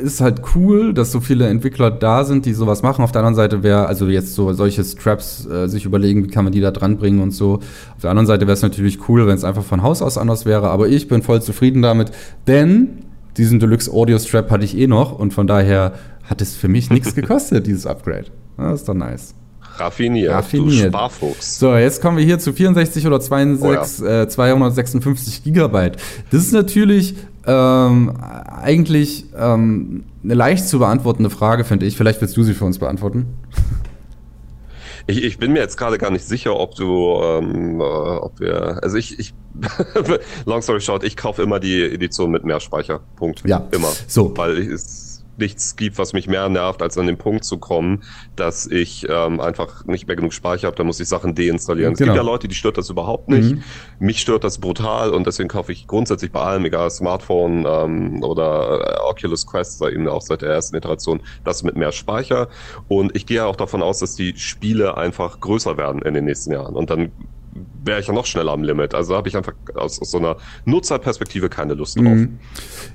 ist 0.03 0.23
halt 0.23 0.41
cool, 0.55 0.95
dass 0.95 1.13
so 1.13 1.21
viele 1.21 1.47
Entwickler 1.47 1.91
da 1.91 2.25
sind, 2.25 2.47
die 2.47 2.55
sowas 2.55 2.83
machen. 2.83 3.05
Auf 3.05 3.13
der 3.13 3.21
anderen 3.21 3.35
Seite 3.35 3.63
wäre, 3.63 3.87
also 3.87 4.09
jetzt 4.09 4.35
so 4.35 4.55
solche 4.55 4.83
Straps 4.83 5.47
äh, 5.47 5.69
sich 5.69 5.85
überlegen, 5.85 6.25
wie 6.25 6.29
kann 6.29 6.45
man 6.45 6.55
die 6.55 6.63
da 6.63 6.71
dran 6.71 6.97
bringen 6.97 7.21
und 7.21 7.33
so. 7.33 7.57
Auf 7.97 8.01
der 8.01 8.09
anderen 8.09 8.27
Seite 8.27 8.47
wäre 8.47 8.55
es 8.55 8.63
natürlich 8.63 9.11
cool, 9.11 9.27
wenn 9.27 9.35
es 9.35 9.45
einfach 9.45 9.63
von 9.63 9.83
Haus 9.83 10.01
aus 10.01 10.17
anders 10.17 10.47
wäre, 10.47 10.71
aber 10.71 10.89
ich 10.89 11.07
bin 11.07 11.23
voll 11.23 11.43
zufrieden 11.43 11.83
damit, 11.83 12.13
denn 12.47 13.05
diesen 13.37 13.61
Deluxe 13.61 13.93
Audio 13.93 14.19
Strap 14.19 14.51
hatte 14.51 14.65
ich 14.65 14.77
eh 14.77 14.87
noch 14.87 15.19
und 15.19 15.35
von 15.35 15.47
daher 15.47 15.93
hat 16.25 16.41
es 16.41 16.57
für 16.57 16.69
mich 16.69 16.89
nichts 16.89 17.15
gekostet, 17.21 17.67
dieses 17.67 17.87
Upgrade. 17.87 18.27
Das 18.57 18.81
ist 18.81 18.89
doch 18.89 18.95
nice. 18.95 19.35
Raffiniert, 19.81 20.33
Raffiniert. 20.33 20.85
du 20.85 20.89
Sparfuchs. 20.89 21.59
So, 21.59 21.75
jetzt 21.75 22.03
kommen 22.03 22.19
wir 22.19 22.25
hier 22.25 22.39
zu 22.39 22.53
64 22.53 23.07
oder 23.07 23.21
62, 23.21 24.05
oh 24.05 24.09
ja. 24.09 24.23
äh, 24.23 24.29
256 24.29 25.43
Gigabyte. 25.43 25.97
Das 26.31 26.43
ist 26.43 26.53
natürlich 26.53 27.15
ähm, 27.47 28.13
eigentlich 28.21 29.25
ähm, 29.37 30.05
eine 30.23 30.35
leicht 30.35 30.69
zu 30.69 30.79
beantwortende 30.79 31.31
Frage, 31.31 31.65
finde 31.65 31.87
ich. 31.87 31.97
Vielleicht 31.97 32.21
willst 32.21 32.37
du 32.37 32.43
sie 32.43 32.55
für 32.55 32.65
uns 32.65 32.79
beantworten. 32.79 33.27
Ich, 35.07 35.25
ich 35.25 35.39
bin 35.39 35.53
mir 35.53 35.61
jetzt 35.61 35.77
gerade 35.77 35.99
gar 35.99 36.11
nicht 36.11 36.25
sicher, 36.25 36.57
ob 36.57 36.75
du, 36.75 37.21
ähm, 37.23 37.81
äh, 37.81 37.85
ob 37.85 38.39
wir, 38.39 38.79
also 38.83 38.97
ich, 38.97 39.19
ich 39.19 39.35
long 40.45 40.63
story 40.63 40.81
short, 40.81 41.03
ich 41.05 41.17
kaufe 41.17 41.43
immer 41.43 41.59
die 41.59 41.83
Edition 41.83 42.31
mit 42.31 42.45
mehr 42.45 42.61
Speicher. 42.61 43.01
Punkt. 43.17 43.43
Ja. 43.45 43.67
Immer. 43.73 43.91
So. 44.07 44.37
Weil 44.37 44.59
ich, 44.59 44.69
es 44.69 45.10
nichts 45.41 45.77
gibt, 45.77 45.99
was 45.99 46.13
mich 46.13 46.29
mehr 46.29 46.49
nervt, 46.49 46.83
als 46.83 46.97
an 46.99 47.07
den 47.07 47.19
Punkt 47.19 47.45
zu 47.45 47.59
kommen, 47.59 48.03
dass 48.37 48.67
ich 48.67 49.07
ähm, 49.09 49.41
einfach 49.41 49.85
nicht 49.87 50.07
mehr 50.07 50.17
genug 50.17 50.33
Speicher 50.33 50.67
habe, 50.69 50.77
da 50.77 50.85
muss 50.85 51.01
ich 51.01 51.09
Sachen 51.09 51.35
deinstallieren. 51.35 51.95
Genau. 51.95 51.95
Es 51.95 51.99
gibt 51.99 52.11
genau. 52.11 52.23
ja 52.23 52.23
Leute, 52.23 52.49
die 52.49 52.55
stört 52.55 52.79
das 52.79 52.91
überhaupt 52.91 53.29
nicht. 53.29 53.57
Mhm. 53.57 53.63
Mich 53.99 54.21
stört 54.21 54.45
das 54.45 54.59
brutal 54.59 55.11
und 55.11 55.27
deswegen 55.27 55.49
kaufe 55.49 55.73
ich 55.73 55.87
grundsätzlich 55.87 56.33
bei 56.33 56.41
allem, 56.41 56.65
egal 56.65 56.91
Smartphone 56.91 57.67
ähm, 57.67 58.23
oder 58.23 58.99
äh, 58.99 59.09
Oculus 59.09 59.47
Quest, 59.47 59.79
sei 59.79 59.91
eben 59.91 60.09
auch 60.09 60.23
seit 60.23 60.43
der 60.43 60.51
ersten 60.51 60.77
Iteration, 60.77 61.21
das 61.45 61.63
mit 61.63 61.77
mehr 61.77 61.93
Speicher. 61.93 62.49
Und 62.89 63.17
ich 63.17 63.27
gehe 63.27 63.45
auch 63.45 63.57
davon 63.57 63.83
aus, 63.83 63.99
dass 63.99 64.15
die 64.15 64.37
Spiele 64.37 64.97
einfach 64.97 65.41
größer 65.41 65.77
werden 65.77 66.03
in 66.03 66.15
den 66.15 66.25
nächsten 66.25 66.53
Jahren. 66.53 66.75
Und 66.75 66.91
dann 66.91 67.13
wäre 67.85 68.01
ich 68.01 68.07
ja 68.07 68.13
noch 68.13 68.27
schneller 68.27 68.53
am 68.53 68.63
Limit. 68.63 68.95
Also 68.95 69.17
habe 69.17 69.29
ich 69.29 69.37
einfach 69.37 69.55
aus, 69.75 70.01
aus, 70.01 70.11
so 70.11 70.19
einer 70.19 70.37
Nutzerperspektive 70.65 71.49
keine 71.49 71.75
Lust 71.75 71.97
drauf. 71.97 72.05
Mhm. 72.05 72.39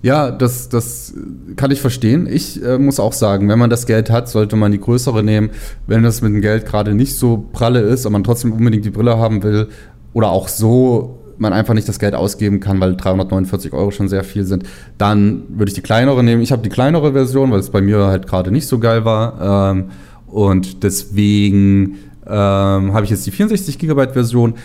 Ja, 0.02 0.32
das, 0.32 0.70
das 0.70 1.14
kann 1.56 1.72
ich 1.72 1.82
verstehen. 1.82 2.28
Ich 2.28 2.64
äh, 2.64 2.78
muss 2.78 3.00
auch 3.00 3.14
sagen, 3.14 3.50
wenn 3.50 3.60
man 3.60 3.70
das 3.70 3.86
Geld 3.86 4.10
hat, 4.10 4.30
sollte 4.30 4.56
man 4.56 4.72
die 4.72 4.80
größere 4.80 5.24
nehmen. 5.24 5.50
Wenn 5.88 6.04
das 6.04 6.22
mit 6.22 6.34
dem 6.34 6.42
Geld 6.42 6.66
gerade 6.66 6.94
nicht 6.94 7.18
so 7.18 7.50
pralle 7.52 7.82
ist, 7.82 8.06
aber 8.06 8.14
man 8.14 8.24
trotzdem 8.24 8.54
unbedingt 8.54 8.86
die 8.86 8.92
Brille 8.92 9.18
haben 9.18 9.44
will 9.44 9.70
oder 10.14 10.30
auch 10.30 10.48
so 10.48 11.22
man 11.38 11.52
einfach 11.52 11.74
nicht 11.74 11.90
das 11.90 12.00
Geld 12.00 12.16
ausgeben 12.16 12.62
kann, 12.62 12.80
weil 12.80 12.96
349 12.96 13.74
Euro 13.74 13.92
schon 13.92 14.08
sehr 14.08 14.24
viel 14.24 14.46
sind, 14.46 14.64
dann 14.98 15.44
würde 15.50 15.70
ich 15.70 15.76
die 15.76 15.82
kleinere 15.82 16.24
nehmen. 16.24 16.42
Ich 16.42 16.54
habe 16.54 16.62
die 16.62 16.70
kleinere 16.70 17.12
Version, 17.12 17.52
weil 17.52 17.60
es 17.60 17.70
bei 17.70 17.82
mir 17.82 18.06
halt 18.06 18.26
gerade 18.26 18.52
nicht 18.52 18.68
so 18.68 18.80
geil 18.80 19.04
war. 19.04 19.74
Ähm, 19.74 19.90
und 20.28 20.84
deswegen 20.84 21.98
ähm, 22.28 22.94
habe 22.94 23.04
ich 23.04 23.10
jetzt 23.10 23.26
die 23.26 23.32
64 23.32 23.78
GB 23.78 24.14
Version. 24.14 24.56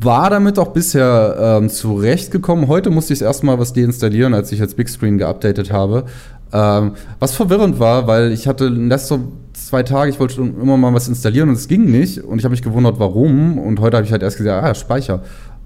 War 0.00 0.30
damit 0.30 0.58
auch 0.58 0.68
bisher 0.68 1.36
ähm, 1.60 1.68
zurechtgekommen. 1.68 2.68
Heute 2.68 2.90
musste 2.90 3.14
ich 3.14 3.22
erstmal 3.22 3.58
was 3.58 3.72
deinstallieren, 3.72 4.32
als 4.32 4.52
ich 4.52 4.60
jetzt 4.60 4.76
Big 4.76 4.88
Screen 4.88 5.18
geupdatet 5.18 5.72
habe. 5.72 6.04
Ähm, 6.52 6.92
was 7.18 7.34
verwirrend 7.34 7.78
war, 7.78 8.06
weil 8.06 8.32
ich 8.32 8.46
hatte 8.46 8.68
letzte 8.68 9.20
zwei 9.52 9.82
Tage, 9.82 10.10
ich 10.10 10.20
wollte 10.20 10.40
immer 10.40 10.76
mal 10.76 10.94
was 10.94 11.08
installieren 11.08 11.48
und 11.48 11.56
es 11.56 11.68
ging 11.68 11.84
nicht. 11.90 12.18
Und 12.20 12.38
ich 12.38 12.44
habe 12.44 12.52
mich 12.52 12.62
gewundert, 12.62 12.98
warum. 12.98 13.58
Und 13.58 13.80
heute 13.80 13.96
habe 13.96 14.06
ich 14.06 14.12
halt 14.12 14.22
erst 14.22 14.38
gesagt, 14.38 14.64
ah, 14.64 14.74
Speicher. 14.74 15.22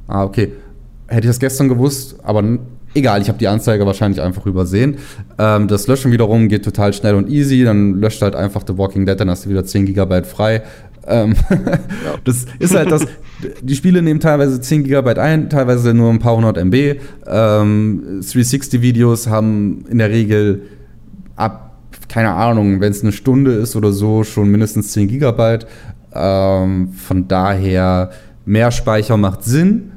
Ah, 0.07 0.25
okay. 0.25 0.53
Hätte 1.07 1.27
ich 1.27 1.31
das 1.31 1.39
gestern 1.39 1.69
gewusst, 1.69 2.17
aber 2.23 2.43
egal, 2.95 3.21
ich 3.21 3.29
habe 3.29 3.39
die 3.39 3.49
Anzeige 3.49 3.87
wahrscheinlich 3.87 4.21
einfach 4.21 4.47
übersehen. 4.47 4.97
Ähm, 5.39 5.69
das 5.69 5.87
Löschen 5.87 6.11
wiederum 6.11 6.49
geht 6.49 6.65
total 6.65 6.93
schnell 6.93 7.15
und 7.15 7.29
easy. 7.29 7.65
Dann 7.65 7.95
löscht 7.95 8.23
halt 8.23 8.35
einfach 8.35 8.63
The 8.67 8.77
Walking 8.79 9.07
Dead, 9.07 9.19
dann 9.19 9.31
hast 9.31 9.45
du 9.45 9.51
wieder 9.51 9.65
10 9.65 9.87
GB 9.87 10.25
frei. 10.25 10.63
Ähm, 11.07 11.35
ja. 11.51 12.15
Das 12.25 12.47
ist 12.59 12.75
halt 12.75 12.91
das. 12.91 13.07
Die 13.61 13.75
Spiele 13.75 14.03
nehmen 14.03 14.21
teilweise 14.21 14.61
10 14.61 14.85
GB 14.85 15.19
ein, 15.19 15.51
teilweise 15.51 15.95
nur 15.95 16.11
ein 16.11 16.21
paar 16.21 16.37
hundert 16.37 16.57
MB. 16.59 17.01
Ähm, 17.27 18.21
360-Videos 18.21 19.27
haben 19.27 19.85
in 19.91 19.99
der 19.99 20.11
Regel 20.11 20.63
ab, 21.35 21.77
keine 22.09 22.33
Ahnung, 22.33 22.81
wenn 22.81 22.93
es 22.93 23.03
eine 23.03 23.11
Stunde 23.11 23.53
ist 23.55 23.75
oder 23.75 23.93
so, 23.93 24.23
schon 24.23 24.49
mindestens 24.49 24.93
10 24.93 25.09
GB. 25.09 25.59
Ähm, 26.15 26.93
von 26.93 27.27
daher, 27.27 28.11
mehr 28.45 28.71
Speicher 28.71 29.17
macht 29.17 29.43
Sinn. 29.43 29.91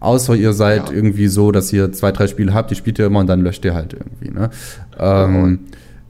Außer 0.00 0.34
ihr 0.34 0.52
seid 0.52 0.88
ja. 0.88 0.94
irgendwie 0.94 1.28
so, 1.28 1.52
dass 1.52 1.72
ihr 1.72 1.92
zwei, 1.92 2.10
drei 2.10 2.26
Spiele 2.26 2.52
habt, 2.52 2.72
die 2.72 2.74
spielt 2.74 2.98
ihr 2.98 3.06
immer 3.06 3.20
und 3.20 3.28
dann 3.28 3.40
löscht 3.40 3.64
ihr 3.64 3.72
halt 3.72 3.94
irgendwie. 3.94 4.30
Ne? 4.30 4.50
Ähm, 4.98 5.60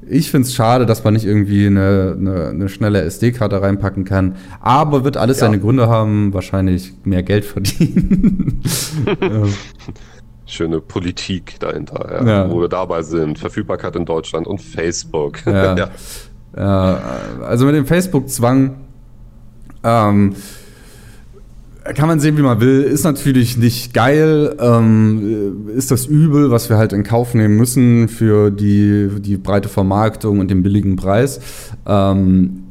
ich 0.08 0.30
finde 0.30 0.48
es 0.48 0.54
schade, 0.54 0.86
dass 0.86 1.04
man 1.04 1.14
nicht 1.14 1.24
irgendwie 1.24 1.66
eine, 1.66 2.16
eine, 2.18 2.48
eine 2.48 2.68
schnelle 2.68 3.02
SD-Karte 3.02 3.62
reinpacken 3.62 4.04
kann. 4.04 4.36
Aber 4.60 5.04
wird 5.04 5.16
alles 5.16 5.38
ja. 5.38 5.46
seine 5.46 5.58
Gründe 5.58 5.88
haben, 5.88 6.34
wahrscheinlich 6.34 6.92
mehr 7.04 7.22
Geld 7.22 7.44
verdienen. 7.44 8.62
Schöne 10.46 10.80
Politik 10.80 11.58
dahinter, 11.60 12.08
ja, 12.10 12.26
ja. 12.26 12.50
wo 12.50 12.60
wir 12.60 12.68
dabei 12.68 13.02
sind. 13.02 13.38
Verfügbarkeit 13.38 13.96
in 13.96 14.04
Deutschland 14.04 14.46
und 14.46 14.60
Facebook. 14.60 15.38
Ja. 15.46 15.88
also 17.42 17.64
mit 17.64 17.74
dem 17.74 17.86
Facebook-Zwang 17.86 18.74
ähm, 19.84 20.34
kann 21.94 22.08
man 22.08 22.20
sehen, 22.20 22.36
wie 22.36 22.42
man 22.42 22.60
will. 22.60 22.82
Ist 22.82 23.04
natürlich 23.04 23.56
nicht 23.56 23.92
geil. 23.92 24.56
Ähm, 24.60 25.68
ist 25.74 25.90
das 25.90 26.06
übel, 26.06 26.50
was 26.50 26.68
wir 26.68 26.76
halt 26.76 26.92
in 26.92 27.02
Kauf 27.02 27.34
nehmen 27.34 27.56
müssen 27.56 28.08
für 28.08 28.50
die, 28.50 29.08
die 29.18 29.36
breite 29.36 29.68
Vermarktung 29.68 30.38
und 30.38 30.50
den 30.50 30.62
billigen 30.62 30.96
Preis. 30.96 31.40
Ähm, 31.86 32.64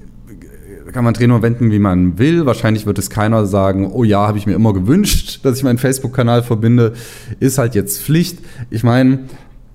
kann 0.92 1.04
man 1.06 1.14
und 1.14 1.42
wenden, 1.42 1.72
wie 1.72 1.80
man 1.80 2.20
will. 2.20 2.46
Wahrscheinlich 2.46 2.86
wird 2.86 3.00
es 3.00 3.10
keiner 3.10 3.46
sagen, 3.46 3.92
oh 3.92 4.04
ja, 4.04 4.28
habe 4.28 4.38
ich 4.38 4.46
mir 4.46 4.54
immer 4.54 4.74
gewünscht, 4.74 5.40
dass 5.44 5.58
ich 5.58 5.64
meinen 5.64 5.78
Facebook-Kanal 5.78 6.44
verbinde. 6.44 6.94
Ist 7.40 7.58
halt 7.58 7.76
jetzt 7.76 8.02
Pflicht. 8.02 8.40
Ich 8.70 8.84
meine, 8.84 9.20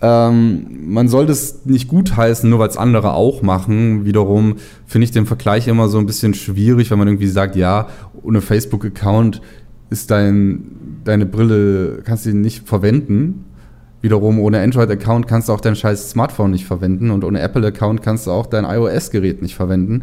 ähm, 0.02 0.92
man 0.92 1.09
soll 1.09 1.26
das 1.26 1.64
nicht 1.64 1.88
gutheißen, 1.88 2.48
nur 2.48 2.59
weil 2.59 2.68
es 2.68 2.76
andere 2.76 3.14
auch 3.14 3.42
machen. 3.42 4.04
Wiederum 4.04 4.56
finde 4.87 5.04
ich 5.04 5.11
den 5.11 5.26
Vergleich 5.26 5.68
immer 5.68 5.88
so 5.88 5.98
ein 5.98 6.06
bisschen 6.06 6.35
schwierig, 6.35 6.90
wenn 6.90 6.98
man 6.98 7.09
irgendwie 7.09 7.28
sagt, 7.28 7.56
ja, 7.56 7.88
ohne 8.22 8.42
Facebook-Account 8.42 9.40
ist 9.88 10.11
dein, 10.11 11.00
deine 11.04 11.24
Brille, 11.24 12.02
kannst 12.04 12.26
du 12.26 12.35
nicht 12.35 12.68
verwenden. 12.68 13.44
Wiederum 14.02 14.38
ohne 14.38 14.61
Android-Account 14.61 15.26
kannst 15.26 15.48
du 15.48 15.52
auch 15.52 15.61
dein 15.61 15.74
scheiß 15.74 16.11
Smartphone 16.11 16.50
nicht 16.50 16.66
verwenden 16.66 17.11
und 17.11 17.24
ohne 17.24 17.40
Apple-Account 17.40 18.02
kannst 18.02 18.26
du 18.26 18.32
auch 18.32 18.46
dein 18.46 18.64
iOS-Gerät 18.64 19.40
nicht 19.40 19.54
verwenden. 19.54 20.02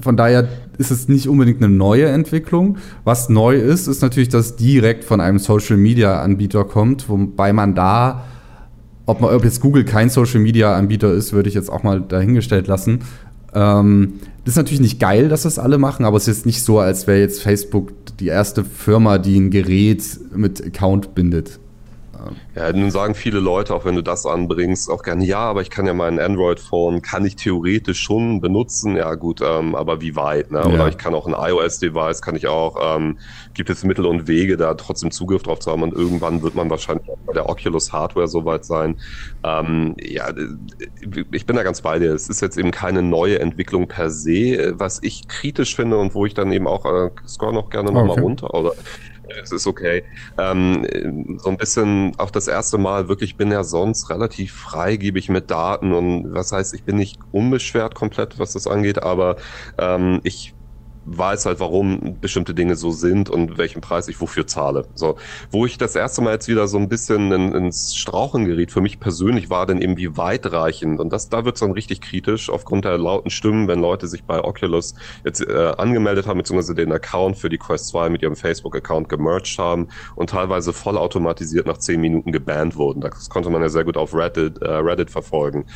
Von 0.00 0.16
daher 0.16 0.48
ist 0.78 0.90
es 0.90 1.06
nicht 1.08 1.28
unbedingt 1.28 1.62
eine 1.62 1.72
neue 1.72 2.06
Entwicklung. 2.06 2.78
Was 3.04 3.28
neu 3.28 3.56
ist, 3.56 3.86
ist 3.86 4.02
natürlich, 4.02 4.28
dass 4.28 4.56
direkt 4.56 5.04
von 5.04 5.20
einem 5.20 5.38
Social-Media-Anbieter 5.38 6.64
kommt, 6.64 7.08
wobei 7.08 7.52
man 7.52 7.74
da 7.74 8.24
ob, 9.06 9.20
man, 9.20 9.34
ob 9.34 9.44
jetzt 9.44 9.60
Google 9.60 9.84
kein 9.84 10.10
Social 10.10 10.40
Media 10.40 10.74
Anbieter 10.74 11.12
ist, 11.12 11.32
würde 11.32 11.48
ich 11.48 11.54
jetzt 11.54 11.70
auch 11.70 11.82
mal 11.82 12.00
dahingestellt 12.00 12.66
lassen. 12.66 13.00
Ähm, 13.54 14.14
das 14.44 14.52
ist 14.52 14.56
natürlich 14.56 14.80
nicht 14.80 15.00
geil, 15.00 15.28
dass 15.28 15.42
das 15.42 15.58
alle 15.58 15.78
machen, 15.78 16.04
aber 16.04 16.16
es 16.16 16.28
ist 16.28 16.44
nicht 16.46 16.62
so, 16.62 16.78
als 16.78 17.06
wäre 17.06 17.20
jetzt 17.20 17.42
Facebook 17.42 17.92
die 18.18 18.28
erste 18.28 18.64
Firma, 18.64 19.18
die 19.18 19.38
ein 19.38 19.50
Gerät 19.50 20.02
mit 20.34 20.64
Account 20.64 21.14
bindet. 21.14 21.58
Ja, 22.54 22.72
nun 22.72 22.90
sagen 22.90 23.14
viele 23.14 23.40
Leute, 23.40 23.74
auch 23.74 23.84
wenn 23.84 23.94
du 23.94 24.02
das 24.02 24.26
anbringst, 24.26 24.90
auch 24.90 25.02
gerne, 25.02 25.24
ja, 25.24 25.38
aber 25.38 25.62
ich 25.62 25.70
kann 25.70 25.86
ja 25.86 25.94
mein 25.94 26.18
Android-Phone, 26.18 27.02
kann 27.02 27.24
ich 27.24 27.36
theoretisch 27.36 28.00
schon 28.00 28.40
benutzen. 28.40 28.96
Ja, 28.96 29.14
gut, 29.14 29.40
ähm, 29.42 29.74
aber 29.74 30.00
wie 30.00 30.16
weit? 30.16 30.50
Ne? 30.50 30.64
Oder 30.64 30.76
ja. 30.76 30.88
ich 30.88 30.98
kann 30.98 31.14
auch 31.14 31.26
ein 31.26 31.34
iOS-Device, 31.34 32.22
kann 32.22 32.36
ich 32.36 32.46
auch, 32.46 32.96
ähm, 32.96 33.18
gibt 33.54 33.70
es 33.70 33.84
Mittel 33.84 34.06
und 34.06 34.28
Wege, 34.28 34.56
da 34.56 34.74
trotzdem 34.74 35.10
Zugriff 35.10 35.42
drauf 35.42 35.60
zu 35.60 35.70
haben 35.70 35.82
und 35.82 35.92
irgendwann 35.92 36.42
wird 36.42 36.54
man 36.54 36.70
wahrscheinlich 36.70 37.08
auch 37.08 37.18
bei 37.26 37.32
der 37.32 37.48
Oculus 37.48 37.92
Hardware 37.92 38.28
soweit 38.28 38.64
sein. 38.64 38.96
Ähm, 39.42 39.94
ja, 40.00 40.28
ich 41.32 41.46
bin 41.46 41.56
da 41.56 41.62
ganz 41.62 41.80
bei 41.80 41.98
dir. 41.98 42.14
Es 42.14 42.28
ist 42.28 42.40
jetzt 42.40 42.56
eben 42.56 42.70
keine 42.70 43.02
neue 43.02 43.38
Entwicklung 43.38 43.88
per 43.88 44.10
se, 44.10 44.74
was 44.76 45.00
ich 45.02 45.28
kritisch 45.28 45.76
finde 45.76 45.98
und 45.98 46.14
wo 46.14 46.26
ich 46.26 46.34
dann 46.34 46.52
eben 46.52 46.66
auch, 46.66 46.84
äh, 46.84 47.10
score 47.26 47.52
noch 47.52 47.70
gerne 47.70 47.90
nochmal 47.90 48.10
okay. 48.10 48.20
runter, 48.20 48.54
oder 48.54 48.72
es 49.42 49.52
ist 49.52 49.66
okay. 49.66 50.04
Ähm, 50.38 50.86
so 51.38 51.50
ein 51.50 51.56
bisschen 51.56 52.12
auch 52.18 52.30
das 52.30 52.48
erste 52.48 52.78
Mal 52.78 53.08
wirklich 53.08 53.36
bin 53.36 53.50
ja 53.50 53.64
sonst 53.64 54.10
relativ 54.10 54.52
freigebig 54.54 55.28
mit 55.28 55.50
Daten 55.50 55.92
und 55.92 56.32
was 56.34 56.52
heißt, 56.52 56.74
ich 56.74 56.84
bin 56.84 56.96
nicht 56.96 57.18
unbeschwert 57.30 57.94
komplett, 57.94 58.38
was 58.38 58.52
das 58.52 58.66
angeht, 58.66 59.02
aber 59.02 59.36
ähm, 59.78 60.20
ich 60.24 60.54
weiß 61.06 61.46
halt, 61.46 61.60
warum 61.60 62.18
bestimmte 62.20 62.54
Dinge 62.54 62.76
so 62.76 62.90
sind 62.90 63.30
und 63.30 63.58
welchen 63.58 63.80
Preis 63.80 64.08
ich 64.08 64.20
wofür 64.20 64.46
zahle. 64.46 64.86
So, 64.94 65.16
wo 65.50 65.66
ich 65.66 65.78
das 65.78 65.96
erste 65.96 66.22
Mal 66.22 66.32
jetzt 66.32 66.48
wieder 66.48 66.68
so 66.68 66.78
ein 66.78 66.88
bisschen 66.88 67.32
in, 67.32 67.52
ins 67.52 67.94
Strauchen 67.94 68.44
geriet, 68.44 68.72
für 68.72 68.80
mich 68.80 69.00
persönlich 69.00 69.50
war 69.50 69.66
dann 69.66 69.80
eben 69.80 69.96
wie 69.96 70.16
weitreichend 70.16 71.00
und 71.00 71.12
das, 71.12 71.28
da 71.28 71.44
wird 71.44 71.56
es 71.56 71.60
dann 71.60 71.72
richtig 71.72 72.00
kritisch 72.00 72.50
aufgrund 72.50 72.84
der 72.84 72.98
lauten 72.98 73.30
Stimmen, 73.30 73.68
wenn 73.68 73.80
Leute 73.80 74.06
sich 74.06 74.24
bei 74.24 74.42
Oculus 74.42 74.94
jetzt 75.24 75.40
äh, 75.40 75.72
angemeldet 75.76 76.26
haben, 76.26 76.38
beziehungsweise 76.38 76.74
den 76.74 76.92
Account 76.92 77.36
für 77.36 77.48
die 77.48 77.58
Quest 77.58 77.88
2 77.88 78.08
mit 78.08 78.22
ihrem 78.22 78.36
Facebook-Account 78.36 79.08
gemerged 79.08 79.58
haben 79.58 79.88
und 80.14 80.30
teilweise 80.30 80.72
vollautomatisiert 80.72 81.66
nach 81.66 81.78
zehn 81.78 82.00
Minuten 82.00 82.32
gebannt 82.32 82.76
wurden. 82.76 83.00
Das 83.00 83.28
konnte 83.28 83.50
man 83.50 83.62
ja 83.62 83.68
sehr 83.68 83.84
gut 83.84 83.96
auf 83.96 84.14
Reddit, 84.14 84.60
äh, 84.62 84.70
Reddit 84.70 85.10
verfolgen. 85.10 85.66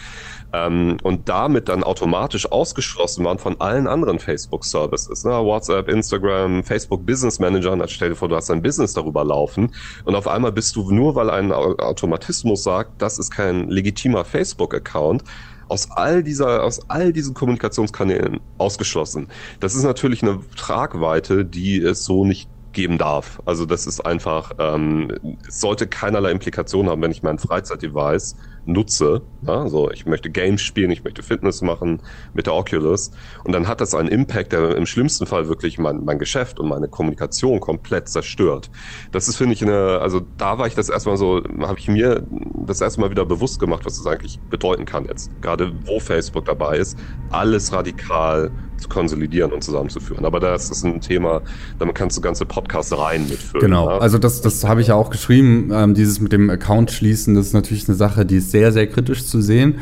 Ähm, 0.52 0.96
und 1.02 1.28
damit 1.28 1.68
dann 1.68 1.84
automatisch 1.84 2.50
ausgeschlossen 2.50 3.24
waren 3.24 3.38
von 3.38 3.60
allen 3.60 3.86
anderen 3.86 4.18
Facebook-Services. 4.18 5.17
Ne? 5.24 5.30
WhatsApp, 5.30 5.88
Instagram, 5.88 6.62
Facebook 6.64 7.04
Business 7.04 7.38
Manager. 7.38 7.72
Und 7.72 7.90
stell 7.90 8.10
dir 8.10 8.16
vor, 8.16 8.28
du 8.28 8.36
hast 8.36 8.50
ein 8.50 8.62
Business 8.62 8.94
darüber 8.94 9.24
laufen. 9.24 9.74
Und 10.04 10.14
auf 10.14 10.26
einmal 10.28 10.52
bist 10.52 10.76
du 10.76 10.90
nur, 10.90 11.14
weil 11.14 11.30
ein 11.30 11.52
Automatismus 11.52 12.62
sagt, 12.62 13.00
das 13.02 13.18
ist 13.18 13.30
kein 13.30 13.68
legitimer 13.68 14.24
Facebook-Account, 14.24 15.24
aus 15.68 15.90
all 15.90 16.22
dieser, 16.22 16.64
aus 16.64 16.80
all 16.88 17.12
diesen 17.12 17.34
Kommunikationskanälen 17.34 18.40
ausgeschlossen. 18.56 19.28
Das 19.60 19.74
ist 19.74 19.82
natürlich 19.82 20.22
eine 20.22 20.40
Tragweite, 20.56 21.44
die 21.44 21.78
es 21.78 22.04
so 22.04 22.24
nicht 22.24 22.48
geben 22.72 22.98
darf. 22.98 23.40
Also 23.44 23.66
das 23.66 23.86
ist 23.86 24.04
einfach, 24.04 24.52
ähm, 24.58 25.12
es 25.46 25.60
sollte 25.60 25.86
keinerlei 25.86 26.30
Implikation 26.30 26.88
haben, 26.88 27.02
wenn 27.02 27.10
ich 27.10 27.22
mein 27.22 27.38
Freizeitdevice 27.38 28.36
nutze. 28.68 29.22
Ja, 29.40 29.62
also 29.62 29.90
ich 29.90 30.06
möchte 30.06 30.30
Games 30.30 30.60
spielen, 30.60 30.90
ich 30.90 31.02
möchte 31.02 31.22
Fitness 31.22 31.62
machen 31.62 32.02
mit 32.34 32.46
der 32.46 32.54
Oculus. 32.54 33.10
Und 33.44 33.52
dann 33.52 33.66
hat 33.66 33.80
das 33.80 33.94
einen 33.94 34.08
Impact, 34.08 34.52
der 34.52 34.76
im 34.76 34.86
schlimmsten 34.86 35.26
Fall 35.26 35.48
wirklich 35.48 35.78
mein, 35.78 36.04
mein 36.04 36.18
Geschäft 36.18 36.60
und 36.60 36.68
meine 36.68 36.88
Kommunikation 36.88 37.60
komplett 37.60 38.08
zerstört. 38.08 38.70
Das 39.10 39.28
ist, 39.28 39.36
finde 39.36 39.54
ich, 39.54 39.62
eine, 39.62 40.00
also 40.00 40.20
da 40.36 40.58
war 40.58 40.66
ich 40.66 40.74
das 40.74 40.88
erstmal 40.88 41.16
so, 41.16 41.42
habe 41.60 41.78
ich 41.78 41.88
mir 41.88 42.26
das 42.66 42.80
erstmal 42.80 43.10
wieder 43.10 43.24
bewusst 43.24 43.58
gemacht, 43.58 43.84
was 43.86 43.96
das 43.96 44.06
eigentlich 44.06 44.40
bedeuten 44.50 44.84
kann 44.84 45.06
jetzt. 45.06 45.32
Gerade 45.40 45.72
wo 45.84 45.98
Facebook 45.98 46.44
dabei 46.44 46.78
ist, 46.78 46.98
alles 47.30 47.72
radikal 47.72 48.52
zu 48.78 48.88
konsolidieren 48.88 49.52
und 49.52 49.62
zusammenzuführen. 49.62 50.24
Aber 50.24 50.40
das 50.40 50.70
ist 50.70 50.84
ein 50.84 51.00
Thema, 51.00 51.42
damit 51.78 51.94
kannst 51.94 52.16
du 52.16 52.20
ganze 52.20 52.46
Podcasts 52.46 52.96
rein 52.96 53.28
mitfüllen. 53.28 53.66
Genau, 53.66 53.88
ne? 53.88 54.00
also 54.00 54.18
das, 54.18 54.40
das 54.40 54.64
habe 54.64 54.80
ich 54.80 54.88
ja 54.88 54.94
auch 54.94 55.10
geschrieben, 55.10 55.70
ähm, 55.72 55.94
dieses 55.94 56.20
mit 56.20 56.32
dem 56.32 56.48
Account 56.50 56.90
schließen, 56.90 57.34
das 57.34 57.48
ist 57.48 57.52
natürlich 57.52 57.88
eine 57.88 57.96
Sache, 57.96 58.24
die 58.24 58.36
ist 58.36 58.50
sehr, 58.50 58.72
sehr 58.72 58.86
kritisch 58.86 59.26
zu 59.26 59.40
sehen. 59.40 59.76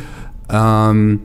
Ähm, 0.51 1.21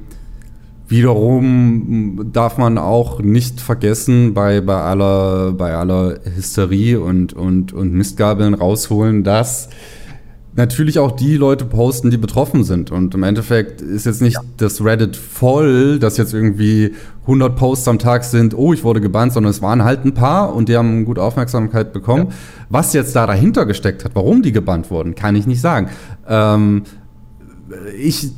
wiederum 0.88 2.30
darf 2.34 2.58
man 2.58 2.78
auch 2.78 3.22
nicht 3.22 3.62
vergessen, 3.62 4.34
bei, 4.34 4.62
bei, 4.62 4.76
aller, 4.76 5.54
bei 5.54 5.74
aller 5.74 6.20
Hysterie 6.36 7.00
und, 7.00 7.34
und, 7.34 7.74
und 7.74 7.94
Mistgabeln 7.94 8.54
rausholen, 8.54 9.24
dass 9.24 9.70
natürlich 10.54 11.00
auch 11.00 11.12
die 11.12 11.38
Leute 11.38 11.66
posten, 11.66 12.12
die 12.12 12.18
betroffen 12.18 12.64
sind. 12.64 12.92
Und 12.92 13.16
im 13.16 13.24
Endeffekt 13.24 13.82
ist 13.82 14.06
jetzt 14.06 14.22
nicht 14.22 14.36
ja. 14.36 14.42
das 14.58 14.84
Reddit 14.84 15.16
voll, 15.16 16.00
dass 16.00 16.18
jetzt 16.18 16.34
irgendwie 16.34 16.94
100 17.22 17.56
Posts 17.56 17.88
am 17.88 18.00
Tag 18.00 18.24
sind, 18.24 18.58
oh, 18.58 18.74
ich 18.74 18.84
wurde 18.84 19.00
gebannt, 19.00 19.34
sondern 19.34 19.52
es 19.52 19.62
waren 19.62 19.84
halt 19.84 20.06
ein 20.06 20.14
paar 20.14 20.54
und 20.54 20.68
die 20.68 20.76
haben 20.76 21.06
gut 21.06 21.20
Aufmerksamkeit 21.20 21.94
bekommen. 21.94 22.28
Ja. 22.30 22.36
Was 22.70 22.94
jetzt 22.94 23.16
da 23.16 23.28
dahinter 23.28 23.66
gesteckt 23.66 24.04
hat, 24.04 24.12
warum 24.16 24.42
die 24.42 24.52
gebannt 24.52 24.92
wurden, 24.92 25.16
kann 25.16 25.36
ich 25.36 25.48
nicht 25.48 25.62
sagen. 25.62 25.90
Ähm, 26.28 26.84
ich 27.98 28.32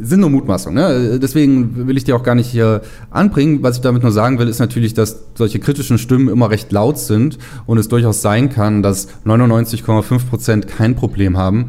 sind 0.00 0.20
nur 0.20 0.30
Mutmaßungen. 0.30 0.74
Ne? 0.74 1.18
Deswegen 1.18 1.86
will 1.86 1.96
ich 1.96 2.04
die 2.04 2.12
auch 2.12 2.22
gar 2.22 2.34
nicht 2.34 2.48
hier 2.48 2.82
anbringen. 3.10 3.62
Was 3.62 3.76
ich 3.76 3.82
damit 3.82 4.02
nur 4.02 4.12
sagen 4.12 4.38
will, 4.38 4.48
ist 4.48 4.58
natürlich, 4.58 4.94
dass 4.94 5.24
solche 5.34 5.58
kritischen 5.58 5.98
Stimmen 5.98 6.28
immer 6.28 6.50
recht 6.50 6.72
laut 6.72 6.98
sind 6.98 7.38
und 7.66 7.78
es 7.78 7.88
durchaus 7.88 8.22
sein 8.22 8.50
kann, 8.50 8.82
dass 8.82 9.08
99,5 9.24 10.26
Prozent 10.28 10.68
kein 10.68 10.94
Problem 10.94 11.36
haben, 11.36 11.68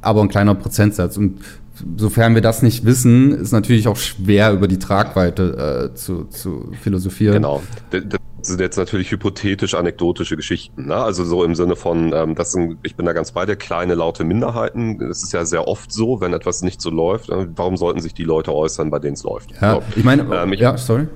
aber 0.00 0.22
ein 0.22 0.28
kleiner 0.28 0.54
Prozentsatz. 0.54 1.16
Und 1.16 1.38
sofern 1.96 2.34
wir 2.34 2.42
das 2.42 2.62
nicht 2.62 2.84
wissen, 2.84 3.32
ist 3.32 3.52
natürlich 3.52 3.88
auch 3.88 3.96
schwer 3.96 4.52
über 4.52 4.68
die 4.68 4.78
Tragweite 4.78 5.90
äh, 5.92 5.94
zu, 5.94 6.24
zu 6.24 6.72
philosophieren. 6.80 7.34
Genau. 7.34 7.62
Das 8.40 8.48
sind 8.48 8.60
jetzt 8.60 8.78
natürlich 8.78 9.10
hypothetisch 9.10 9.74
anekdotische 9.74 10.36
Geschichten. 10.36 10.86
Ne? 10.86 10.96
Also 10.96 11.24
so 11.24 11.44
im 11.44 11.54
Sinne 11.54 11.76
von, 11.76 12.12
ähm, 12.14 12.34
das 12.34 12.52
sind, 12.52 12.78
ich 12.82 12.96
bin 12.96 13.04
da 13.04 13.12
ganz 13.12 13.32
bei 13.32 13.44
dir, 13.44 13.56
kleine, 13.56 13.94
laute 13.94 14.24
Minderheiten. 14.24 14.98
Das 14.98 15.22
ist 15.22 15.32
ja 15.32 15.44
sehr 15.44 15.68
oft 15.68 15.92
so, 15.92 16.20
wenn 16.22 16.32
etwas 16.32 16.62
nicht 16.62 16.80
so 16.80 16.88
läuft. 16.88 17.28
Äh, 17.28 17.48
warum 17.54 17.76
sollten 17.76 18.00
sich 18.00 18.14
die 18.14 18.24
Leute 18.24 18.54
äußern, 18.54 18.90
bei 18.90 18.98
denen 18.98 19.14
es 19.14 19.24
läuft? 19.24 19.52
Ja, 19.60 19.74
so. 19.74 19.82
ich 19.94 20.04
meine, 20.04 20.22
ähm, 20.34 20.52
ich, 20.54 20.60
ja, 20.60 20.76
sorry. 20.78 21.06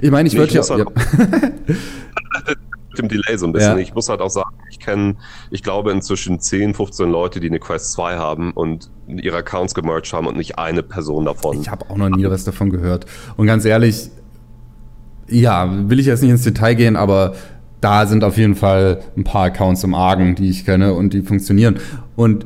Ich 0.00 0.10
meine, 0.10 0.28
ich 0.28 0.36
würde 0.36 0.54
ja. 0.54 0.62
Halt 0.62 0.88
mit 2.90 2.98
dem 2.98 3.08
Delay 3.08 3.36
so 3.36 3.46
ein 3.46 3.52
bisschen. 3.52 3.76
Ja. 3.76 3.82
Ich 3.82 3.94
muss 3.94 4.08
halt 4.08 4.20
auch 4.20 4.30
sagen, 4.30 4.54
ich 4.70 4.78
kenne, 4.78 5.16
ich 5.50 5.62
glaube 5.62 5.90
inzwischen 5.90 6.38
10, 6.38 6.74
15 6.74 7.10
Leute, 7.10 7.40
die 7.40 7.48
eine 7.48 7.58
Quest 7.58 7.92
2 7.92 8.16
haben 8.16 8.52
und 8.52 8.90
ihre 9.08 9.38
Accounts 9.38 9.74
gemerged 9.74 10.12
haben 10.12 10.26
und 10.26 10.36
nicht 10.36 10.58
eine 10.58 10.82
Person 10.82 11.24
davon. 11.24 11.60
Ich 11.60 11.68
habe 11.68 11.90
auch 11.90 11.96
noch 11.96 12.08
nie 12.08 12.24
was 12.24 12.44
davon 12.44 12.70
gehört. 12.70 13.06
Und 13.36 13.46
ganz 13.46 13.64
ehrlich, 13.64 14.10
ja, 15.32 15.88
will 15.88 15.98
ich 15.98 16.06
jetzt 16.06 16.22
nicht 16.22 16.30
ins 16.30 16.42
Detail 16.42 16.74
gehen, 16.74 16.96
aber 16.96 17.34
da 17.80 18.06
sind 18.06 18.22
auf 18.24 18.36
jeden 18.36 18.54
Fall 18.54 19.00
ein 19.16 19.24
paar 19.24 19.46
Accounts 19.46 19.82
im 19.84 19.94
Argen, 19.94 20.34
die 20.34 20.48
ich 20.48 20.64
kenne 20.64 20.94
und 20.94 21.12
die 21.12 21.22
funktionieren. 21.22 21.76
Und 22.14 22.44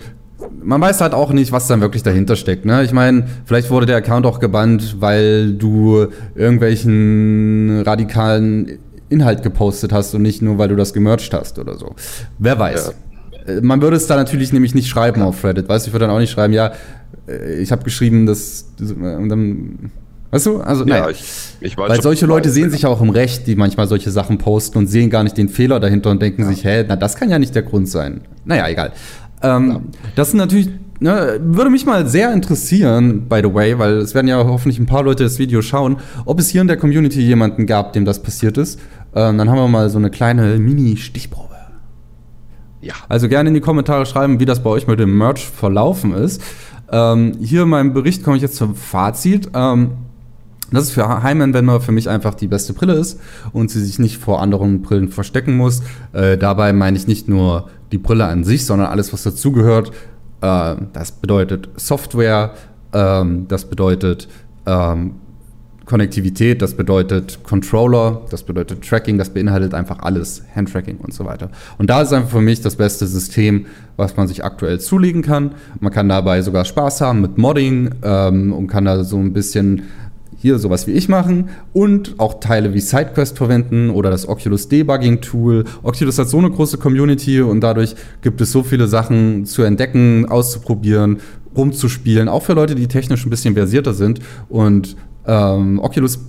man 0.63 0.81
weiß 0.81 1.01
halt 1.01 1.13
auch 1.13 1.33
nicht, 1.33 1.53
was 1.53 1.67
dann 1.67 1.81
wirklich 1.81 2.03
dahinter 2.03 2.37
steckt. 2.37 2.65
Ne? 2.65 2.83
Ich 2.85 2.93
meine, 2.93 3.27
vielleicht 3.45 3.71
wurde 3.71 3.87
der 3.87 3.97
Account 3.97 4.27
auch 4.27 4.41
gebannt, 4.41 4.97
weil 5.01 5.53
du 5.53 6.07
irgendwelchen 6.35 7.83
radikalen 7.85 8.79
Inhalt 9.09 9.43
gepostet 9.43 9.93
hast 9.93 10.15
und 10.15 10.23
nicht 10.23 10.43
nur, 10.43 10.59
weil 10.59 10.69
du 10.69 10.77
das 10.77 10.93
gemercht 10.93 11.33
hast 11.33 11.59
oder 11.59 11.77
so. 11.77 11.95
Wer 12.39 12.59
weiß. 12.59 12.95
Ja. 13.47 13.53
Äh, 13.55 13.61
man 13.61 13.81
würde 13.83 13.97
es 13.97 14.07
da 14.07 14.17
natürlich 14.17 14.53
nämlich 14.53 14.75
nicht 14.75 14.89
schreiben 14.89 15.23
auf 15.23 15.45
Reddit. 15.45 15.69
Weißt 15.69 15.87
du, 15.87 15.91
ich 15.91 15.95
würde 15.95 16.07
dann 16.07 16.15
auch 16.15 16.19
nicht 16.19 16.31
schreiben, 16.31 16.53
ja, 16.53 16.73
äh, 17.29 17.61
ich 17.61 17.73
habe 17.73 17.85
geschrieben, 17.85 18.27
dass. 18.27 18.73
Und 18.81 19.29
dann 19.29 19.91
Weißt 20.31 20.47
du? 20.47 20.61
Also, 20.61 20.85
ja, 20.87 21.09
ich, 21.09 21.23
ich 21.61 21.77
Weil 21.77 22.01
solche 22.03 22.27
Leute 22.27 22.51
sehen 22.51 22.71
sich 22.71 22.85
auch 22.87 23.01
im 23.01 23.11
Recht, 23.11 23.47
die 23.47 23.55
manchmal 23.57 23.87
solche 23.87 24.11
Sachen 24.11 24.39
posten 24.39 24.79
und 24.79 24.87
sehen 24.87 25.09
gar 25.09 25.23
nicht 25.23 25.37
den 25.37 25.49
Fehler 25.49 25.81
dahinter 25.81 26.11
und 26.11 26.21
denken 26.21 26.43
ja. 26.43 26.49
sich, 26.49 26.65
hä, 26.65 26.85
na, 26.87 26.97
das 26.97 27.17
kann 27.17 27.31
ja 27.31 27.39
nicht 27.39 27.55
der 27.55 27.63
Grund 27.63 27.89
sein. 27.89 28.23
Naja, 28.45 28.69
egal. 28.69 28.93
Ähm, 29.43 29.71
ja. 29.71 29.81
Das 30.17 30.31
sind 30.31 30.39
natürlich, 30.39 30.69
ne, 30.99 31.39
würde 31.41 31.71
mich 31.71 31.87
mal 31.87 32.09
sehr 32.09 32.33
interessieren, 32.33 33.29
by 33.29 33.41
the 33.43 33.55
way, 33.55 33.79
weil 33.79 33.99
es 33.99 34.15
werden 34.15 34.27
ja 34.27 34.45
hoffentlich 34.45 34.79
ein 34.79 34.87
paar 34.87 35.05
Leute 35.05 35.23
das 35.23 35.39
Video 35.39 35.63
schauen, 35.63 35.99
ob 36.25 36.41
es 36.41 36.49
hier 36.49 36.61
in 36.61 36.67
der 36.67 36.77
Community 36.77 37.21
jemanden 37.21 37.67
gab, 37.67 37.93
dem 37.93 38.05
das 38.05 38.23
passiert 38.23 38.59
ist. 38.59 38.81
Ähm, 39.15 39.39
dann 39.39 39.49
haben 39.49 39.59
wir 39.59 39.69
mal 39.69 39.91
so 39.91 39.99
eine 39.99 40.11
kleine 40.11 40.59
Mini-Stichprobe. 40.59 41.47
Ja. 42.81 42.95
Also 43.09 43.29
gerne 43.29 43.49
in 43.49 43.55
die 43.55 43.61
Kommentare 43.61 44.07
schreiben, 44.07 44.41
wie 44.41 44.45
das 44.45 44.63
bei 44.63 44.71
euch 44.71 44.87
mit 44.87 45.01
dem 45.01 45.17
Merch 45.17 45.47
verlaufen 45.47 46.15
ist. 46.15 46.43
Ähm, 46.91 47.33
hier 47.41 47.63
in 47.63 47.69
meinem 47.69 47.93
Bericht 47.93 48.23
komme 48.23 48.37
ich 48.37 48.43
jetzt 48.43 48.57
zum 48.57 48.75
Fazit. 48.75 49.51
Ähm, 49.55 49.93
dass 50.73 50.85
es 50.85 50.91
für 50.91 51.23
Heimanwender 51.23 51.81
für 51.81 51.93
mich 51.93 52.09
einfach 52.09 52.35
die 52.35 52.49
beste 52.49 52.73
Brille 52.73 52.95
ist 52.95 53.21
und 53.53 53.71
sie 53.71 53.85
sich 53.85 53.99
nicht 53.99 54.19
vor 54.19 54.43
anderen 54.43 54.83
Brillen 54.83 55.09
verstecken 55.09 55.57
muss. 55.57 55.83
Äh, 56.13 56.39
dabei 56.39 56.73
meine 56.73 56.97
ich 56.97 57.07
nicht 57.07 57.29
nur 57.29 57.69
die 57.93 57.99
Brille 57.99 58.27
an 58.27 58.45
sich, 58.45 58.67
sondern 58.67 58.89
alles, 58.89 59.13
was 59.13 59.23
dazugehört. 59.23 59.93
Äh, 60.41 60.77
das 60.93 61.13
bedeutet 61.13 61.69
Software, 61.77 62.55
ähm, 62.93 63.47
das 63.49 63.65
bedeutet 63.67 64.29
ähm, 64.67 65.13
Konnektivität, 65.87 66.63
das 66.63 66.75
bedeutet 66.75 67.45
Controller, 67.45 68.23
das 68.31 68.43
bedeutet 68.43 68.83
Tracking, 68.83 69.19
das 69.19 69.31
beinhaltet 69.31 69.73
einfach 69.73 70.01
alles, 70.01 70.43
Handtracking 70.55 70.99
und 70.99 71.15
so 71.15 71.25
weiter. 71.25 71.51
Und 71.79 71.89
da 71.89 72.03
ist 72.03 72.13
einfach 72.13 72.31
für 72.31 72.41
mich 72.41 72.61
das 72.61 72.75
beste 72.75 73.07
System, 73.07 73.67
was 73.97 74.17
man 74.17 74.27
sich 74.27 74.45
aktuell 74.45 74.81
zulegen 74.81 75.23
kann. 75.23 75.53
Man 75.79 75.93
kann 75.93 76.09
dabei 76.09 76.43
sogar 76.43 76.65
Spaß 76.65 77.01
haben 77.03 77.21
mit 77.21 77.39
Modding 77.39 77.91
ähm, 78.03 78.53
und 78.53 78.67
kann 78.67 78.85
da 78.85 79.05
so 79.05 79.17
ein 79.17 79.33
bisschen 79.33 79.83
hier 80.37 80.59
sowas 80.59 80.87
wie 80.87 80.93
ich 80.93 81.09
machen 81.09 81.49
und 81.73 82.15
auch 82.19 82.41
Teile 82.41 82.75
wie 82.75 82.81
SideQuest 82.81 83.37
verwenden 83.37 83.91
oder 83.91 84.11
das 84.11 84.29
Oculus 84.29 84.69
Debugging 84.69 85.21
Tool. 85.21 85.65
Oculus 85.83 86.19
hat 86.19 86.29
so 86.29 86.39
eine 86.39 86.51
große 86.51 86.79
Community 86.79 87.41
und 87.41 87.61
dadurch 87.61 87.95
gibt 88.23 88.41
es 88.41 88.53
so 88.53 88.63
viele 88.63 88.87
Sachen 88.87 89.47
zu 89.47 89.63
entdecken, 89.63 90.27
auszuprobieren, 90.29 91.19
rumzuspielen, 91.57 92.29
auch 92.29 92.43
für 92.43 92.53
Leute, 92.53 92.75
die 92.75 92.87
technisch 92.87 93.25
ein 93.25 93.31
bisschen 93.31 93.55
versierter 93.55 93.95
sind. 93.95 94.21
Und 94.49 94.97
ähm, 95.27 95.79
Oculus 95.81 96.21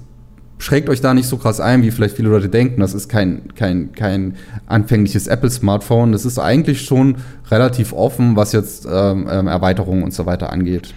schrägt 0.60 0.90
euch 0.90 1.02
da 1.02 1.14
nicht 1.14 1.28
so 1.28 1.38
krass 1.38 1.60
ein, 1.60 1.84
wie 1.84 1.92
vielleicht 1.92 2.16
viele 2.16 2.30
Leute 2.30 2.50
denken. 2.50 2.82
Das 2.82 2.94
ist 2.94 3.10
kein, 3.10 3.54
kein, 3.56 3.92
kein 3.92 4.36
anfängliches 4.66 5.28
Apple-Smartphone. 5.28 6.12
Das 6.12 6.26
ist 6.26 6.40
eigentlich 6.40 6.82
schon 6.82 7.18
relativ 7.52 7.94
offen, 7.94 8.36
was 8.36 8.54
jetzt 8.54 8.88
ähm, 8.90 9.28
ähm 9.30 9.48
Erweiterungen 9.48 10.04
und 10.04 10.14
so 10.14 10.26
weiter 10.26 10.52
angeht. 10.52 10.94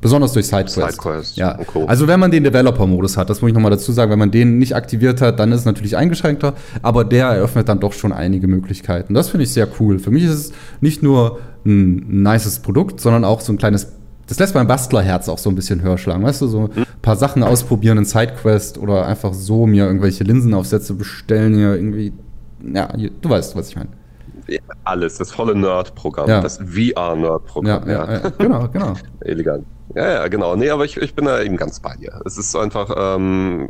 Besonders 0.00 0.32
durch 0.32 0.46
SideQuest. 0.46 0.92
SideQuest. 0.92 1.36
Ja. 1.36 1.58
Okay. 1.58 1.84
Also 1.88 2.06
wenn 2.06 2.20
man 2.20 2.30
den 2.30 2.44
Developer-Modus 2.44 3.16
hat, 3.16 3.30
das 3.30 3.42
muss 3.42 3.48
ich 3.48 3.54
nochmal 3.54 3.72
dazu 3.72 3.90
sagen, 3.90 4.12
wenn 4.12 4.18
man 4.18 4.30
den 4.30 4.58
nicht 4.58 4.76
aktiviert 4.76 5.20
hat, 5.20 5.40
dann 5.40 5.50
ist 5.50 5.60
es 5.60 5.64
natürlich 5.64 5.96
eingeschränkter, 5.96 6.54
aber 6.82 7.04
der 7.04 7.26
eröffnet 7.26 7.68
dann 7.68 7.80
doch 7.80 7.92
schon 7.92 8.12
einige 8.12 8.46
Möglichkeiten. 8.46 9.14
Das 9.14 9.28
finde 9.28 9.44
ich 9.44 9.52
sehr 9.52 9.66
cool. 9.80 9.98
Für 9.98 10.10
mich 10.10 10.24
ist 10.24 10.30
es 10.30 10.52
nicht 10.80 11.02
nur 11.02 11.40
ein 11.66 12.22
nices 12.22 12.60
Produkt, 12.60 13.00
sondern 13.00 13.24
auch 13.24 13.40
so 13.40 13.52
ein 13.52 13.58
kleines, 13.58 13.92
das 14.28 14.38
lässt 14.38 14.54
mein 14.54 14.68
Bastlerherz 14.68 15.28
auch 15.28 15.38
so 15.38 15.50
ein 15.50 15.56
bisschen 15.56 15.82
höher 15.82 15.98
schlagen. 15.98 16.22
Weißt 16.22 16.42
du, 16.42 16.46
so 16.46 16.70
ein 16.76 16.86
paar 17.02 17.16
Sachen 17.16 17.42
ausprobieren 17.42 17.98
in 17.98 18.04
SideQuest 18.04 18.78
oder 18.78 19.04
einfach 19.04 19.34
so 19.34 19.66
mir 19.66 19.86
irgendwelche 19.86 20.22
Linsenaufsätze 20.22 20.94
bestellen, 20.94 21.54
hier 21.54 21.74
irgendwie, 21.74 22.12
ja, 22.72 22.88
du 22.96 23.28
weißt, 23.28 23.56
was 23.56 23.70
ich 23.70 23.76
meine. 23.76 23.88
Alles, 24.84 25.18
das 25.18 25.32
volle 25.32 25.54
Nerd-Programm, 25.56 26.28
ja. 26.28 26.40
das 26.40 26.58
VR-Nerd-Programm. 26.58 27.88
Ja, 27.88 28.06
ja, 28.06 28.12
ja, 28.12 28.28
genau, 28.38 28.68
genau. 28.68 28.94
Elegant. 29.20 29.66
Ja, 29.94 30.12
ja, 30.12 30.28
genau. 30.28 30.54
Nee, 30.54 30.70
aber 30.70 30.84
ich, 30.84 30.96
ich 30.98 31.14
bin 31.14 31.24
da 31.24 31.40
eben 31.40 31.56
ganz 31.56 31.80
bei 31.80 31.94
dir. 31.96 32.20
Es 32.26 32.36
ist 32.36 32.54
einfach, 32.54 32.94
ähm, 32.96 33.68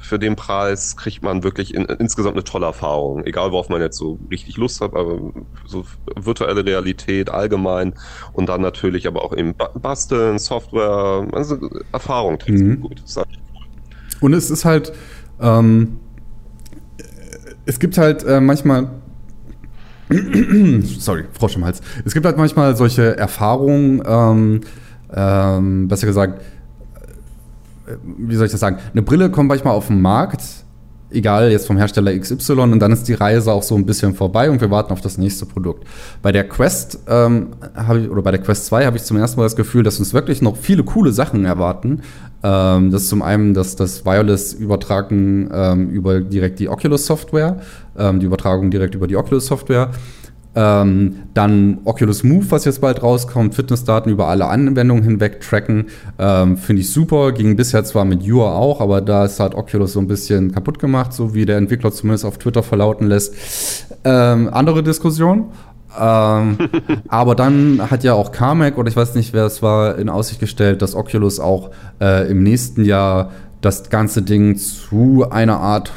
für 0.00 0.18
den 0.18 0.34
Preis 0.34 0.96
kriegt 0.96 1.22
man 1.22 1.44
wirklich 1.44 1.74
in, 1.74 1.84
insgesamt 1.84 2.34
eine 2.34 2.44
tolle 2.44 2.66
Erfahrung. 2.66 3.24
Egal, 3.24 3.52
worauf 3.52 3.68
man 3.68 3.80
jetzt 3.80 3.96
so 3.96 4.18
richtig 4.30 4.56
Lust 4.56 4.80
hat, 4.80 4.94
aber 4.94 5.32
so 5.66 5.84
virtuelle 6.16 6.64
Realität 6.64 7.30
allgemein 7.30 7.94
und 8.32 8.48
dann 8.48 8.62
natürlich 8.62 9.06
aber 9.06 9.24
auch 9.24 9.36
eben 9.36 9.54
Basteln, 9.54 10.38
Software, 10.38 11.28
also 11.32 11.58
Erfahrung 11.92 12.38
trägt 12.38 12.58
mhm. 12.58 12.80
gut. 12.80 13.02
Cool. 13.14 13.24
Und 14.20 14.32
es 14.34 14.50
ist 14.50 14.64
halt, 14.64 14.92
ähm, 15.40 16.00
es 17.64 17.78
gibt 17.78 17.96
halt 17.96 18.24
äh, 18.24 18.40
manchmal 18.40 18.90
sorry, 20.98 21.24
Frosch 21.38 21.54
im 21.54 21.64
Hals. 21.64 21.80
Es 22.04 22.14
gibt 22.14 22.26
halt 22.26 22.36
manchmal 22.36 22.76
solche 22.76 23.16
Erfahrungen, 23.16 24.02
ähm, 24.04 24.60
ähm, 25.14 25.88
besser 25.88 26.06
gesagt, 26.06 26.42
äh, 27.86 27.96
wie 28.18 28.36
soll 28.36 28.46
ich 28.46 28.52
das 28.52 28.60
sagen? 28.60 28.78
Eine 28.92 29.02
Brille 29.02 29.30
kommt 29.30 29.48
manchmal 29.48 29.74
auf 29.74 29.88
den 29.88 30.00
Markt 30.00 30.42
egal 31.10 31.50
jetzt 31.50 31.66
vom 31.66 31.76
Hersteller 31.76 32.16
XY 32.16 32.52
und 32.60 32.78
dann 32.78 32.92
ist 32.92 33.08
die 33.08 33.14
Reise 33.14 33.52
auch 33.52 33.62
so 33.62 33.74
ein 33.74 33.86
bisschen 33.86 34.14
vorbei 34.14 34.50
und 34.50 34.60
wir 34.60 34.70
warten 34.70 34.92
auf 34.92 35.00
das 35.00 35.18
nächste 35.18 35.46
Produkt. 35.46 35.86
Bei 36.22 36.32
der 36.32 36.48
Quest 36.48 37.00
ähm, 37.08 37.48
habe 37.74 38.00
ich, 38.00 38.10
oder 38.10 38.22
bei 38.22 38.30
der 38.30 38.40
Quest 38.40 38.66
2 38.66 38.86
habe 38.86 38.96
ich 38.96 39.02
zum 39.02 39.16
ersten 39.16 39.38
Mal 39.38 39.44
das 39.44 39.56
Gefühl, 39.56 39.82
dass 39.82 39.98
uns 39.98 40.14
wirklich 40.14 40.42
noch 40.42 40.56
viele 40.56 40.84
coole 40.84 41.12
Sachen 41.12 41.44
erwarten. 41.44 42.02
Ähm, 42.42 42.90
das 42.90 43.02
ist 43.02 43.08
zum 43.08 43.22
einen 43.22 43.54
das 43.54 44.04
Wireless 44.04 44.52
übertragen 44.52 45.50
ähm, 45.52 45.90
über 45.90 46.20
direkt 46.20 46.58
die 46.58 46.68
Oculus 46.68 47.06
Software, 47.06 47.60
ähm, 47.98 48.20
die 48.20 48.26
Übertragung 48.26 48.70
direkt 48.70 48.94
über 48.94 49.06
die 49.06 49.16
Oculus 49.16 49.46
Software. 49.46 49.90
Ähm, 50.52 51.22
dann 51.32 51.78
Oculus 51.84 52.24
Move, 52.24 52.46
was 52.50 52.64
jetzt 52.64 52.80
bald 52.80 53.02
rauskommt, 53.02 53.54
Fitnessdaten 53.54 54.10
über 54.10 54.26
alle 54.26 54.46
Anwendungen 54.46 55.04
hinweg 55.04 55.40
tracken, 55.40 55.86
ähm, 56.18 56.56
finde 56.56 56.82
ich 56.82 56.92
super. 56.92 57.30
Ging 57.32 57.54
bisher 57.54 57.84
zwar 57.84 58.04
mit 58.04 58.22
Jura 58.22 58.54
auch, 58.54 58.80
aber 58.80 59.00
da 59.00 59.24
ist 59.24 59.38
halt 59.38 59.54
Oculus 59.54 59.92
so 59.92 60.00
ein 60.00 60.08
bisschen 60.08 60.50
kaputt 60.50 60.80
gemacht, 60.80 61.12
so 61.12 61.34
wie 61.34 61.46
der 61.46 61.56
Entwickler 61.56 61.92
zumindest 61.92 62.24
auf 62.24 62.38
Twitter 62.38 62.64
verlauten 62.64 63.06
lässt. 63.06 63.86
Ähm, 64.02 64.48
andere 64.52 64.82
Diskussion. 64.82 65.50
ähm, 65.98 66.58
aber 67.08 67.36
dann 67.36 67.88
hat 67.88 68.02
ja 68.02 68.14
auch 68.14 68.32
Carmack, 68.32 68.76
oder 68.76 68.88
ich 68.88 68.96
weiß 68.96 69.14
nicht, 69.14 69.32
wer 69.32 69.46
es 69.46 69.62
war, 69.62 69.98
in 69.98 70.08
Aussicht 70.08 70.40
gestellt, 70.40 70.82
dass 70.82 70.96
Oculus 70.96 71.38
auch 71.38 71.70
äh, 72.00 72.28
im 72.28 72.42
nächsten 72.42 72.84
Jahr 72.84 73.30
das 73.60 73.88
ganze 73.90 74.22
Ding 74.22 74.56
zu 74.56 75.26
einer 75.30 75.60
Art 75.60 75.92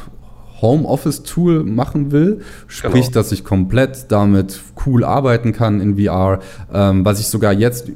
Homeoffice-Tool 0.64 1.64
machen 1.64 2.12
will. 2.12 2.42
Sprich, 2.66 3.06
genau. 3.06 3.14
dass 3.14 3.32
ich 3.32 3.44
komplett 3.44 4.12
damit 4.12 4.62
cool 4.88 5.04
arbeiten 5.04 5.54
kann 5.54 5.80
in 5.80 6.00
VR, 6.00 6.40
ähm, 6.74 7.06
was 7.06 7.20
ich 7.20 7.28
sogar 7.28 7.54
jetzt 7.54 7.92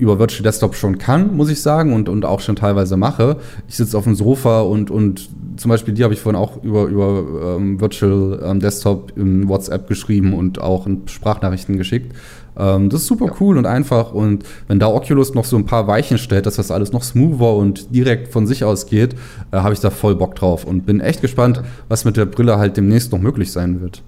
über 0.00 0.18
Virtual 0.18 0.42
Desktop 0.42 0.74
schon 0.74 0.96
kann, 0.96 1.36
muss 1.36 1.50
ich 1.50 1.60
sagen, 1.60 1.92
und, 1.92 2.08
und 2.08 2.24
auch 2.24 2.40
schon 2.40 2.56
teilweise 2.56 2.96
mache. 2.96 3.36
Ich 3.68 3.76
sitze 3.76 3.98
auf 3.98 4.04
dem 4.04 4.14
Sofa 4.14 4.62
und, 4.62 4.90
und 4.90 5.28
zum 5.58 5.68
Beispiel 5.68 5.92
die 5.92 6.02
habe 6.04 6.14
ich 6.14 6.20
vorhin 6.20 6.40
auch 6.40 6.62
über, 6.64 6.86
über 6.86 7.56
ähm, 7.56 7.80
Virtual 7.82 8.40
ähm, 8.42 8.60
Desktop 8.60 9.12
in 9.16 9.46
WhatsApp 9.48 9.86
geschrieben 9.88 10.32
und 10.32 10.58
auch 10.58 10.86
in 10.86 11.06
Sprachnachrichten 11.06 11.76
geschickt. 11.76 12.16
Ähm, 12.60 12.90
das 12.90 13.02
ist 13.02 13.06
super 13.06 13.26
ja. 13.26 13.32
cool 13.40 13.56
und 13.56 13.66
einfach. 13.66 14.12
Und 14.12 14.44
wenn 14.68 14.78
da 14.78 14.88
Oculus 14.88 15.34
noch 15.34 15.46
so 15.46 15.56
ein 15.56 15.64
paar 15.64 15.86
Weichen 15.86 16.18
stellt, 16.18 16.46
dass 16.46 16.56
das 16.56 16.70
alles 16.70 16.92
noch 16.92 17.02
smoother 17.02 17.54
und 17.54 17.94
direkt 17.94 18.28
von 18.28 18.46
sich 18.46 18.64
aus 18.64 18.86
geht, 18.86 19.14
äh, 19.50 19.56
habe 19.56 19.72
ich 19.72 19.80
da 19.80 19.90
voll 19.90 20.14
Bock 20.14 20.34
drauf 20.34 20.64
und 20.64 20.84
bin 20.84 21.00
echt 21.00 21.22
gespannt, 21.22 21.62
was 21.88 22.04
mit 22.04 22.16
der 22.16 22.26
Brille 22.26 22.58
halt 22.58 22.76
demnächst 22.76 23.12
noch 23.12 23.20
möglich 23.20 23.50
sein 23.50 23.80
wird. 23.80 24.02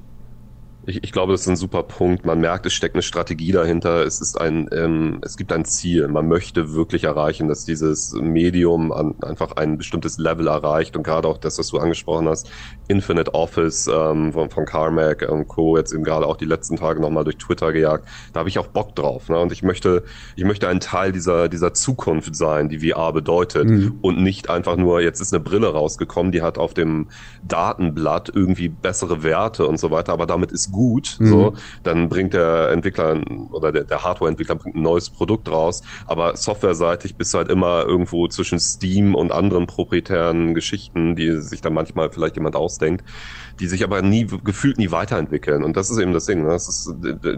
Ich, 0.84 1.04
ich, 1.04 1.12
glaube, 1.12 1.32
das 1.32 1.42
ist 1.42 1.48
ein 1.48 1.56
super 1.56 1.84
Punkt. 1.84 2.26
Man 2.26 2.40
merkt, 2.40 2.66
es 2.66 2.72
steckt 2.72 2.96
eine 2.96 3.02
Strategie 3.02 3.52
dahinter. 3.52 4.04
Es 4.04 4.20
ist 4.20 4.40
ein, 4.40 4.68
ähm, 4.72 5.20
es 5.22 5.36
gibt 5.36 5.52
ein 5.52 5.64
Ziel. 5.64 6.08
Man 6.08 6.26
möchte 6.26 6.74
wirklich 6.74 7.04
erreichen, 7.04 7.46
dass 7.46 7.64
dieses 7.64 8.12
Medium 8.14 8.90
an, 8.90 9.14
einfach 9.22 9.52
ein 9.56 9.78
bestimmtes 9.78 10.18
Level 10.18 10.48
erreicht 10.48 10.96
und 10.96 11.04
gerade 11.04 11.28
auch 11.28 11.38
das, 11.38 11.58
was 11.58 11.68
du 11.68 11.78
angesprochen 11.78 12.28
hast, 12.28 12.50
Infinite 12.88 13.34
Office 13.34 13.86
ähm, 13.86 14.32
von, 14.32 14.50
von 14.50 14.64
Carmack 14.64 15.28
und 15.30 15.46
Co. 15.46 15.76
jetzt 15.76 15.92
eben 15.92 16.02
gerade 16.02 16.26
auch 16.26 16.36
die 16.36 16.46
letzten 16.46 16.76
Tage 16.76 17.00
nochmal 17.00 17.24
durch 17.24 17.36
Twitter 17.36 17.72
gejagt. 17.72 18.08
Da 18.32 18.40
habe 18.40 18.48
ich 18.48 18.58
auch 18.58 18.66
Bock 18.66 18.96
drauf. 18.96 19.28
Ne? 19.28 19.38
Und 19.38 19.52
ich 19.52 19.62
möchte, 19.62 20.02
ich 20.34 20.44
möchte 20.44 20.68
ein 20.68 20.80
Teil 20.80 21.12
dieser 21.12 21.48
dieser 21.48 21.74
Zukunft 21.74 22.34
sein, 22.34 22.68
die 22.68 22.90
VR 22.90 23.12
bedeutet 23.12 23.68
mhm. 23.68 23.98
und 24.00 24.20
nicht 24.20 24.50
einfach 24.50 24.76
nur 24.76 25.00
jetzt 25.00 25.20
ist 25.20 25.32
eine 25.32 25.42
Brille 25.42 25.68
rausgekommen, 25.72 26.32
die 26.32 26.42
hat 26.42 26.58
auf 26.58 26.74
dem 26.74 27.08
Datenblatt 27.46 28.30
irgendwie 28.34 28.68
bessere 28.68 29.22
Werte 29.22 29.66
und 29.66 29.78
so 29.78 29.90
weiter, 29.90 30.12
aber 30.12 30.26
damit 30.26 30.50
ist 30.50 30.71
gut, 30.72 31.16
mhm. 31.20 31.26
so, 31.26 31.54
dann 31.84 32.08
bringt 32.08 32.34
der 32.34 32.70
Entwickler 32.70 33.20
oder 33.52 33.70
der, 33.70 33.84
der 33.84 34.02
Hardware-Entwickler 34.02 34.56
bringt 34.56 34.74
ein 34.74 34.82
neues 34.82 35.10
Produkt 35.10 35.48
raus, 35.48 35.82
aber 36.06 36.36
softwareseitig 36.36 37.16
bist 37.16 37.32
du 37.32 37.38
halt 37.38 37.48
immer 37.48 37.84
irgendwo 37.84 38.26
zwischen 38.26 38.58
Steam 38.58 39.14
und 39.14 39.30
anderen 39.30 39.66
proprietären 39.66 40.54
Geschichten, 40.54 41.14
die 41.14 41.40
sich 41.40 41.60
dann 41.60 41.74
manchmal 41.74 42.10
vielleicht 42.10 42.36
jemand 42.36 42.56
ausdenkt, 42.56 43.04
die 43.62 43.68
sich 43.68 43.84
aber 43.84 44.02
nie 44.02 44.26
gefühlt 44.42 44.76
nie 44.76 44.90
weiterentwickeln 44.90 45.62
und 45.62 45.76
das 45.76 45.88
ist 45.88 45.98
eben 45.98 46.12
das 46.12 46.26
Ding, 46.26 46.42
ne? 46.42 46.48
das 46.48 46.68
ist 46.68 46.94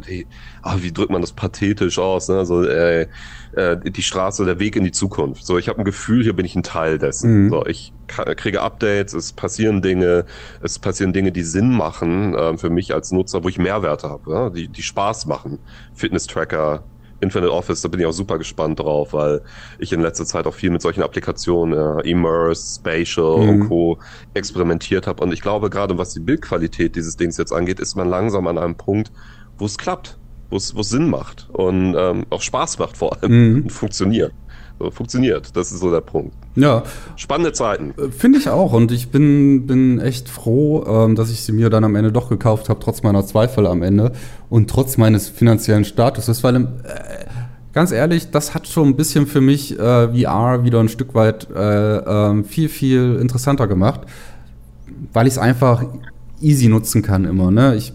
die, 0.08 0.26
ah, 0.62 0.76
wie 0.80 0.90
drückt 0.90 1.10
man 1.10 1.20
das 1.20 1.32
pathetisch 1.32 1.98
aus, 1.98 2.30
ne? 2.30 2.46
so 2.46 2.64
äh, 2.64 3.06
äh, 3.52 3.78
die 3.78 4.02
Straße, 4.02 4.46
der 4.46 4.58
Weg 4.58 4.74
in 4.76 4.84
die 4.84 4.92
Zukunft. 4.92 5.44
So, 5.44 5.58
ich 5.58 5.68
habe 5.68 5.80
ein 5.80 5.84
Gefühl, 5.84 6.22
hier 6.22 6.32
bin 6.32 6.46
ich 6.46 6.56
ein 6.56 6.62
Teil 6.62 6.98
dessen. 6.98 7.44
Mhm. 7.44 7.50
So, 7.50 7.66
ich 7.66 7.92
kriege 8.06 8.62
Updates, 8.62 9.12
es 9.12 9.34
passieren 9.34 9.82
Dinge, 9.82 10.24
es 10.62 10.78
passieren 10.78 11.12
Dinge, 11.12 11.30
die 11.30 11.42
Sinn 11.42 11.70
machen 11.70 12.34
äh, 12.34 12.56
für 12.56 12.70
mich 12.70 12.94
als 12.94 13.12
Nutzer, 13.12 13.44
wo 13.44 13.48
ich 13.48 13.58
Mehrwerte 13.58 14.08
habe, 14.08 14.30
ja? 14.30 14.50
die, 14.50 14.68
die 14.68 14.82
Spaß 14.82 15.26
machen. 15.26 15.58
Fitness-Tracker, 15.94 16.84
Infinite 17.20 17.52
Office, 17.52 17.80
da 17.82 17.88
bin 17.88 18.00
ich 18.00 18.06
auch 18.06 18.12
super 18.12 18.38
gespannt 18.38 18.80
drauf, 18.80 19.12
weil 19.12 19.42
ich 19.78 19.92
in 19.92 20.00
letzter 20.00 20.24
Zeit 20.24 20.46
auch 20.46 20.54
viel 20.54 20.70
mit 20.70 20.82
solchen 20.82 21.02
Applikationen, 21.02 22.00
äh, 22.00 22.08
Immerse, 22.08 22.80
Spatial 22.80 23.38
mhm. 23.38 23.48
und 23.48 23.68
Co. 23.68 23.98
experimentiert 24.34 25.06
habe. 25.06 25.22
Und 25.22 25.32
ich 25.32 25.40
glaube, 25.40 25.70
gerade 25.70 25.96
was 25.98 26.12
die 26.14 26.20
Bildqualität 26.20 26.96
dieses 26.96 27.16
Dings 27.16 27.36
jetzt 27.36 27.52
angeht, 27.52 27.80
ist 27.80 27.94
man 27.96 28.08
langsam 28.08 28.46
an 28.46 28.58
einem 28.58 28.76
Punkt, 28.76 29.12
wo 29.58 29.66
es 29.66 29.78
klappt 29.78 30.18
wo 30.50 30.56
es 30.56 30.88
Sinn 30.88 31.10
macht 31.10 31.48
und 31.52 31.96
ähm, 31.98 32.26
auch 32.30 32.42
Spaß 32.42 32.78
macht 32.78 32.96
vor 32.96 33.16
allem 33.16 33.32
mhm. 33.32 33.62
und 33.62 33.70
funktioniert. 33.70 34.32
So, 34.78 34.90
funktioniert, 34.90 35.56
das 35.56 35.70
ist 35.70 35.80
so 35.80 35.90
der 35.90 36.00
Punkt. 36.00 36.34
Ja. 36.56 36.82
Spannende 37.16 37.52
Zeiten. 37.52 37.94
Äh, 37.96 38.10
finde 38.10 38.38
ich 38.38 38.48
auch 38.48 38.72
und 38.72 38.90
ich 38.90 39.10
bin, 39.10 39.66
bin 39.66 40.00
echt 40.00 40.28
froh, 40.28 40.84
ähm, 40.86 41.14
dass 41.14 41.30
ich 41.30 41.42
sie 41.42 41.52
mir 41.52 41.70
dann 41.70 41.84
am 41.84 41.94
Ende 41.94 42.10
doch 42.10 42.28
gekauft 42.28 42.68
habe, 42.68 42.80
trotz 42.80 43.02
meiner 43.02 43.24
Zweifel 43.24 43.66
am 43.66 43.82
Ende 43.82 44.12
und 44.50 44.68
trotz 44.68 44.96
meines 44.96 45.28
finanziellen 45.28 45.84
Statuses, 45.84 46.42
weil 46.42 46.56
äh, 46.56 46.64
ganz 47.72 47.92
ehrlich, 47.92 48.30
das 48.30 48.54
hat 48.54 48.66
schon 48.66 48.88
ein 48.88 48.96
bisschen 48.96 49.26
für 49.26 49.40
mich 49.40 49.78
äh, 49.78 50.08
VR 50.08 50.64
wieder 50.64 50.80
ein 50.80 50.88
Stück 50.88 51.14
weit 51.14 51.48
äh, 51.54 51.96
ähm, 51.98 52.44
viel, 52.44 52.68
viel 52.68 53.18
interessanter 53.20 53.68
gemacht, 53.68 54.02
weil 55.12 55.28
ich 55.28 55.34
es 55.34 55.38
einfach 55.38 55.84
easy 56.40 56.68
nutzen 56.68 57.02
kann 57.02 57.24
immer. 57.24 57.50
Ne? 57.50 57.76
Ich 57.76 57.92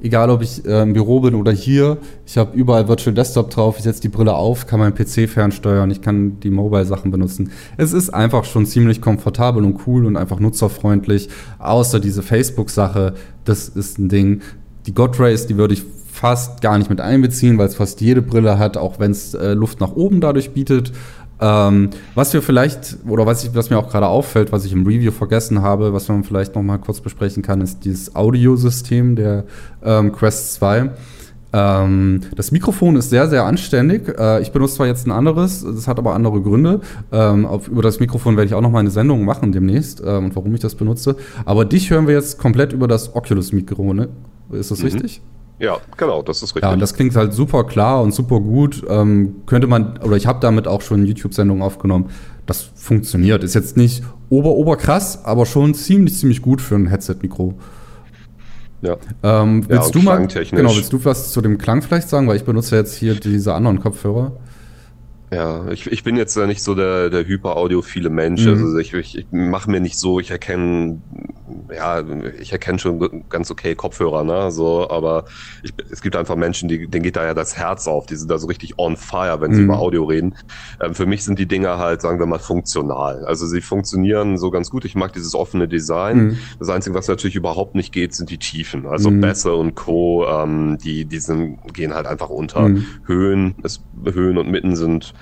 egal 0.00 0.30
ob 0.30 0.42
ich 0.42 0.64
äh, 0.64 0.82
im 0.82 0.92
Büro 0.92 1.20
bin 1.20 1.34
oder 1.34 1.52
hier, 1.52 1.98
ich 2.26 2.38
habe 2.38 2.56
überall 2.56 2.88
Virtual 2.88 3.14
Desktop 3.14 3.50
drauf, 3.50 3.76
ich 3.78 3.84
setze 3.84 4.00
die 4.00 4.08
Brille 4.08 4.34
auf, 4.34 4.66
kann 4.66 4.80
meinen 4.80 4.94
PC 4.94 5.28
fernsteuern, 5.28 5.90
ich 5.90 6.02
kann 6.02 6.40
die 6.40 6.50
Mobile-Sachen 6.50 7.10
benutzen. 7.10 7.50
Es 7.76 7.92
ist 7.92 8.10
einfach 8.10 8.44
schon 8.44 8.66
ziemlich 8.66 9.00
komfortabel 9.00 9.64
und 9.64 9.80
cool 9.86 10.06
und 10.06 10.16
einfach 10.16 10.40
nutzerfreundlich, 10.40 11.28
außer 11.58 12.00
diese 12.00 12.22
Facebook-Sache, 12.22 13.14
das 13.44 13.68
ist 13.68 13.98
ein 13.98 14.08
Ding. 14.08 14.42
Die 14.86 14.94
God 14.94 15.18
Rays, 15.18 15.46
die 15.46 15.56
würde 15.56 15.74
ich 15.74 15.84
fast 16.18 16.62
gar 16.62 16.78
nicht 16.78 16.90
mit 16.90 17.00
einbeziehen, 17.00 17.58
weil 17.58 17.68
es 17.68 17.76
fast 17.76 18.00
jede 18.00 18.22
Brille 18.22 18.58
hat, 18.58 18.76
auch 18.76 18.98
wenn 18.98 19.12
es 19.12 19.34
äh, 19.34 19.54
Luft 19.54 19.80
nach 19.80 19.92
oben 19.92 20.20
dadurch 20.20 20.50
bietet. 20.50 20.92
Ähm, 21.40 21.90
was 22.14 22.32
wir 22.32 22.42
vielleicht, 22.42 22.98
oder 23.06 23.26
was, 23.26 23.44
ich, 23.44 23.54
was 23.54 23.70
mir 23.70 23.78
auch 23.78 23.90
gerade 23.90 24.06
auffällt, 24.06 24.52
was 24.52 24.64
ich 24.64 24.72
im 24.72 24.86
Review 24.86 25.12
vergessen 25.12 25.62
habe, 25.62 25.92
was 25.92 26.08
man 26.08 26.24
vielleicht 26.24 26.54
noch 26.54 26.62
mal 26.62 26.78
kurz 26.78 27.00
besprechen 27.00 27.42
kann, 27.42 27.60
ist 27.60 27.84
dieses 27.84 28.16
Audiosystem 28.16 29.16
der 29.16 29.44
ähm, 29.82 30.12
Quest 30.12 30.54
2. 30.54 30.90
Ähm, 31.50 32.20
das 32.36 32.50
Mikrofon 32.50 32.96
ist 32.96 33.10
sehr, 33.10 33.28
sehr 33.28 33.44
anständig. 33.44 34.08
Äh, 34.18 34.42
ich 34.42 34.52
benutze 34.52 34.76
zwar 34.76 34.86
jetzt 34.86 35.06
ein 35.06 35.12
anderes, 35.12 35.64
das 35.64 35.88
hat 35.88 35.98
aber 35.98 36.14
andere 36.14 36.42
Gründe. 36.42 36.80
Ähm, 37.10 37.46
auf, 37.46 37.68
über 37.68 37.82
das 37.82 38.00
Mikrofon 38.00 38.36
werde 38.36 38.48
ich 38.48 38.54
auch 38.54 38.60
noch 38.60 38.70
mal 38.70 38.80
eine 38.80 38.90
Sendung 38.90 39.24
machen 39.24 39.52
demnächst 39.52 40.02
ähm, 40.04 40.26
und 40.26 40.36
warum 40.36 40.54
ich 40.54 40.60
das 40.60 40.74
benutze. 40.74 41.16
Aber 41.44 41.64
dich 41.64 41.90
hören 41.90 42.06
wir 42.06 42.14
jetzt 42.14 42.38
komplett 42.38 42.72
über 42.72 42.88
das 42.88 43.14
Oculus-Mikro, 43.14 43.94
ne? 43.94 44.08
Ist 44.50 44.70
das 44.70 44.80
mhm. 44.80 44.84
richtig? 44.86 45.22
Ja, 45.58 45.78
genau, 45.96 46.22
das 46.22 46.38
ist 46.38 46.54
richtig. 46.54 46.62
Ja, 46.62 46.72
und 46.72 46.80
das 46.80 46.94
klingt 46.94 47.16
halt 47.16 47.32
super 47.32 47.64
klar 47.64 48.02
und 48.02 48.12
super 48.12 48.40
gut. 48.40 48.84
Ähm, 48.88 49.42
könnte 49.46 49.66
man, 49.66 49.98
oder 49.98 50.16
ich 50.16 50.26
habe 50.26 50.38
damit 50.40 50.68
auch 50.68 50.82
schon 50.82 51.04
YouTube-Sendungen 51.04 51.62
aufgenommen. 51.62 52.10
Das 52.46 52.70
funktioniert. 52.74 53.42
Ist 53.42 53.54
jetzt 53.54 53.76
nicht 53.76 54.04
ober, 54.30 54.50
ober 54.50 54.76
krass, 54.76 55.24
aber 55.24 55.46
schon 55.46 55.74
ziemlich, 55.74 56.16
ziemlich 56.16 56.42
gut 56.42 56.60
für 56.60 56.76
ein 56.76 56.86
Headset-Mikro. 56.86 57.54
Ja. 58.82 58.96
Ähm, 59.24 59.68
willst 59.68 59.94
ja, 59.94 60.00
du 60.00 60.06
mal, 60.06 60.26
genau, 60.26 60.74
willst 60.76 60.92
du 60.92 61.04
was 61.04 61.32
zu 61.32 61.40
dem 61.40 61.58
Klang 61.58 61.82
vielleicht 61.82 62.08
sagen? 62.08 62.28
Weil 62.28 62.36
ich 62.36 62.44
benutze 62.44 62.76
jetzt 62.76 62.94
hier 62.94 63.14
diese 63.16 63.54
anderen 63.54 63.80
Kopfhörer. 63.80 64.32
Ja, 65.30 65.68
ich, 65.68 65.90
ich 65.90 66.02
bin 66.04 66.16
jetzt 66.16 66.36
ja 66.36 66.46
nicht 66.46 66.62
so 66.62 66.74
der, 66.74 67.10
der 67.10 67.26
hyper-audiophile 67.26 68.08
Mensch. 68.08 68.44
Mhm. 68.44 68.64
Also 68.64 68.78
ich, 68.78 68.94
ich, 68.94 69.18
ich 69.18 69.26
mache 69.30 69.70
mir 69.70 69.80
nicht 69.80 69.98
so, 69.98 70.20
ich 70.20 70.30
erkenne, 70.30 71.02
ja, 71.74 72.02
ich 72.40 72.52
erkenne 72.52 72.78
schon 72.78 73.24
ganz 73.28 73.50
okay 73.50 73.74
Kopfhörer, 73.74 74.24
ne? 74.24 74.50
So, 74.50 74.88
aber 74.88 75.24
ich, 75.62 75.74
es 75.90 76.00
gibt 76.00 76.16
einfach 76.16 76.36
Menschen, 76.36 76.68
die, 76.68 76.88
denen 76.88 77.02
geht 77.02 77.16
da 77.16 77.24
ja 77.24 77.34
das 77.34 77.58
Herz 77.58 77.86
auf, 77.86 78.06
die 78.06 78.16
sind 78.16 78.30
da 78.30 78.38
so 78.38 78.46
richtig 78.46 78.78
on 78.78 78.96
fire, 78.96 79.40
wenn 79.40 79.52
sie 79.52 79.60
mhm. 79.60 79.66
über 79.66 79.78
Audio 79.78 80.04
reden. 80.04 80.34
Ähm, 80.80 80.94
für 80.94 81.04
mich 81.04 81.24
sind 81.24 81.38
die 81.38 81.46
Dinger 81.46 81.78
halt, 81.78 82.00
sagen 82.00 82.18
wir 82.18 82.26
mal, 82.26 82.38
funktional. 82.38 83.24
Also 83.26 83.46
sie 83.46 83.60
funktionieren 83.60 84.38
so 84.38 84.50
ganz 84.50 84.70
gut. 84.70 84.86
Ich 84.86 84.94
mag 84.94 85.12
dieses 85.12 85.34
offene 85.34 85.68
Design. 85.68 86.18
Mhm. 86.18 86.38
Das 86.58 86.70
Einzige, 86.70 86.94
was 86.94 87.06
natürlich 87.06 87.36
überhaupt 87.36 87.74
nicht 87.74 87.92
geht, 87.92 88.14
sind 88.14 88.30
die 88.30 88.38
Tiefen. 88.38 88.86
Also 88.86 89.10
mhm. 89.10 89.20
Bässe 89.20 89.54
und 89.54 89.74
Co., 89.74 90.26
ähm, 90.26 90.78
die, 90.82 91.04
die 91.04 91.18
sind, 91.18 91.58
gehen 91.74 91.92
halt 91.92 92.06
einfach 92.06 92.30
unter. 92.30 92.68
Mhm. 92.68 92.86
Höhen, 93.04 93.54
es, 93.62 93.82
Höhen 94.04 94.38
und 94.38 94.50
Mitten 94.50 94.74
sind 94.74 95.12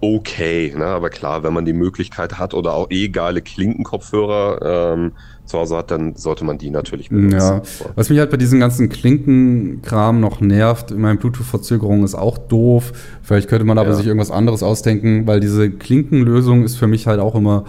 okay. 0.00 0.74
Ne? 0.76 0.84
Aber 0.84 1.10
klar, 1.10 1.42
wenn 1.42 1.52
man 1.52 1.64
die 1.64 1.72
Möglichkeit 1.72 2.38
hat 2.38 2.54
oder 2.54 2.74
auch 2.74 2.90
eh 2.90 3.08
geile 3.08 3.42
Klinkenkopfhörer 3.42 4.94
ähm, 4.94 5.12
zu 5.44 5.58
Hause 5.58 5.76
hat, 5.76 5.90
dann 5.90 6.16
sollte 6.16 6.44
man 6.44 6.58
die 6.58 6.70
natürlich 6.70 7.10
benutzen. 7.10 7.38
Ja. 7.38 7.62
Was 7.94 8.08
mich 8.10 8.18
halt 8.18 8.30
bei 8.30 8.36
diesem 8.36 8.60
ganzen 8.60 8.88
Klinkenkram 8.88 10.20
noch 10.20 10.40
nervt, 10.40 10.90
in 10.90 11.00
meinen 11.00 11.18
Bluetooth-Verzögerung 11.18 12.04
ist 12.04 12.14
auch 12.14 12.38
doof. 12.38 12.92
Vielleicht 13.22 13.48
könnte 13.48 13.64
man 13.64 13.78
aber 13.78 13.90
ja. 13.90 13.94
sich 13.94 14.06
irgendwas 14.06 14.30
anderes 14.30 14.62
ausdenken, 14.62 15.26
weil 15.26 15.40
diese 15.40 15.70
Klinkenlösung 15.70 16.64
ist 16.64 16.76
für 16.76 16.86
mich 16.86 17.06
halt 17.06 17.20
auch 17.20 17.34
immer 17.34 17.64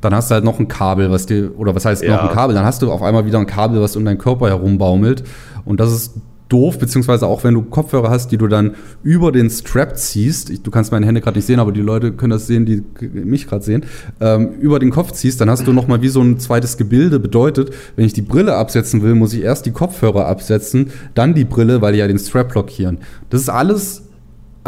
dann 0.00 0.14
hast 0.14 0.30
du 0.30 0.34
halt 0.34 0.44
noch 0.44 0.58
ein 0.58 0.68
Kabel, 0.68 1.10
was 1.10 1.26
dir, 1.26 1.58
oder 1.58 1.74
was 1.74 1.84
heißt 1.84 2.02
ja. 2.02 2.12
noch 2.16 2.28
ein 2.28 2.34
Kabel, 2.34 2.54
dann 2.54 2.64
hast 2.64 2.82
du 2.82 2.92
auf 2.92 3.02
einmal 3.02 3.26
wieder 3.26 3.38
ein 3.38 3.46
Kabel, 3.46 3.80
was 3.80 3.96
um 3.96 4.04
deinen 4.04 4.18
Körper 4.18 4.48
herumbaumelt. 4.48 5.24
Und 5.64 5.80
das 5.80 5.92
ist 5.92 6.14
doof, 6.48 6.78
beziehungsweise 6.78 7.26
auch 7.26 7.44
wenn 7.44 7.54
du 7.54 7.62
Kopfhörer 7.62 8.10
hast, 8.10 8.32
die 8.32 8.38
du 8.38 8.46
dann 8.46 8.74
über 9.02 9.32
den 9.32 9.50
Strap 9.50 9.96
ziehst, 9.98 10.50
ich, 10.50 10.62
du 10.62 10.70
kannst 10.70 10.92
meine 10.92 11.06
Hände 11.06 11.20
gerade 11.20 11.38
nicht 11.38 11.46
sehen, 11.46 11.60
aber 11.60 11.72
die 11.72 11.80
Leute 11.80 12.12
können 12.12 12.30
das 12.30 12.46
sehen, 12.46 12.64
die 12.64 12.82
mich 13.00 13.46
gerade 13.46 13.64
sehen, 13.64 13.84
ähm, 14.20 14.52
über 14.60 14.78
den 14.78 14.90
Kopf 14.90 15.12
ziehst, 15.12 15.40
dann 15.40 15.50
hast 15.50 15.66
du 15.66 15.72
nochmal 15.72 16.02
wie 16.02 16.08
so 16.08 16.22
ein 16.22 16.38
zweites 16.38 16.76
Gebilde. 16.76 17.20
Bedeutet, 17.20 17.70
wenn 17.96 18.06
ich 18.06 18.12
die 18.12 18.22
Brille 18.22 18.56
absetzen 18.56 19.02
will, 19.02 19.14
muss 19.14 19.32
ich 19.32 19.42
erst 19.42 19.66
die 19.66 19.72
Kopfhörer 19.72 20.26
absetzen, 20.26 20.90
dann 21.14 21.34
die 21.34 21.44
Brille, 21.44 21.82
weil 21.82 21.92
die 21.92 21.98
ja 21.98 22.08
den 22.08 22.18
Strap 22.18 22.50
blockieren. 22.50 22.98
Das 23.30 23.42
ist 23.42 23.48
alles 23.50 24.02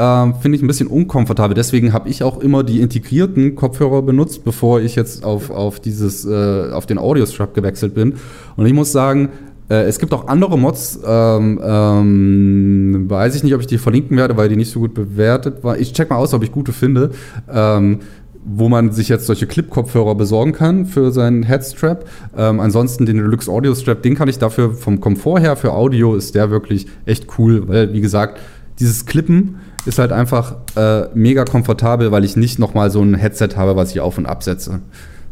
äh, 0.00 0.32
finde 0.40 0.56
ich 0.56 0.62
ein 0.62 0.66
bisschen 0.66 0.88
unkomfortabel. 0.88 1.54
Deswegen 1.54 1.92
habe 1.92 2.08
ich 2.08 2.22
auch 2.22 2.38
immer 2.38 2.62
die 2.62 2.80
integrierten 2.80 3.54
Kopfhörer 3.54 4.02
benutzt, 4.02 4.44
bevor 4.44 4.80
ich 4.80 4.96
jetzt 4.96 5.24
auf, 5.24 5.50
auf 5.50 5.80
dieses, 5.80 6.24
äh, 6.24 6.70
auf 6.72 6.86
den 6.86 6.98
Audio-Strap 6.98 7.54
gewechselt 7.54 7.94
bin. 7.94 8.14
Und 8.56 8.66
ich 8.66 8.72
muss 8.72 8.92
sagen, 8.92 9.30
äh, 9.70 9.84
es 9.84 9.98
gibt 9.98 10.12
auch 10.12 10.26
andere 10.26 10.58
Mods, 10.58 10.98
ähm, 11.06 11.60
ähm, 11.62 13.04
weiß 13.08 13.36
ich 13.36 13.44
nicht, 13.44 13.54
ob 13.54 13.60
ich 13.60 13.66
die 13.66 13.78
verlinken 13.78 14.16
werde, 14.16 14.36
weil 14.36 14.48
die 14.48 14.56
nicht 14.56 14.70
so 14.70 14.80
gut 14.80 14.94
bewertet 14.94 15.62
waren. 15.62 15.80
Ich 15.80 15.92
check 15.92 16.10
mal 16.10 16.16
aus, 16.16 16.34
ob 16.34 16.42
ich 16.42 16.52
gute 16.52 16.72
finde. 16.72 17.10
Ähm, 17.50 18.00
wo 18.42 18.70
man 18.70 18.90
sich 18.90 19.10
jetzt 19.10 19.26
solche 19.26 19.46
Clip-Kopfhörer 19.46 20.14
besorgen 20.14 20.52
kann 20.52 20.86
für 20.86 21.12
seinen 21.12 21.42
Headstrap. 21.42 22.06
Ähm, 22.36 22.58
ansonsten 22.58 23.04
den 23.04 23.18
Deluxe 23.18 23.50
Audio 23.50 23.74
Strap, 23.74 24.02
den 24.02 24.14
kann 24.14 24.28
ich 24.28 24.38
dafür 24.38 24.72
vom 24.72 24.98
Komfort 24.98 25.40
her 25.40 25.56
für 25.56 25.72
Audio 25.72 26.14
ist 26.14 26.34
der 26.34 26.50
wirklich 26.50 26.86
echt 27.04 27.26
cool, 27.38 27.68
weil 27.68 27.92
wie 27.92 28.00
gesagt, 28.00 28.40
dieses 28.78 29.04
Klippen 29.04 29.56
ist 29.84 29.98
halt 29.98 30.10
einfach 30.10 30.56
äh, 30.74 31.08
mega 31.14 31.44
komfortabel, 31.44 32.12
weil 32.12 32.24
ich 32.24 32.34
nicht 32.36 32.58
nochmal 32.58 32.90
so 32.90 33.02
ein 33.02 33.14
Headset 33.14 33.50
habe, 33.56 33.76
was 33.76 33.90
ich 33.90 34.00
auf 34.00 34.16
und 34.16 34.24
absetze. 34.24 34.80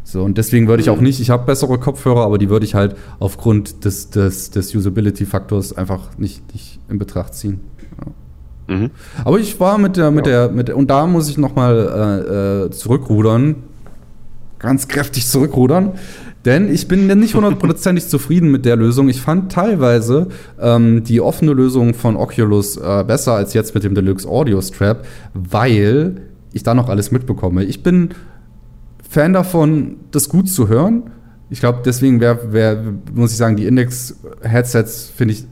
So, 0.03 0.23
und 0.23 0.37
deswegen 0.37 0.67
würde 0.67 0.81
ich 0.81 0.89
auch 0.89 1.01
nicht, 1.01 1.19
ich 1.19 1.29
habe 1.29 1.45
bessere 1.45 1.77
Kopfhörer, 1.77 2.23
aber 2.23 2.37
die 2.37 2.49
würde 2.49 2.65
ich 2.65 2.73
halt 2.73 2.95
aufgrund 3.19 3.85
des, 3.85 4.09
des, 4.09 4.49
des 4.49 4.73
Usability-Faktors 4.73 5.73
einfach 5.77 6.17
nicht, 6.17 6.51
nicht 6.53 6.79
in 6.89 6.97
Betracht 6.97 7.35
ziehen. 7.35 7.59
Ja. 8.67 8.75
Mhm. 8.75 8.91
Aber 9.23 9.39
ich 9.39 9.59
war 9.59 9.77
mit 9.77 9.97
der, 9.97 10.11
mit 10.11 10.25
ja. 10.25 10.47
der, 10.47 10.55
mit 10.55 10.67
der, 10.67 10.77
und 10.77 10.89
da 10.89 11.05
muss 11.05 11.29
ich 11.29 11.37
nochmal 11.37 11.77
äh, 11.77 12.65
äh, 12.65 12.69
zurückrudern, 12.71 13.55
ganz 14.57 14.87
kräftig 14.87 15.27
zurückrudern. 15.27 15.93
Denn 16.45 16.73
ich 16.73 16.87
bin 16.87 17.07
nicht 17.19 17.35
hundertprozentig 17.35 18.07
zufrieden 18.09 18.49
mit 18.49 18.65
der 18.65 18.77
Lösung. 18.77 19.09
Ich 19.09 19.21
fand 19.21 19.51
teilweise 19.51 20.27
ähm, 20.59 21.03
die 21.03 21.19
offene 21.19 21.53
Lösung 21.53 21.93
von 21.93 22.15
Oculus 22.15 22.77
äh, 22.77 23.03
besser 23.05 23.33
als 23.33 23.53
jetzt 23.53 23.75
mit 23.75 23.83
dem 23.83 23.93
Deluxe 23.93 24.27
Audio 24.27 24.61
Strap, 24.61 25.05
weil 25.33 26.21
ich 26.53 26.63
da 26.63 26.73
noch 26.73 26.89
alles 26.89 27.11
mitbekomme. 27.11 27.63
Ich 27.65 27.83
bin 27.83 28.09
Fan 29.09 29.33
davon, 29.33 29.97
das 30.11 30.29
gut 30.29 30.47
zu 30.47 30.67
hören. 30.67 31.09
Ich 31.49 31.59
glaube, 31.59 31.79
deswegen 31.83 32.21
wär, 32.21 32.53
wär, 32.53 32.83
muss 33.11 33.31
ich 33.31 33.37
sagen, 33.37 33.55
die 33.55 33.65
Index-Headsets 33.65 35.11
finde 35.15 35.33
ich, 35.33 35.47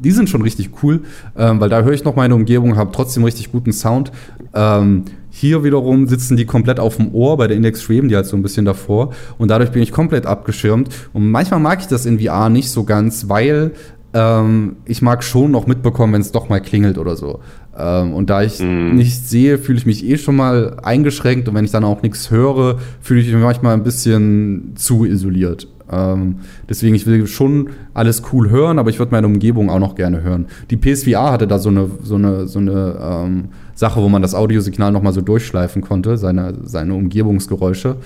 die 0.00 0.12
sind 0.12 0.28
schon 0.28 0.42
richtig 0.42 0.70
cool, 0.80 1.02
ähm, 1.36 1.58
weil 1.58 1.68
da 1.68 1.82
höre 1.82 1.92
ich 1.92 2.04
noch 2.04 2.14
meine 2.14 2.36
Umgebung, 2.36 2.76
habe 2.76 2.92
trotzdem 2.92 3.24
richtig 3.24 3.50
guten 3.50 3.72
Sound. 3.72 4.12
Ähm, 4.54 5.06
hier 5.28 5.64
wiederum 5.64 6.06
sitzen 6.06 6.36
die 6.36 6.44
komplett 6.44 6.78
auf 6.78 6.98
dem 6.98 7.12
Ohr, 7.12 7.36
bei 7.36 7.48
der 7.48 7.56
Index 7.56 7.82
schweben 7.82 8.08
die 8.08 8.14
halt 8.14 8.26
so 8.26 8.36
ein 8.36 8.42
bisschen 8.42 8.64
davor 8.64 9.12
und 9.38 9.50
dadurch 9.50 9.72
bin 9.72 9.82
ich 9.82 9.90
komplett 9.90 10.24
abgeschirmt. 10.24 10.88
Und 11.12 11.28
manchmal 11.28 11.58
mag 11.58 11.80
ich 11.80 11.88
das 11.88 12.06
in 12.06 12.20
VR 12.20 12.48
nicht 12.48 12.70
so 12.70 12.84
ganz, 12.84 13.28
weil 13.28 13.72
ähm, 14.12 14.76
ich 14.84 15.02
mag 15.02 15.24
schon 15.24 15.50
noch 15.50 15.66
mitbekommen, 15.66 16.12
wenn 16.12 16.20
es 16.20 16.30
doch 16.30 16.48
mal 16.48 16.60
klingelt 16.60 16.98
oder 16.98 17.16
so. 17.16 17.40
Ähm, 17.76 18.14
und 18.14 18.30
da 18.30 18.42
ich 18.42 18.60
mm. 18.60 18.94
nicht 18.94 19.26
sehe, 19.26 19.58
fühle 19.58 19.78
ich 19.78 19.86
mich 19.86 20.04
eh 20.04 20.16
schon 20.16 20.36
mal 20.36 20.76
eingeschränkt 20.82 21.48
und 21.48 21.54
wenn 21.54 21.64
ich 21.64 21.70
dann 21.70 21.84
auch 21.84 22.02
nichts 22.02 22.30
höre, 22.30 22.78
fühle 23.00 23.20
ich 23.20 23.32
mich 23.32 23.42
manchmal 23.42 23.74
ein 23.74 23.82
bisschen 23.82 24.72
zu 24.76 25.04
isoliert. 25.04 25.68
Ähm, 25.90 26.36
deswegen, 26.68 26.94
ich 26.94 27.06
will 27.06 27.26
schon 27.26 27.70
alles 27.92 28.22
cool 28.32 28.50
hören, 28.50 28.78
aber 28.78 28.90
ich 28.90 28.98
würde 28.98 29.12
meine 29.12 29.26
Umgebung 29.26 29.70
auch 29.70 29.78
noch 29.78 29.94
gerne 29.94 30.22
hören. 30.22 30.46
Die 30.70 30.76
PSVR 30.76 31.32
hatte 31.32 31.46
da 31.46 31.58
so 31.58 31.68
eine, 31.68 31.90
so 32.02 32.14
eine, 32.14 32.46
so 32.46 32.58
eine 32.58 32.98
ähm, 33.00 33.44
Sache, 33.74 34.00
wo 34.00 34.08
man 34.08 34.22
das 34.22 34.34
Audiosignal 34.34 34.92
noch 34.92 35.02
mal 35.02 35.12
so 35.12 35.20
durchschleifen 35.20 35.82
konnte, 35.82 36.16
seine, 36.16 36.54
seine 36.64 36.94
Umgebungsgeräusche. 36.94 37.96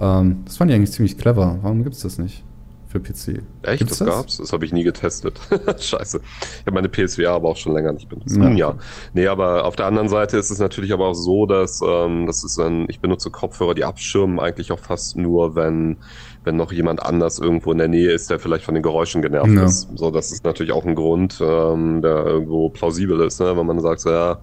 Ähm, 0.00 0.36
das 0.44 0.56
fand 0.56 0.70
ich 0.70 0.76
eigentlich 0.76 0.92
ziemlich 0.92 1.18
clever. 1.18 1.58
Warum 1.62 1.82
gibt 1.82 1.96
es 1.96 2.02
das 2.02 2.18
nicht? 2.18 2.42
Für 2.98 3.00
PC. 3.00 3.42
Echt? 3.62 3.78
Gibt's 3.78 3.98
das, 3.98 4.06
das 4.06 4.08
gab's? 4.08 4.36
Das 4.38 4.52
habe 4.52 4.64
ich 4.64 4.72
nie 4.72 4.84
getestet. 4.84 5.40
Scheiße. 5.78 6.20
Ich 6.20 6.66
habe 6.66 6.74
meine 6.74 6.88
PSVR 6.88 7.32
aber 7.32 7.48
auch 7.48 7.56
schon 7.56 7.74
länger 7.74 7.92
nicht 7.92 8.08
benutzt. 8.08 8.36
Ja. 8.36 8.50
ja. 8.50 8.74
Nee, 9.14 9.26
aber 9.26 9.64
auf 9.64 9.76
der 9.76 9.86
anderen 9.86 10.08
Seite 10.08 10.36
ist 10.36 10.50
es 10.50 10.58
natürlich 10.58 10.92
aber 10.92 11.08
auch 11.08 11.14
so, 11.14 11.46
dass 11.46 11.80
ähm, 11.86 12.26
das 12.26 12.44
ist 12.44 12.58
ein, 12.58 12.86
ich 12.88 13.00
benutze 13.00 13.30
Kopfhörer, 13.30 13.74
die 13.74 13.84
abschirmen 13.84 14.40
eigentlich 14.40 14.72
auch 14.72 14.80
fast 14.80 15.16
nur, 15.16 15.54
wenn 15.54 15.98
wenn 16.44 16.56
noch 16.56 16.70
jemand 16.70 17.02
anders 17.02 17.40
irgendwo 17.40 17.72
in 17.72 17.78
der 17.78 17.88
Nähe 17.88 18.12
ist, 18.12 18.30
der 18.30 18.38
vielleicht 18.38 18.64
von 18.64 18.74
den 18.74 18.82
Geräuschen 18.84 19.20
genervt 19.20 19.50
ja. 19.52 19.64
ist. 19.64 19.88
So, 19.96 20.12
das 20.12 20.30
ist 20.30 20.44
natürlich 20.44 20.70
auch 20.70 20.84
ein 20.84 20.94
Grund, 20.94 21.40
ähm, 21.40 22.02
der 22.02 22.24
irgendwo 22.24 22.68
plausibel 22.68 23.20
ist, 23.22 23.40
ne? 23.40 23.56
wenn 23.56 23.66
man 23.66 23.80
sagt, 23.80 24.00
so, 24.00 24.10
ja, 24.10 24.38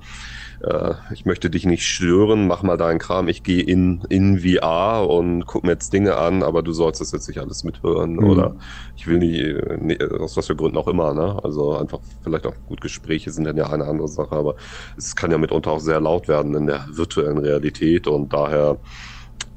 äh, 0.64 0.94
ich 1.14 1.26
möchte 1.26 1.50
dich 1.50 1.66
nicht 1.66 1.86
stören, 1.86 2.48
mach 2.48 2.64
mal 2.64 2.78
deinen 2.78 3.00
Kram, 3.00 3.28
ich 3.28 3.44
gehe 3.44 3.62
in, 3.62 4.02
in 4.10 4.40
VR 4.40 5.08
und 5.10 5.46
guck 5.46 5.64
mir 5.64 5.72
jetzt 5.72 5.92
Dinge 5.92 6.18
an, 6.18 6.42
aber 6.42 6.64
du 6.64 6.72
sollst 6.72 7.02
das 7.02 7.12
jetzt 7.12 7.28
nicht 7.28 7.40
alles 7.40 7.64
mithören 7.64 8.14
mhm. 8.14 8.24
oder 8.24 8.56
ich 8.96 9.06
will 9.08 9.18
nicht, 9.18 9.82
nee, 9.82 9.98
aus 10.20 10.38
was 10.38 10.48
für 10.48 10.56
Gründen 10.56 10.78
auch 10.78 10.88
immer, 10.88 11.14
ne? 11.14 11.38
Also 11.44 11.76
einfach 11.78 12.00
vielleicht 12.24 12.48
auch 12.48 12.56
gut 12.68 12.82
Gespräche 12.82 13.32
sind 13.32 13.44
dann 13.44 13.58
ja 13.58 13.70
eine 13.70 13.86
andere 13.86 14.08
Sache, 14.08 14.32
aber 14.36 14.56
es 14.98 15.16
kann 15.16 15.32
ja 15.32 15.38
mitunter 15.38 15.72
auch 15.72 15.80
sehr 15.80 16.00
laut 16.00 16.28
werden 16.28 16.56
in 16.56 16.68
der 16.68 16.86
virtuellen 16.92 17.40
Realität 17.40 18.08
und 18.08 18.32
daher 18.32 18.78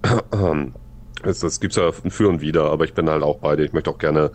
es, 1.23 1.41
das 1.41 1.61
gibt's 1.61 1.77
ja 1.77 1.93
für 1.93 2.29
und 2.29 2.41
wieder, 2.41 2.71
aber 2.71 2.85
ich 2.85 2.95
bin 2.95 3.09
halt 3.09 3.23
auch 3.23 3.39
bei 3.39 3.57
dir. 3.57 3.65
Ich 3.65 3.73
möchte 3.73 3.91
auch 3.91 3.99
gerne, 3.99 4.33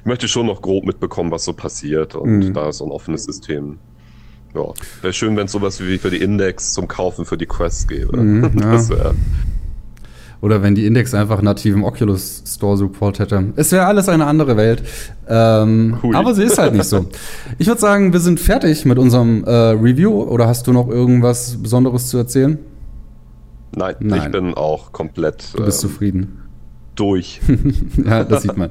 ich 0.00 0.06
möchte 0.06 0.28
schon 0.28 0.46
noch 0.46 0.62
grob 0.62 0.84
mitbekommen, 0.84 1.30
was 1.30 1.44
so 1.44 1.52
passiert 1.52 2.14
und 2.14 2.38
mhm. 2.38 2.54
da 2.54 2.70
ist 2.70 2.78
so 2.78 2.86
ein 2.86 2.90
offenes 2.90 3.24
System 3.24 3.78
ja, 4.54 4.62
wäre 5.02 5.12
schön, 5.12 5.36
wenn 5.36 5.46
es 5.46 5.52
sowas 5.52 5.80
wie 5.80 5.98
für 5.98 6.10
die 6.10 6.18
Index 6.18 6.72
zum 6.72 6.88
Kaufen 6.88 7.24
für 7.24 7.36
die 7.36 7.46
Quest 7.46 7.88
gäbe. 7.88 8.16
Mhm, 8.16 8.58
ja. 8.60 9.12
Oder 10.42 10.62
wenn 10.62 10.74
die 10.74 10.86
Index 10.86 11.14
einfach 11.14 11.40
nativen 11.40 11.82
Oculus 11.82 12.42
Store 12.46 12.76
Support 12.76 13.18
hätte. 13.18 13.52
Es 13.56 13.72
wäre 13.72 13.86
alles 13.86 14.08
eine 14.08 14.26
andere 14.26 14.56
Welt. 14.56 14.82
Ähm, 15.28 15.98
aber 16.12 16.34
sie 16.34 16.44
ist 16.44 16.58
halt 16.58 16.74
nicht 16.74 16.84
so. 16.84 17.06
Ich 17.58 17.66
würde 17.66 17.80
sagen, 17.80 18.12
wir 18.12 18.20
sind 18.20 18.38
fertig 18.38 18.84
mit 18.84 18.98
unserem 18.98 19.44
äh, 19.44 19.50
Review. 19.50 20.22
Oder 20.22 20.46
hast 20.46 20.66
du 20.66 20.72
noch 20.72 20.88
irgendwas 20.88 21.56
Besonderes 21.62 22.08
zu 22.08 22.18
erzählen? 22.18 22.58
Nein, 23.74 23.94
Nein. 23.98 24.22
ich 24.24 24.30
bin 24.30 24.54
auch 24.54 24.92
komplett. 24.92 25.54
Du 25.54 25.64
bist 25.64 25.82
ähm, 25.82 25.90
zufrieden 25.90 26.45
durch. 26.96 27.40
ja, 28.04 28.24
das 28.24 28.42
sieht 28.42 28.56
man. 28.56 28.70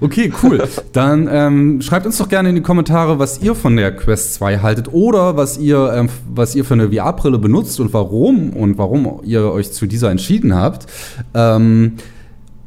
Okay, 0.00 0.32
cool. 0.42 0.66
Dann 0.92 1.28
ähm, 1.30 1.80
schreibt 1.82 2.06
uns 2.06 2.18
doch 2.18 2.28
gerne 2.28 2.48
in 2.48 2.54
die 2.56 2.62
Kommentare, 2.62 3.18
was 3.18 3.40
ihr 3.40 3.54
von 3.54 3.76
der 3.76 3.94
Quest 3.94 4.34
2 4.34 4.58
haltet 4.58 4.92
oder 4.92 5.36
was 5.36 5.58
ihr, 5.58 5.92
ähm, 5.94 6.08
was 6.28 6.54
ihr 6.54 6.64
für 6.64 6.74
eine 6.74 6.90
VR-Brille 6.90 7.38
benutzt 7.38 7.78
und 7.80 7.92
warum 7.92 8.50
und 8.50 8.78
warum 8.78 9.20
ihr 9.24 9.52
euch 9.52 9.72
zu 9.72 9.86
dieser 9.86 10.10
entschieden 10.10 10.54
habt. 10.54 10.86
Ähm, 11.34 11.92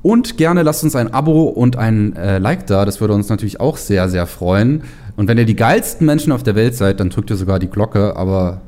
und 0.02 0.38
gerne 0.38 0.64
lasst 0.64 0.84
uns 0.84 0.96
ein 0.96 1.14
Abo 1.14 1.44
und 1.44 1.76
ein 1.76 2.16
äh, 2.16 2.38
Like 2.38 2.68
da. 2.68 2.86
Das 2.86 3.02
würde 3.02 3.14
uns 3.14 3.28
natürlich 3.30 3.60
auch 3.60 3.78
sehr, 3.78 4.08
sehr 4.08 4.26
freuen. 4.26 4.84
Und 5.18 5.28
wenn 5.28 5.38
ihr 5.38 5.46
die 5.46 5.56
geilsten 5.56 6.06
Menschen 6.06 6.32
auf 6.32 6.44
der 6.44 6.56
Welt 6.56 6.76
seid, 6.76 7.00
dann 7.00 7.10
drückt 7.10 7.30
ihr 7.30 7.36
sogar 7.36 7.60
die 7.60 7.68
Glocke. 7.68 8.16
Aber 8.16 8.62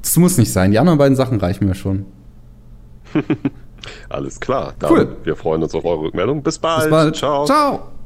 das 0.00 0.16
muss 0.16 0.38
nicht 0.38 0.52
sein. 0.52 0.70
Die 0.70 0.78
anderen 0.78 0.98
beiden 0.98 1.14
Sachen 1.14 1.38
reichen 1.38 1.66
mir 1.68 1.74
schon. 1.74 2.06
Alles 4.08 4.40
klar. 4.40 4.74
Dann 4.78 4.90
cool. 4.92 5.16
Wir 5.24 5.36
freuen 5.36 5.62
uns 5.62 5.74
auf 5.74 5.84
eure 5.84 6.00
Rückmeldung. 6.00 6.42
Bis 6.42 6.58
bald. 6.58 6.84
Bis 6.84 6.90
bald. 6.90 7.16
Ciao. 7.16 7.44
Ciao. 7.44 7.99